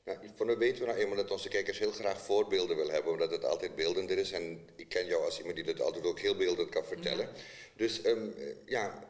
Nou, 0.04 0.18
van 0.34 0.46
nu 0.46 0.56
weten 0.56 0.80
we 0.80 0.86
nou 0.86 0.98
eenmaal 0.98 1.16
dat 1.16 1.30
onze 1.30 1.48
kijkers 1.48 1.78
heel 1.78 1.90
graag 1.90 2.20
voorbeelden 2.20 2.76
willen 2.76 2.92
hebben, 2.92 3.12
omdat 3.12 3.30
het 3.30 3.44
altijd 3.44 3.74
beeldender 3.74 4.18
is. 4.18 4.32
En 4.32 4.68
ik 4.76 4.88
ken 4.88 5.06
jou 5.06 5.24
als 5.24 5.38
iemand 5.38 5.56
die 5.56 5.64
dat 5.64 5.80
altijd 5.80 6.04
ook 6.04 6.20
heel 6.20 6.36
beeldend 6.36 6.68
kan 6.68 6.84
vertellen. 6.84 7.26
Ja. 7.26 7.40
Dus 7.76 8.04
um, 8.04 8.34
ja, 8.64 9.04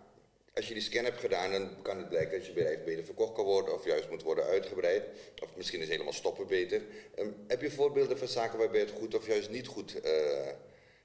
als 0.55 0.68
je 0.68 0.74
die 0.74 0.83
scan 0.83 1.05
hebt 1.05 1.20
gedaan, 1.20 1.52
dan 1.52 1.83
kan 1.83 1.98
het 1.98 2.09
blijken 2.09 2.38
dat 2.38 2.46
je 2.46 2.52
bedrijf 2.52 2.85
beter 2.85 3.05
verkocht 3.05 3.33
kan 3.33 3.44
worden 3.44 3.74
of 3.74 3.85
juist 3.85 4.11
moet 4.11 4.22
worden 4.22 4.44
uitgebreid. 4.44 5.05
Of 5.42 5.57
misschien 5.57 5.81
is 5.81 5.88
helemaal 5.88 6.12
stoppen 6.12 6.46
beter. 6.46 6.83
Um, 7.18 7.44
heb 7.46 7.61
je 7.61 7.70
voorbeelden 7.70 8.18
van 8.18 8.29
zaken 8.29 8.59
waarbij 8.59 8.81
het 8.81 8.90
goed 8.90 9.14
of 9.14 9.26
juist 9.26 9.50
niet 9.50 9.66
goed 9.66 10.05
uh, 10.05 10.48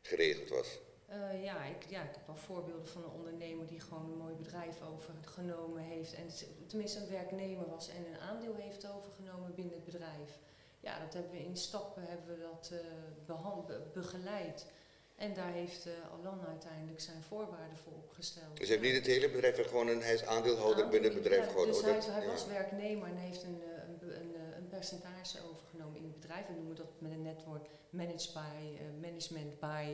geregeld 0.01 0.49
was? 0.49 0.79
Uh, 1.11 1.43
ja, 1.43 1.63
ik, 1.63 1.85
ja, 1.89 2.01
ik 2.01 2.13
heb 2.13 2.25
wel 2.25 2.35
voorbeelden 2.35 2.87
van 2.87 3.03
een 3.03 3.09
ondernemer 3.09 3.67
die 3.67 3.79
gewoon 3.79 4.11
een 4.11 4.17
mooi 4.17 4.35
bedrijf 4.35 4.81
overgenomen 4.93 5.81
heeft. 5.81 6.13
En 6.13 6.27
tenminste 6.67 6.99
een 6.99 7.09
werknemer 7.09 7.69
was 7.69 7.89
en 7.89 8.05
een 8.05 8.19
aandeel 8.19 8.55
heeft 8.55 8.87
overgenomen 8.95 9.55
binnen 9.55 9.73
het 9.73 9.83
bedrijf. 9.83 10.39
Ja, 10.79 10.99
dat 10.99 11.13
hebben 11.13 11.31
we 11.31 11.45
in 11.45 11.57
stappen 11.57 12.03
hebben 12.07 12.37
we 12.37 12.41
dat 12.41 12.71
uh, 12.73 13.75
begeleid. 13.93 14.65
En 15.15 15.33
daar 15.33 15.51
heeft 15.51 15.85
uh, 15.85 15.93
Alan 16.11 16.47
uiteindelijk 16.47 16.99
zijn 16.99 17.23
voorwaarden 17.23 17.77
voor 17.77 17.93
opgesteld. 17.93 18.57
Dus 18.57 18.67
hij 18.67 18.77
heeft 18.77 18.89
niet 18.89 19.03
het 19.03 19.13
hele 19.13 19.29
bedrijf, 19.29 19.55
hij, 19.55 19.65
gewoon 19.65 19.87
een, 19.87 20.01
hij 20.01 20.13
is 20.13 20.25
aandeelhouder 20.25 20.89
binnen 20.89 21.13
het 21.13 21.21
bedrijf. 21.23 21.45
Ja, 21.45 21.51
gewoon, 21.51 21.67
dus 21.67 21.81
hij, 21.81 21.99
hij 22.01 22.27
was 22.27 22.47
werknemer 22.47 23.07
en 23.07 23.15
heeft 23.15 23.43
een, 23.43 23.61
percentage 24.81 25.37
overgenomen 25.49 25.97
in 25.97 26.03
het 26.03 26.19
bedrijf. 26.19 26.47
We 26.47 26.53
noemen 26.53 26.75
dat 26.75 26.91
met 26.99 27.11
een 27.11 27.21
netwoord 27.21 27.67
managed 27.89 28.33
by, 28.33 28.57
management 29.07 29.59
by 29.59 29.85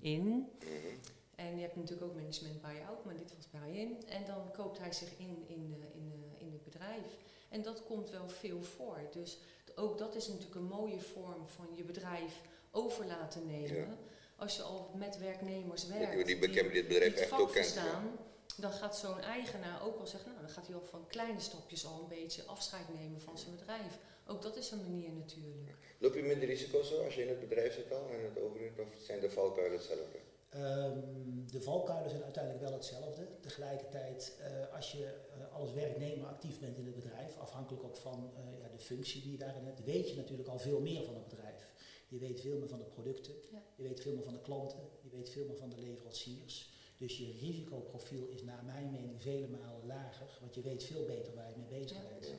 in. 0.00 0.20
-hmm. 0.22 1.00
En 1.34 1.56
je 1.56 1.62
hebt 1.62 1.76
natuurlijk 1.76 2.06
ook 2.10 2.16
management 2.16 2.62
buy-out, 2.62 3.04
maar 3.04 3.16
dit 3.16 3.34
was 3.36 3.50
buy-in. 3.50 4.02
En 4.08 4.24
dan 4.26 4.50
koopt 4.52 4.78
hij 4.78 4.92
zich 4.92 5.18
in 5.18 5.44
in, 5.46 5.70
de, 5.70 5.86
in, 5.94 6.08
de, 6.10 6.44
in 6.44 6.52
het 6.52 6.64
bedrijf. 6.64 7.06
En 7.48 7.62
dat 7.62 7.84
komt 7.84 8.10
wel 8.10 8.28
veel 8.28 8.62
voor. 8.62 8.98
Dus 9.12 9.38
ook 9.74 9.98
dat 9.98 10.14
is 10.14 10.28
natuurlijk 10.28 10.54
een 10.54 10.76
mooie 10.78 11.00
vorm 11.00 11.48
van 11.48 11.66
je 11.76 11.82
bedrijf 11.82 12.40
over 12.70 13.06
laten 13.06 13.46
nemen. 13.46 13.76
Ja. 13.76 13.96
Als 14.36 14.56
je 14.56 14.62
al 14.62 14.90
met 14.94 15.18
werknemers 15.18 15.86
werkt, 15.86 16.18
ja, 16.18 16.24
die, 16.24 16.38
die, 16.38 16.70
dit 16.70 16.88
bedrijf 16.88 17.14
echt 17.14 17.32
ook 17.32 17.52
kent. 17.52 17.66
Staan, 17.66 18.18
dan 18.56 18.72
gaat 18.72 18.96
zo'n 18.96 19.20
eigenaar 19.20 19.86
ook 19.86 19.96
wel 19.96 20.06
zeggen, 20.06 20.30
nou 20.30 20.42
dan 20.42 20.54
gaat 20.54 20.66
hij 20.66 20.76
al 20.76 20.82
van 20.82 21.06
kleine 21.06 21.40
stapjes 21.40 21.86
al 21.86 22.00
een 22.00 22.08
beetje 22.08 22.42
afscheid 22.44 22.94
nemen 22.94 23.20
van 23.20 23.38
zijn 23.38 23.56
bedrijf. 23.56 23.98
Ook 24.26 24.42
dat 24.42 24.56
is 24.56 24.70
een 24.70 24.82
manier 24.82 25.12
natuurlijk. 25.12 25.76
Loop 25.98 26.14
je 26.14 26.22
minder 26.22 26.48
risico's 26.48 26.88
zo 26.88 27.04
als 27.04 27.14
je 27.14 27.22
in 27.22 27.28
het 27.28 27.40
bedrijf 27.40 27.74
zit 27.74 27.92
al 27.92 28.08
en 28.10 28.24
het 28.24 28.42
overneemt, 28.42 28.78
of 28.78 28.94
zijn 28.98 29.20
de 29.20 29.30
valkuilen 29.30 29.78
hetzelfde? 29.78 30.18
Um, 30.56 31.50
de 31.50 31.60
valkuilen 31.60 32.10
zijn 32.10 32.22
uiteindelijk 32.22 32.64
wel 32.64 32.72
hetzelfde. 32.72 33.28
Tegelijkertijd, 33.40 34.36
uh, 34.40 34.74
als 34.74 34.92
je 34.92 35.14
uh, 35.38 35.54
als 35.54 35.72
werknemer 35.72 36.26
actief 36.26 36.60
bent 36.60 36.78
in 36.78 36.86
het 36.86 36.94
bedrijf, 36.94 37.36
afhankelijk 37.38 37.84
ook 37.84 37.96
van 37.96 38.32
uh, 38.34 38.60
ja, 38.60 38.68
de 38.68 38.78
functie 38.78 39.22
die 39.22 39.32
je 39.32 39.38
daarin 39.38 39.64
hebt, 39.64 39.84
weet 39.84 40.08
je 40.08 40.16
natuurlijk 40.16 40.48
al 40.48 40.58
veel 40.58 40.80
meer 40.80 41.04
van 41.04 41.14
het 41.14 41.28
bedrijf. 41.28 41.68
Je 42.08 42.18
weet 42.18 42.40
veel 42.40 42.58
meer 42.58 42.68
van 42.68 42.78
de 42.78 42.84
producten, 42.84 43.34
ja. 43.50 43.62
je 43.76 43.82
weet 43.82 44.00
veel 44.00 44.14
meer 44.14 44.22
van 44.22 44.32
de 44.32 44.40
klanten, 44.40 44.88
je 45.00 45.08
weet 45.10 45.30
veel 45.30 45.46
meer 45.46 45.56
van 45.56 45.68
de 45.70 45.80
leveranciers. 45.80 46.72
Dus 46.96 47.18
je 47.18 47.36
risicoprofiel 47.40 48.26
is 48.26 48.42
naar 48.42 48.64
mijn 48.64 48.90
mening 48.90 49.22
vele 49.22 49.48
malen 49.48 49.86
lager, 49.86 50.38
want 50.40 50.54
je 50.54 50.62
weet 50.62 50.84
veel 50.84 51.04
beter 51.04 51.34
waar 51.34 51.48
je 51.48 51.56
mee 51.56 51.80
bezig 51.80 51.98
bent. 52.08 52.32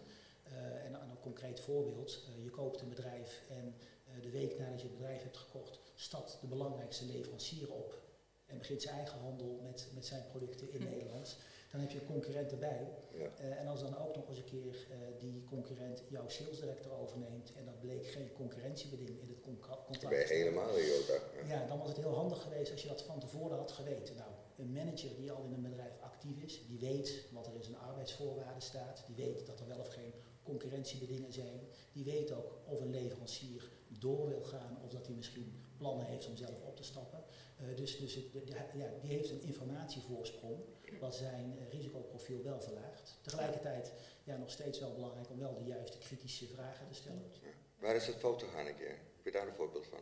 Eh, 0.44 0.86
en 0.86 0.94
een 0.94 1.10
een 1.10 1.20
concreet 1.20 1.60
voorbeeld, 1.60 2.24
eh, 2.28 2.44
je 2.44 2.50
koopt 2.50 2.82
een 2.82 2.90
bedrijf 2.90 3.42
en 3.50 3.76
eh, 4.06 4.22
de 4.22 4.30
week 4.30 4.60
nadat 4.60 4.82
je 4.82 4.88
het 4.88 4.98
bedrijf 4.98 5.22
hebt 5.22 5.38
gekocht, 5.38 5.80
stapt 5.96 6.38
de 6.42 6.48
belangrijkste 6.48 7.06
leverancier 7.06 7.72
op 7.72 8.02
en 8.46 8.58
begint 8.58 8.82
zijn 8.82 8.96
eigen 8.96 9.20
handel 9.20 9.60
met, 9.64 9.88
met 9.94 10.06
zijn 10.06 10.26
producten 10.28 10.72
in. 10.72 10.84
Nederland. 10.90 11.38
Dan 11.72 11.80
heb 11.84 11.92
je 11.92 12.00
een 12.00 12.06
concurrent 12.06 12.52
erbij. 12.52 12.88
Ja. 13.18 13.30
En 13.38 13.68
als 13.68 13.82
dan 13.82 13.98
ook 13.98 14.16
nog 14.16 14.30
eens 14.30 14.38
een 14.38 14.44
keer 14.44 14.88
die 15.20 15.44
concurrent 15.44 16.04
jouw 16.10 16.30
sales 16.30 16.60
director 16.60 16.92
overneemt 16.92 17.52
en 17.58 17.66
dat 17.66 17.80
bleek 17.80 18.08
geen 18.08 18.32
concurrentiebeding 18.34 19.22
in 19.22 19.30
het 19.30 19.42
contract 19.42 20.10
ben 20.10 20.28
helemaal 20.28 20.80
Jota. 20.80 21.14
Ja. 21.14 21.48
ja, 21.48 21.68
dan 21.68 21.80
was 21.80 21.88
het 21.88 21.98
heel 21.98 22.16
handig 22.16 22.42
geweest 22.42 22.72
als 22.72 22.82
je 22.82 22.88
dat 22.88 23.02
van 23.02 23.20
tevoren 23.20 23.58
had 23.58 23.72
geweten. 23.72 24.16
Nou, 24.16 24.32
een 24.58 24.72
manager 24.74 25.16
die 25.16 25.32
al 25.32 25.44
in 25.44 25.54
een 25.54 25.62
bedrijf 25.62 25.94
actief 26.02 26.38
is, 26.44 26.66
die 26.68 26.80
weet 26.80 27.26
wat 27.32 27.48
er 27.48 27.54
in 27.56 27.64
zijn 27.64 27.78
arbeidsvoorwaarden 27.78 28.62
staat, 28.62 29.04
die 29.08 29.16
weet 29.16 29.46
dat 29.46 29.60
er 29.60 29.68
wel 29.68 29.80
of 29.80 29.88
geen 29.94 30.14
concurrentiebedingen 30.44 31.34
zijn, 31.34 31.60
die 31.92 32.04
weet 32.04 32.32
ook 32.32 32.58
of 32.66 32.80
een 32.82 32.90
leverancier 32.90 33.70
door 33.88 34.28
wil 34.28 34.44
gaan 34.44 34.78
of 34.84 34.90
dat 34.92 35.06
hij 35.06 35.16
misschien 35.16 35.64
plannen 35.78 36.06
heeft 36.06 36.28
om 36.28 36.36
zelf 36.36 36.62
op 36.62 36.76
te 36.76 36.84
stappen. 36.84 37.24
Eh, 37.58 37.76
dus 37.76 37.98
dus 37.98 38.16
het, 38.16 38.34
de- 38.34 38.44
de- 38.44 38.54
ja, 38.78 38.90
die 39.02 39.10
heeft 39.12 39.30
een 39.30 39.42
informatievoorsprong, 39.42 40.60
wat 41.00 41.16
zijn 41.16 41.58
eh, 41.60 41.70
risicoprofiel 41.70 42.44
wel 42.44 42.62
verlaagt. 42.62 43.18
Tegelijkertijd 43.22 43.94
ja, 44.24 44.38
nog 44.38 44.50
steeds 44.52 44.80
wel 44.80 44.94
belangrijk 44.94 45.30
om 45.30 45.40
wel 45.40 45.56
de 45.56 45.64
juiste 45.64 45.98
kritische 45.98 46.48
vragen 46.48 46.88
te 46.88 46.94
stellen. 46.94 47.32
Waar 47.80 47.96
is 47.96 48.08
het 48.08 48.16
fout 48.16 48.44
gegaan 48.44 48.66
een 48.66 48.76
keer? 48.76 48.98
Heb 49.16 49.26
je 49.26 49.32
daar 49.32 49.48
een 49.48 49.54
voorbeeld 49.56 49.88
van? 49.88 50.00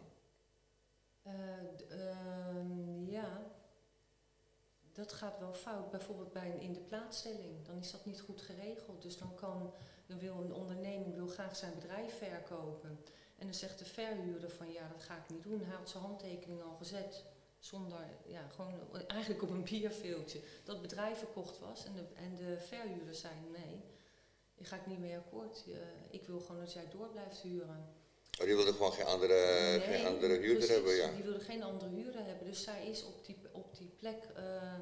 Eh, 1.22 1.34
ehm, 1.90 3.10
ja, 3.10 3.52
dat 4.94 5.14
gaat 5.14 5.40
wel 5.40 5.54
fout. 5.54 5.92
Bijvoorbeeld 5.92 6.34
bij 6.34 6.52
een 6.52 6.60
in 6.60 6.74
de 6.74 6.80
plaatsstelling, 6.80 7.66
dan 7.66 7.78
is 7.78 7.92
dat 7.92 8.06
niet 8.06 8.22
goed 8.22 8.42
geregeld. 8.42 9.02
Dus 9.02 9.18
dan, 9.18 9.36
kan, 9.36 9.74
dan 10.06 10.20
wil 10.20 10.36
een 10.36 10.54
onderneming 10.54 11.16
wil 11.16 11.28
graag 11.28 11.56
zijn 11.56 11.74
bedrijf 11.76 12.18
verkopen. 12.18 13.00
En 13.38 13.46
dan 13.46 13.54
zegt 13.54 13.80
de 13.80 13.86
verhuurder 13.86 14.50
van 14.50 14.72
ja, 14.72 14.88
dat 14.88 15.04
ga 15.04 15.18
ik 15.18 15.30
niet 15.30 15.44
doen. 15.44 15.62
Hij 15.62 15.76
had 15.76 15.90
zijn 15.90 16.04
handtekening 16.04 16.62
al 16.62 16.76
gezet 16.76 17.26
zonder, 17.60 18.00
ja, 18.26 18.48
gewoon 18.48 18.74
eigenlijk 19.08 19.42
op 19.42 19.50
een 19.50 19.64
bierveeltje. 19.64 20.42
Dat 20.64 20.82
bedrijf 20.82 21.18
verkocht 21.18 21.60
was 21.60 21.86
en 21.86 21.94
de, 21.94 22.06
en 22.16 22.36
de 22.36 22.58
verhuurder 22.60 23.16
zei 23.16 23.34
nee, 23.52 23.84
ik 24.56 24.68
ga 24.68 24.76
ik 24.76 24.86
niet 24.86 25.00
mee 25.00 25.18
akkoord. 25.18 25.66
Ik 26.10 26.26
wil 26.28 26.40
gewoon 26.40 26.62
dat 26.62 26.74
jij 26.74 26.90
door 26.90 27.08
blijft 27.08 27.40
huren. 27.40 28.03
Oh, 28.40 28.46
die 28.46 28.56
wilde 28.56 28.74
gewoon 28.74 28.94
geen 28.94 29.06
andere, 29.06 29.34
Nee, 29.70 29.80
geen 29.80 30.06
andere 30.06 30.34
huurder 30.34 30.54
precies, 30.56 30.70
hebben, 30.76 30.96
ja. 30.96 31.12
Die 31.12 31.24
wilde 31.24 31.40
geen 31.40 31.64
andere 31.64 31.92
huurder 31.96 32.26
hebben. 32.26 32.48
Dus 32.48 32.64
zij 32.64 32.88
is 32.88 33.04
op 33.04 33.26
die, 33.26 33.38
op 33.52 33.78
die 33.78 33.90
plek, 33.98 34.24
eh, 34.36 34.74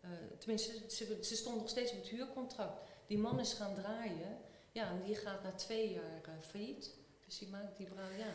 eh, 0.00 0.10
tenminste, 0.38 0.72
ze, 0.88 1.18
ze 1.20 1.36
stond 1.36 1.56
nog 1.56 1.68
steeds 1.68 1.92
op 1.92 1.98
het 1.98 2.08
huurcontract. 2.08 2.80
Die 3.06 3.18
man 3.18 3.40
is 3.40 3.52
gaan 3.52 3.74
draaien, 3.74 4.38
ja, 4.72 4.90
en 4.90 5.02
die 5.02 5.14
gaat 5.14 5.42
na 5.42 5.52
twee 5.52 5.92
jaar 5.92 6.20
eh, 6.24 6.32
failliet. 6.50 6.94
Dus 7.26 7.38
die 7.38 7.48
maakt 7.48 7.76
die 7.76 7.86
vrouw, 7.86 8.10
ja. 8.18 8.32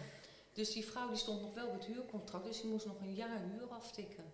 Dus 0.54 0.74
die 0.74 0.86
vrouw 0.86 1.08
die 1.10 1.18
stond 1.18 1.42
nog 1.42 1.54
wel 1.54 1.68
op 1.68 1.74
het 1.74 1.86
huurcontract, 1.86 2.46
dus 2.46 2.62
die 2.62 2.70
moest 2.70 2.86
nog 2.86 3.00
een 3.00 3.14
jaar 3.14 3.42
huur 3.52 3.68
aftikken. 3.68 4.34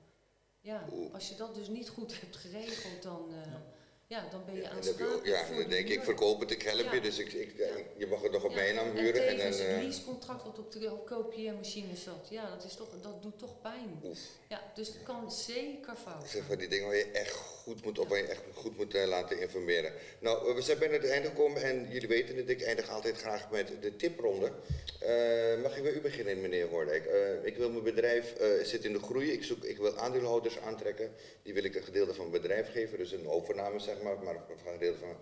Ja, 0.61 0.87
Oeh. 0.93 1.13
als 1.13 1.29
je 1.29 1.35
dat 1.35 1.55
dus 1.55 1.67
niet 1.67 1.89
goed 1.89 2.13
hebt 2.21 2.35
geregeld, 2.35 3.03
dan, 3.03 3.29
eh, 3.33 3.51
Ja. 3.51 3.77
Ja, 4.09 4.27
dan 4.31 4.45
ben 4.45 4.55
je 4.55 4.61
Ja, 4.61 4.69
en 4.69 4.75
aansprakelijk 4.75 5.25
ja, 5.25 5.47
dan 5.47 5.57
de 5.57 5.67
denk 5.67 5.87
ik, 5.87 5.95
ik 5.95 6.03
verkoop 6.03 6.39
het, 6.39 6.51
ik 6.51 6.61
help 6.61 6.93
je, 6.93 7.01
dus 7.01 7.17
ik, 7.17 7.33
ik, 7.33 7.57
Ja. 7.57 7.65
je 7.97 8.07
mag 8.07 8.21
het 8.21 8.31
nog 8.31 8.43
op 8.43 8.53
mijn 8.53 8.75
naam 8.75 8.85
en 8.85 8.97
huren. 8.97 9.27
En, 9.27 9.35
tevens 9.37 9.57
dan, 9.57 9.67
het 9.67 9.75
eh, 9.75 9.83
leasecontract 9.83 10.43
wat 10.43 10.59
op 10.59 10.71
de 10.71 10.91
kopieermachine 11.05 11.95
zat. 11.95 12.27
Ja, 12.29 12.49
dat, 12.49 12.63
is 12.63 12.75
toch, 12.75 12.87
dat 13.01 13.21
doet 13.21 13.39
toch 13.39 13.61
pijn. 13.61 14.01
Oef. 14.03 14.19
Ja, 14.47 14.68
dus 14.75 14.87
het 14.87 15.03
kan 15.03 15.31
zeker 15.31 15.95
fout 15.95 16.23
Ik 16.23 16.29
zeg 16.29 16.43
van 16.45 16.57
die 16.57 16.67
dingen 16.67 16.87
waar 16.87 16.95
je 16.95 17.11
echt 17.11 17.31
goed 17.31 17.83
moet 17.83 17.99
op, 17.99 18.07
waar 18.07 18.17
je 18.17 18.27
echt 18.27 18.41
goed 18.53 18.77
moet 18.77 18.93
eh, 18.93 19.07
laten 19.07 19.41
informeren. 19.41 19.93
Nou, 20.19 20.55
we 20.55 20.61
zijn 20.61 20.79
bijna 20.79 20.93
het 20.93 21.09
einde 21.09 21.27
gekomen 21.27 21.61
en 21.61 21.87
jullie 21.89 22.07
weten 22.07 22.37
het, 22.37 22.49
ik 22.49 22.61
eindig 22.61 22.89
altijd 22.89 23.17
graag 23.17 23.51
met 23.51 23.71
de 23.81 23.95
tipronde. 23.95 24.51
Eh, 24.99 25.61
mag 25.61 25.77
ik 25.77 25.83
bij 25.83 25.93
u 25.93 26.01
beginnen, 26.01 26.41
meneer 26.41 26.67
Hoordijk? 26.67 27.05
Eh, 27.05 27.45
ik 27.45 27.57
wil 27.57 27.69
mijn 27.69 27.83
bedrijf, 27.83 28.33
eh 28.33 28.63
zit 28.63 28.85
in 28.85 28.93
de 28.93 28.99
groei, 28.99 29.31
ik, 29.31 29.43
zoek, 29.43 29.63
ik 29.63 29.77
wil 29.77 29.97
aandeelhouders 29.97 30.59
aantrekken. 30.59 31.11
Die 31.43 31.53
wil 31.53 31.63
ik 31.63 31.75
een 31.75 31.83
gedeelte 31.83 32.13
van 32.13 32.29
mijn 32.29 32.41
bedrijf 32.41 32.71
geven, 32.71 32.97
dus 32.97 33.11
een 33.11 33.27
overname 33.27 33.79
zeg 33.79 34.01
maar, 34.01 34.19
maar 34.23 34.43
van 34.47 34.67
een 34.67 34.79
gedeelte 34.79 34.99
van... 34.99 35.17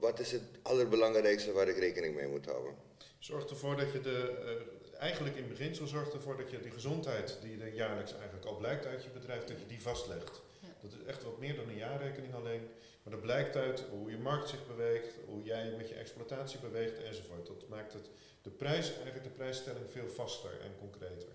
Wat 0.00 0.18
is 0.18 0.32
het 0.32 0.42
allerbelangrijkste 0.62 1.52
waar 1.52 1.68
ik 1.68 1.78
rekening 1.78 2.14
mee 2.14 2.26
moet 2.28 2.46
houden? 2.46 2.74
Zorg 3.18 3.46
ervoor 3.46 3.76
dat 3.76 3.92
je 3.92 4.00
de, 4.00 4.28
eh, 4.28 5.00
eigenlijk 5.00 5.36
in 5.36 5.48
beginsel 5.48 5.86
zorgt 5.86 6.12
ervoor 6.12 6.36
dat 6.36 6.50
je 6.50 6.60
die 6.60 6.70
gezondheid 6.70 7.38
die 7.42 7.60
er 7.60 7.74
jaarlijks 7.74 8.12
eigenlijk 8.12 8.44
al 8.44 8.56
blijkt 8.56 8.86
uit 8.86 9.02
je 9.02 9.10
bedrijf, 9.10 9.44
dat 9.44 9.58
je 9.58 9.66
die 9.66 9.82
vastlegt. 9.82 10.42
Ja. 10.60 10.68
Dat 10.82 10.92
is 10.92 11.06
echt 11.06 11.22
wat 11.22 11.38
meer 11.38 11.56
dan 11.56 11.68
een 11.68 11.76
jaarrekening 11.76 12.34
alleen. 12.34 12.68
Maar 13.02 13.12
dat 13.12 13.22
blijkt 13.22 13.56
uit 13.56 13.84
hoe 13.90 14.10
je 14.10 14.18
markt 14.18 14.48
zich 14.48 14.66
beweegt, 14.66 15.14
hoe 15.26 15.42
jij 15.42 15.74
met 15.76 15.88
je 15.88 15.94
exploitatie 15.94 16.58
beweegt 16.58 17.02
enzovoort. 17.02 17.46
Dat 17.46 17.68
maakt 17.68 17.92
het, 17.92 18.10
de 18.42 18.50
prijs, 18.50 18.92
eigenlijk 18.92 19.24
de 19.24 19.30
prijsstelling 19.30 19.90
veel 19.90 20.08
vaster 20.08 20.50
en 20.60 20.74
concreter. 20.78 21.28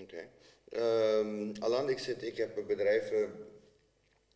Oké. 0.00 0.28
Ehm, 0.68 1.52
Alan, 1.60 1.88
ik, 1.88 1.98
zit, 1.98 2.22
ik 2.22 2.36
heb 2.36 2.56
een 2.56 2.66
bedrijf, 2.66 3.10
eh, 3.10 3.24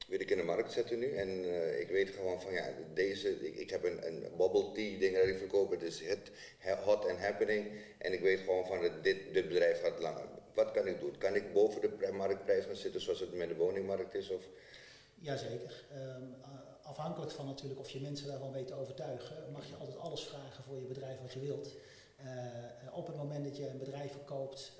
wil 0.06 0.20
ik 0.20 0.30
in 0.30 0.36
de 0.36 0.42
markt 0.42 0.72
zetten 0.72 0.98
nu. 0.98 1.16
En 1.16 1.28
eh, 1.28 1.80
ik 1.80 1.88
weet 1.88 2.10
gewoon 2.10 2.40
van 2.40 2.52
ja, 2.52 2.68
deze, 2.94 3.46
ik, 3.46 3.56
ik 3.56 3.70
heb 3.70 3.84
een, 3.84 4.06
een 4.06 4.20
bubble 4.36 4.72
tea 4.72 4.98
ding 4.98 5.16
dat 5.16 5.26
ik 5.26 5.38
verkoop. 5.38 5.70
Het 5.70 5.82
is 5.82 6.02
hot 6.84 7.08
and 7.08 7.18
happening. 7.18 7.70
En 7.98 8.12
ik 8.12 8.20
weet 8.20 8.40
gewoon 8.40 8.66
van 8.66 8.80
dit, 9.02 9.14
dit 9.32 9.48
bedrijf 9.48 9.80
gaat 9.80 9.98
langer. 10.00 10.24
Wat 10.54 10.70
kan 10.70 10.86
ik 10.86 11.00
doen? 11.00 11.18
Kan 11.18 11.34
ik 11.34 11.52
boven 11.52 11.80
de 11.80 11.88
pri- 11.88 12.10
marktprijs 12.12 12.64
gaan 12.64 12.76
zitten 12.76 13.00
zoals 13.00 13.20
het 13.20 13.34
met 13.34 13.48
de 13.48 13.56
woningmarkt 13.56 14.14
is? 14.14 14.30
Of? 14.30 14.42
Jazeker. 15.14 15.84
A- 16.44 16.78
afhankelijk 16.82 17.30
van 17.32 17.46
natuurlijk 17.46 17.80
of 17.80 17.90
je 17.90 18.00
mensen 18.00 18.26
daarvan 18.26 18.52
weet 18.52 18.66
te 18.66 18.74
overtuigen, 18.74 19.52
mag 19.52 19.66
je 19.68 19.74
altijd 19.74 19.98
alles 19.98 20.24
vragen 20.24 20.64
voor 20.64 20.78
je 20.78 20.86
bedrijf 20.86 21.20
wat 21.20 21.32
je 21.32 21.40
wilt. 21.40 21.74
Eh, 22.16 22.26
op 22.96 23.06
het 23.06 23.16
moment 23.16 23.44
dat 23.44 23.56
je 23.56 23.66
een 23.68 23.78
bedrijf 23.78 24.10
verkoopt 24.10 24.72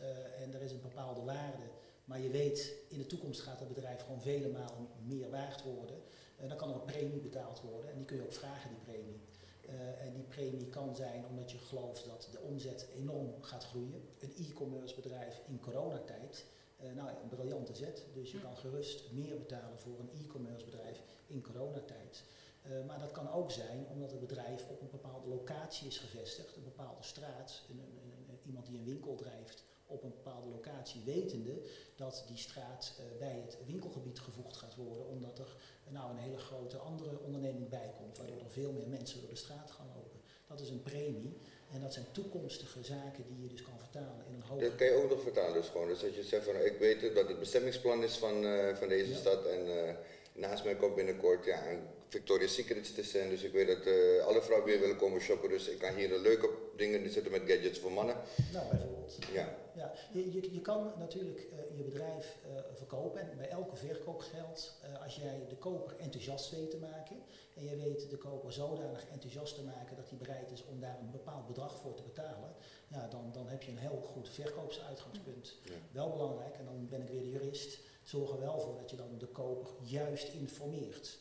en 0.42 0.54
er 0.54 0.62
is 0.62 0.72
een 0.72 0.80
bepaalde 0.80 1.20
waarde, 1.22 1.62
maar 2.06 2.20
je 2.20 2.30
weet 2.30 2.74
in 2.88 2.98
de 2.98 3.06
toekomst 3.06 3.40
gaat 3.40 3.58
het 3.60 3.68
bedrijf 3.68 4.00
gewoon 4.02 4.20
vele 4.20 4.48
malen 4.48 4.88
meer 5.06 5.30
waard 5.30 5.62
worden, 5.62 6.02
eh, 6.36 6.48
dan 6.48 6.56
kan 6.56 6.68
er 6.68 6.74
een 6.74 6.84
premie 6.84 7.20
betaald 7.20 7.60
worden 7.60 7.90
en 7.90 7.96
die 7.96 8.04
kun 8.06 8.16
je 8.16 8.22
ook 8.22 8.32
vragen, 8.32 8.70
die 8.70 8.78
premie. 8.94 9.20
Eh, 9.66 10.06
en 10.06 10.12
die 10.14 10.22
premie 10.22 10.68
kan 10.68 10.96
zijn 10.96 11.26
omdat 11.26 11.50
je 11.50 11.58
gelooft 11.58 12.06
dat 12.06 12.28
de 12.32 12.40
omzet 12.40 12.86
enorm 12.96 13.42
gaat 13.42 13.64
groeien. 13.64 14.08
Een 14.20 14.32
e-commerce 14.36 14.94
bedrijf 14.94 15.40
in 15.48 15.60
coronatijd, 15.60 16.44
eh, 16.76 16.86
nou 16.92 17.08
ja, 17.08 17.18
een 17.22 17.28
briljante 17.28 17.74
zet. 17.74 18.04
Dus 18.14 18.30
je 18.32 18.40
kan 18.40 18.56
gerust 18.56 19.12
meer 19.12 19.36
betalen 19.38 19.78
voor 19.78 19.98
een 20.00 20.10
e-commerce 20.24 20.64
bedrijf 20.64 21.02
in 21.26 21.42
coronatijd. 21.42 22.24
Eh, 22.62 22.70
maar 22.86 22.98
dat 22.98 23.12
kan 23.12 23.30
ook 23.30 23.50
zijn 23.50 23.86
omdat 23.92 24.10
het 24.10 24.20
bedrijf 24.20 24.64
op 24.68 24.80
een 24.80 24.90
bepaalde 24.90 25.28
locatie 25.28 25.86
is 25.86 25.98
gevestigd, 25.98 26.56
een 26.56 26.64
bepaalde 26.64 27.02
straat, 27.02 27.62
een, 27.70 27.78
een- 27.78 27.84
een- 28.02 28.28
een- 28.28 28.38
iemand 28.46 28.66
die 28.66 28.78
een 28.78 28.84
winkel 28.84 29.14
drijft 29.14 29.64
op 29.86 30.02
een 30.02 30.10
bepaalde 30.22 30.48
locatie, 30.48 31.02
wetende 31.04 31.60
dat 31.96 32.24
die 32.26 32.36
straat 32.36 32.92
eh, 32.98 33.18
bij 33.18 33.42
het 33.46 33.58
winkelgebied 33.66 34.18
gevoegd 34.18 34.56
gaat 34.56 34.74
worden, 34.74 35.06
omdat 35.06 35.38
er 35.38 35.56
nou 35.88 36.10
een 36.10 36.16
hele 36.18 36.38
grote 36.38 36.76
andere 36.76 37.18
onderneming 37.20 37.68
bij 37.68 37.94
komt, 37.98 38.18
waardoor 38.18 38.38
er 38.40 38.50
veel 38.50 38.72
meer 38.72 38.88
mensen 38.88 39.20
door 39.20 39.30
de 39.30 39.36
straat 39.36 39.70
gaan 39.70 39.86
lopen. 39.94 40.20
Dat 40.46 40.60
is 40.60 40.68
een 40.70 40.82
premie 40.82 41.36
en 41.72 41.80
dat 41.80 41.92
zijn 41.92 42.06
toekomstige 42.12 42.82
zaken 42.84 43.24
die 43.28 43.42
je 43.42 43.48
dus 43.48 43.62
kan 43.62 43.78
vertalen 43.78 44.24
in 44.28 44.34
een 44.34 44.42
hogere... 44.42 44.68
Dat 44.68 44.78
kan 44.78 44.86
je 44.86 44.92
ook 45.02 45.10
nog 45.10 45.22
vertalen 45.22 45.52
dus 45.54 45.68
gewoon. 45.68 45.88
Dus 45.88 46.00
dat 46.00 46.14
je 46.14 46.22
zegt 46.24 46.44
van 46.44 46.56
ik 46.56 46.76
weet 46.78 47.14
dat 47.14 47.28
het 47.28 47.38
bestemmingsplan 47.38 48.02
is 48.02 48.16
van, 48.16 48.44
eh, 48.44 48.74
van 48.76 48.88
deze 48.88 49.10
Ja. 49.10 49.16
stad. 49.16 49.44
En 49.46 49.86
eh, 49.88 49.94
naast 50.32 50.64
mij 50.64 50.76
komt 50.76 50.94
binnenkort 50.94 51.44
ja, 51.44 51.70
een 51.70 51.82
Victoria's 52.08 52.54
Secrets 52.54 52.94
te 52.94 53.02
zijn. 53.02 53.30
Dus 53.30 53.42
ik 53.42 53.52
weet 53.52 53.66
dat 53.66 53.86
alle 54.26 54.42
vrouwen 54.42 54.68
weer 54.68 54.80
willen 54.80 54.96
komen 54.96 55.20
shoppen. 55.20 55.48
Dus 55.48 55.68
ik 55.68 55.78
kan 55.78 55.94
hier 55.94 56.18
leuke 56.18 56.50
dingen 56.76 57.10
zitten 57.10 57.32
met 57.32 57.42
gadgets 57.46 57.78
voor 57.78 57.92
mannen. 57.92 58.16
Nou, 58.52 58.66
bijvoorbeeld. 59.06 59.48
Ja. 59.48 59.64
Ja, 59.76 59.92
je, 60.12 60.32
je, 60.32 60.52
je 60.52 60.60
kan 60.60 60.92
natuurlijk 60.98 61.38
eh, 61.38 61.76
je 61.76 61.82
bedrijf 61.82 62.38
eh, 62.44 62.62
verkopen 62.74 63.30
en 63.30 63.36
bij 63.36 63.48
elke 63.48 63.76
verkoop 63.76 64.20
geldt, 64.20 64.80
eh, 64.82 65.02
als 65.02 65.16
jij 65.16 65.46
de 65.48 65.56
koper 65.56 65.96
enthousiast 65.96 66.50
weet 66.50 66.70
te 66.70 66.76
maken 66.76 67.16
en 67.54 67.64
je 67.64 67.76
weet 67.76 68.10
de 68.10 68.16
koper 68.16 68.52
zodanig 68.52 69.08
enthousiast 69.12 69.54
te 69.54 69.62
maken 69.62 69.96
dat 69.96 70.08
hij 70.08 70.18
bereid 70.18 70.50
is 70.50 70.64
om 70.64 70.80
daar 70.80 70.98
een 71.00 71.10
bepaald 71.10 71.46
bedrag 71.46 71.78
voor 71.78 71.94
te 71.94 72.02
betalen, 72.02 72.54
ja, 72.88 73.08
dan, 73.08 73.32
dan 73.32 73.48
heb 73.48 73.62
je 73.62 73.70
een 73.70 73.78
heel 73.78 74.00
goed 74.12 74.28
verkoopsuitgangspunt. 74.28 75.54
Ja. 75.62 75.72
Wel 75.92 76.10
belangrijk, 76.10 76.56
en 76.56 76.64
dan 76.64 76.88
ben 76.88 77.02
ik 77.02 77.08
weer 77.08 77.22
de 77.22 77.30
jurist, 77.30 77.78
zorg 78.02 78.30
er 78.30 78.40
wel 78.40 78.60
voor 78.60 78.76
dat 78.76 78.90
je 78.90 78.96
dan 78.96 79.18
de 79.18 79.26
koper 79.26 79.68
juist 79.82 80.28
informeert. 80.28 81.18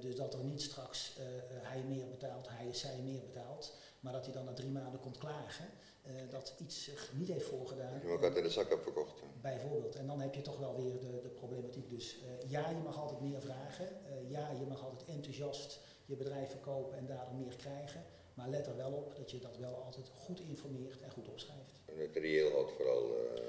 Dus 0.00 0.16
dat 0.16 0.34
er 0.34 0.44
niet 0.44 0.62
straks 0.62 1.16
hij 1.62 1.82
meer 1.82 2.08
betaalt, 2.08 2.48
hij 2.48 2.72
zij 2.72 2.98
meer 3.04 3.20
betaalt, 3.20 3.74
maar 4.02 4.12
dat 4.12 4.24
hij 4.24 4.34
dan 4.34 4.44
na 4.44 4.52
drie 4.52 4.70
maanden 4.70 5.00
komt 5.00 5.18
klagen 5.18 5.66
eh, 6.02 6.12
dat 6.30 6.54
iets 6.58 6.84
zich 6.84 7.12
niet 7.14 7.28
heeft 7.28 7.46
voorgedaan. 7.46 8.00
Je 8.00 8.08
ook 8.08 8.22
altijd 8.22 8.44
de 8.44 8.50
zak 8.50 8.68
hebt 8.68 8.82
verkocht. 8.82 9.20
hè. 9.20 9.26
Bijvoorbeeld. 9.40 9.94
En 9.94 10.06
dan 10.06 10.20
heb 10.20 10.34
je 10.34 10.40
toch 10.42 10.58
wel 10.58 10.76
weer 10.76 11.00
de, 11.00 11.20
de 11.22 11.28
problematiek. 11.28 11.90
Dus 11.90 12.18
eh, 12.22 12.50
ja, 12.50 12.70
je 12.70 12.76
mag 12.76 12.98
altijd 12.98 13.20
meer 13.20 13.40
vragen. 13.40 13.86
Eh, 14.06 14.30
ja, 14.30 14.50
je 14.50 14.66
mag 14.66 14.84
altijd 14.84 15.04
enthousiast 15.04 15.80
je 16.06 16.16
bedrijf 16.16 16.50
verkopen 16.50 16.98
en 16.98 17.06
daardoor 17.06 17.34
meer 17.34 17.56
krijgen. 17.56 18.04
Maar 18.34 18.48
let 18.48 18.66
er 18.66 18.76
wel 18.76 18.92
op 18.92 19.16
dat 19.16 19.30
je 19.30 19.38
dat 19.38 19.56
wel 19.56 19.74
altijd 19.74 20.10
goed 20.14 20.40
informeert 20.40 21.02
en 21.02 21.10
goed 21.10 21.28
opschrijft. 21.28 21.71
En 21.94 22.00
het 22.00 22.16
reëel 22.16 22.50
houdt 22.50 22.72
vooral. 22.72 23.16
Uh, 23.16 23.40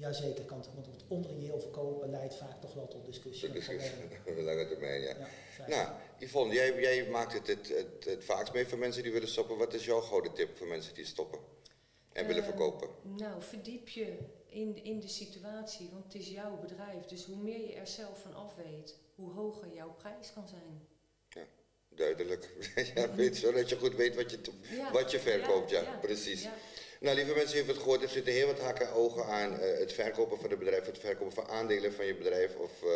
Jazeker, 0.00 0.44
kan 0.44 0.64
want 0.74 0.86
het 0.86 1.04
onreëel 1.08 1.60
verkopen 1.60 2.10
leidt 2.10 2.34
vaak 2.34 2.60
toch 2.60 2.74
wel 2.74 2.88
tot 2.88 3.04
discussie. 3.04 3.46
Tot 3.46 3.56
discussie, 3.56 3.92
op 4.26 4.36
lange 4.50 4.68
termijn, 4.68 5.00
ja. 5.00 5.16
ja 5.66 5.66
nou, 5.66 6.00
Yvonne, 6.18 6.54
jij, 6.54 6.80
jij 6.80 7.08
maakt 7.10 7.32
het 7.32 7.46
het, 7.46 7.68
het 7.68 8.04
het 8.04 8.24
vaakst 8.24 8.52
mee 8.52 8.66
voor 8.66 8.78
mensen 8.78 9.02
die 9.02 9.12
willen 9.12 9.28
stoppen. 9.28 9.56
Wat 9.56 9.74
is 9.74 9.84
jouw 9.84 10.00
gouden 10.00 10.32
tip 10.32 10.56
voor 10.56 10.66
mensen 10.66 10.94
die 10.94 11.04
stoppen 11.04 11.38
en 12.12 12.26
willen 12.26 12.42
ehm, 12.42 12.50
verkopen? 12.50 12.88
Nou, 13.16 13.42
verdiep 13.42 13.88
je 13.88 14.16
in, 14.48 14.84
in 14.84 15.00
de 15.00 15.08
situatie, 15.08 15.88
want 15.92 16.04
het 16.04 16.14
is 16.14 16.28
jouw 16.28 16.58
bedrijf. 16.60 17.04
Dus 17.06 17.24
hoe 17.24 17.36
meer 17.36 17.66
je 17.66 17.74
er 17.74 17.86
zelf 17.86 18.22
van 18.22 18.34
af 18.34 18.54
weet, 18.54 18.98
hoe 19.14 19.32
hoger 19.32 19.74
jouw 19.74 19.94
prijs 19.98 20.32
kan 20.32 20.48
zijn. 20.48 20.88
Ja, 21.28 21.46
duidelijk. 21.88 22.54
ja, 22.94 23.14
weet, 23.14 23.36
zodat 23.36 23.68
je 23.68 23.76
goed 23.76 23.94
weet 23.94 24.14
wat 24.14 24.30
je, 24.30 24.38
wat 24.92 25.10
je 25.10 25.18
verkoopt, 25.18 25.70
ja, 25.70 25.98
precies. 26.00 26.48
Nou, 27.00 27.16
lieve 27.16 27.34
mensen, 27.34 27.50
je 27.50 27.56
heeft 27.56 27.68
het 27.68 27.78
gehoord. 27.78 28.02
Er 28.02 28.08
zitten 28.08 28.32
heel 28.32 28.46
wat 28.46 28.60
haken 28.60 28.86
en 28.86 28.92
ogen 28.92 29.24
aan 29.24 29.52
uh, 29.52 29.58
het 29.78 29.92
verkopen 29.92 30.38
van 30.40 30.50
het 30.50 30.58
bedrijf, 30.58 30.86
het 30.86 30.98
verkopen 30.98 31.32
van 31.32 31.48
aandelen 31.48 31.92
van 31.92 32.06
je 32.06 32.14
bedrijf. 32.14 32.56
Of 32.56 32.82
uh, 32.82 32.90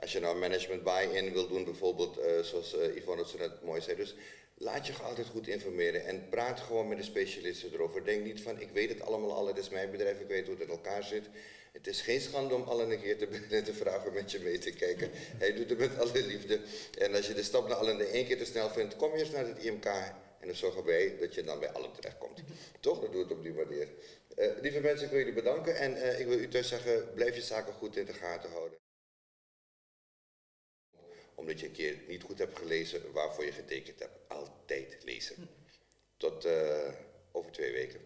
als 0.00 0.12
je 0.12 0.20
nou 0.20 0.38
management 0.38 0.82
buy-in 0.82 1.32
wil 1.32 1.48
doen, 1.48 1.64
bijvoorbeeld, 1.64 2.18
uh, 2.18 2.24
zoals 2.42 2.76
Yvonne 2.94 3.22
het 3.22 3.30
zo 3.30 3.38
net 3.38 3.62
mooi 3.62 3.80
zei. 3.80 3.96
Dus 3.96 4.14
laat 4.54 4.86
je 4.86 4.92
altijd 4.92 5.26
goed 5.26 5.48
informeren 5.48 6.04
en 6.04 6.28
praat 6.28 6.60
gewoon 6.60 6.88
met 6.88 6.98
de 6.98 7.04
specialisten 7.04 7.72
erover. 7.72 8.04
Denk 8.04 8.24
niet 8.24 8.40
van, 8.40 8.60
ik 8.60 8.70
weet 8.72 8.88
het 8.88 9.02
allemaal 9.02 9.32
al, 9.32 9.46
het 9.46 9.58
is 9.58 9.68
mijn 9.68 9.90
bedrijf, 9.90 10.20
ik 10.20 10.28
weet 10.28 10.46
hoe 10.46 10.54
het 10.54 10.64
in 10.64 10.70
elkaar 10.70 11.02
zit. 11.02 11.24
Het 11.72 11.86
is 11.86 12.00
geen 12.00 12.20
schande 12.20 12.54
om 12.54 12.62
al 12.62 12.82
een 12.82 13.00
keer 13.00 13.18
te 13.18 13.28
te 13.64 13.74
vragen 13.74 14.12
met 14.12 14.30
je 14.30 14.38
mee 14.40 14.58
te 14.58 14.70
kijken. 14.70 15.10
Hij 15.14 15.54
doet 15.54 15.70
het 15.70 15.78
met 15.78 15.98
alle 15.98 16.26
liefde. 16.26 16.60
En 16.98 17.14
als 17.14 17.26
je 17.26 17.34
de 17.34 17.42
stap 17.42 17.68
naar 17.68 17.76
allen 17.76 18.10
één 18.10 18.26
keer 18.26 18.38
te 18.38 18.44
snel 18.44 18.70
vindt, 18.70 18.96
kom 18.96 19.12
eerst 19.12 19.32
naar 19.32 19.46
het 19.46 19.64
IMK 19.64 19.86
dan 20.48 20.56
zorgen 20.56 20.84
wij 20.84 21.16
dat 21.18 21.34
je 21.34 21.42
dan 21.42 21.58
bij 21.58 21.72
allen 21.72 21.92
terechtkomt. 21.92 22.42
Toch? 22.80 23.00
Dat 23.00 23.12
doe 23.12 23.22
het 23.22 23.32
op 23.32 23.42
die 23.42 23.52
manier. 23.52 23.88
Uh, 24.36 24.60
lieve 24.60 24.80
mensen, 24.80 25.04
ik 25.04 25.10
wil 25.10 25.18
jullie 25.18 25.34
bedanken 25.34 25.76
en 25.76 25.96
uh, 25.96 26.20
ik 26.20 26.26
wil 26.26 26.38
u 26.38 26.48
thuis 26.48 26.68
zeggen, 26.68 27.14
blijf 27.14 27.34
je 27.34 27.42
zaken 27.42 27.72
goed 27.72 27.96
in 27.96 28.04
de 28.04 28.12
gaten 28.12 28.50
houden. 28.50 28.78
Omdat 31.34 31.60
je 31.60 31.66
een 31.66 31.72
keer 31.72 31.98
niet 32.06 32.22
goed 32.22 32.38
hebt 32.38 32.58
gelezen 32.58 33.12
waarvoor 33.12 33.44
je 33.44 33.52
getekend 33.52 33.98
hebt. 33.98 34.28
Altijd 34.28 35.04
lezen. 35.04 35.48
Tot 36.16 36.46
uh, 36.46 36.92
over 37.32 37.52
twee 37.52 37.72
weken. 37.72 38.00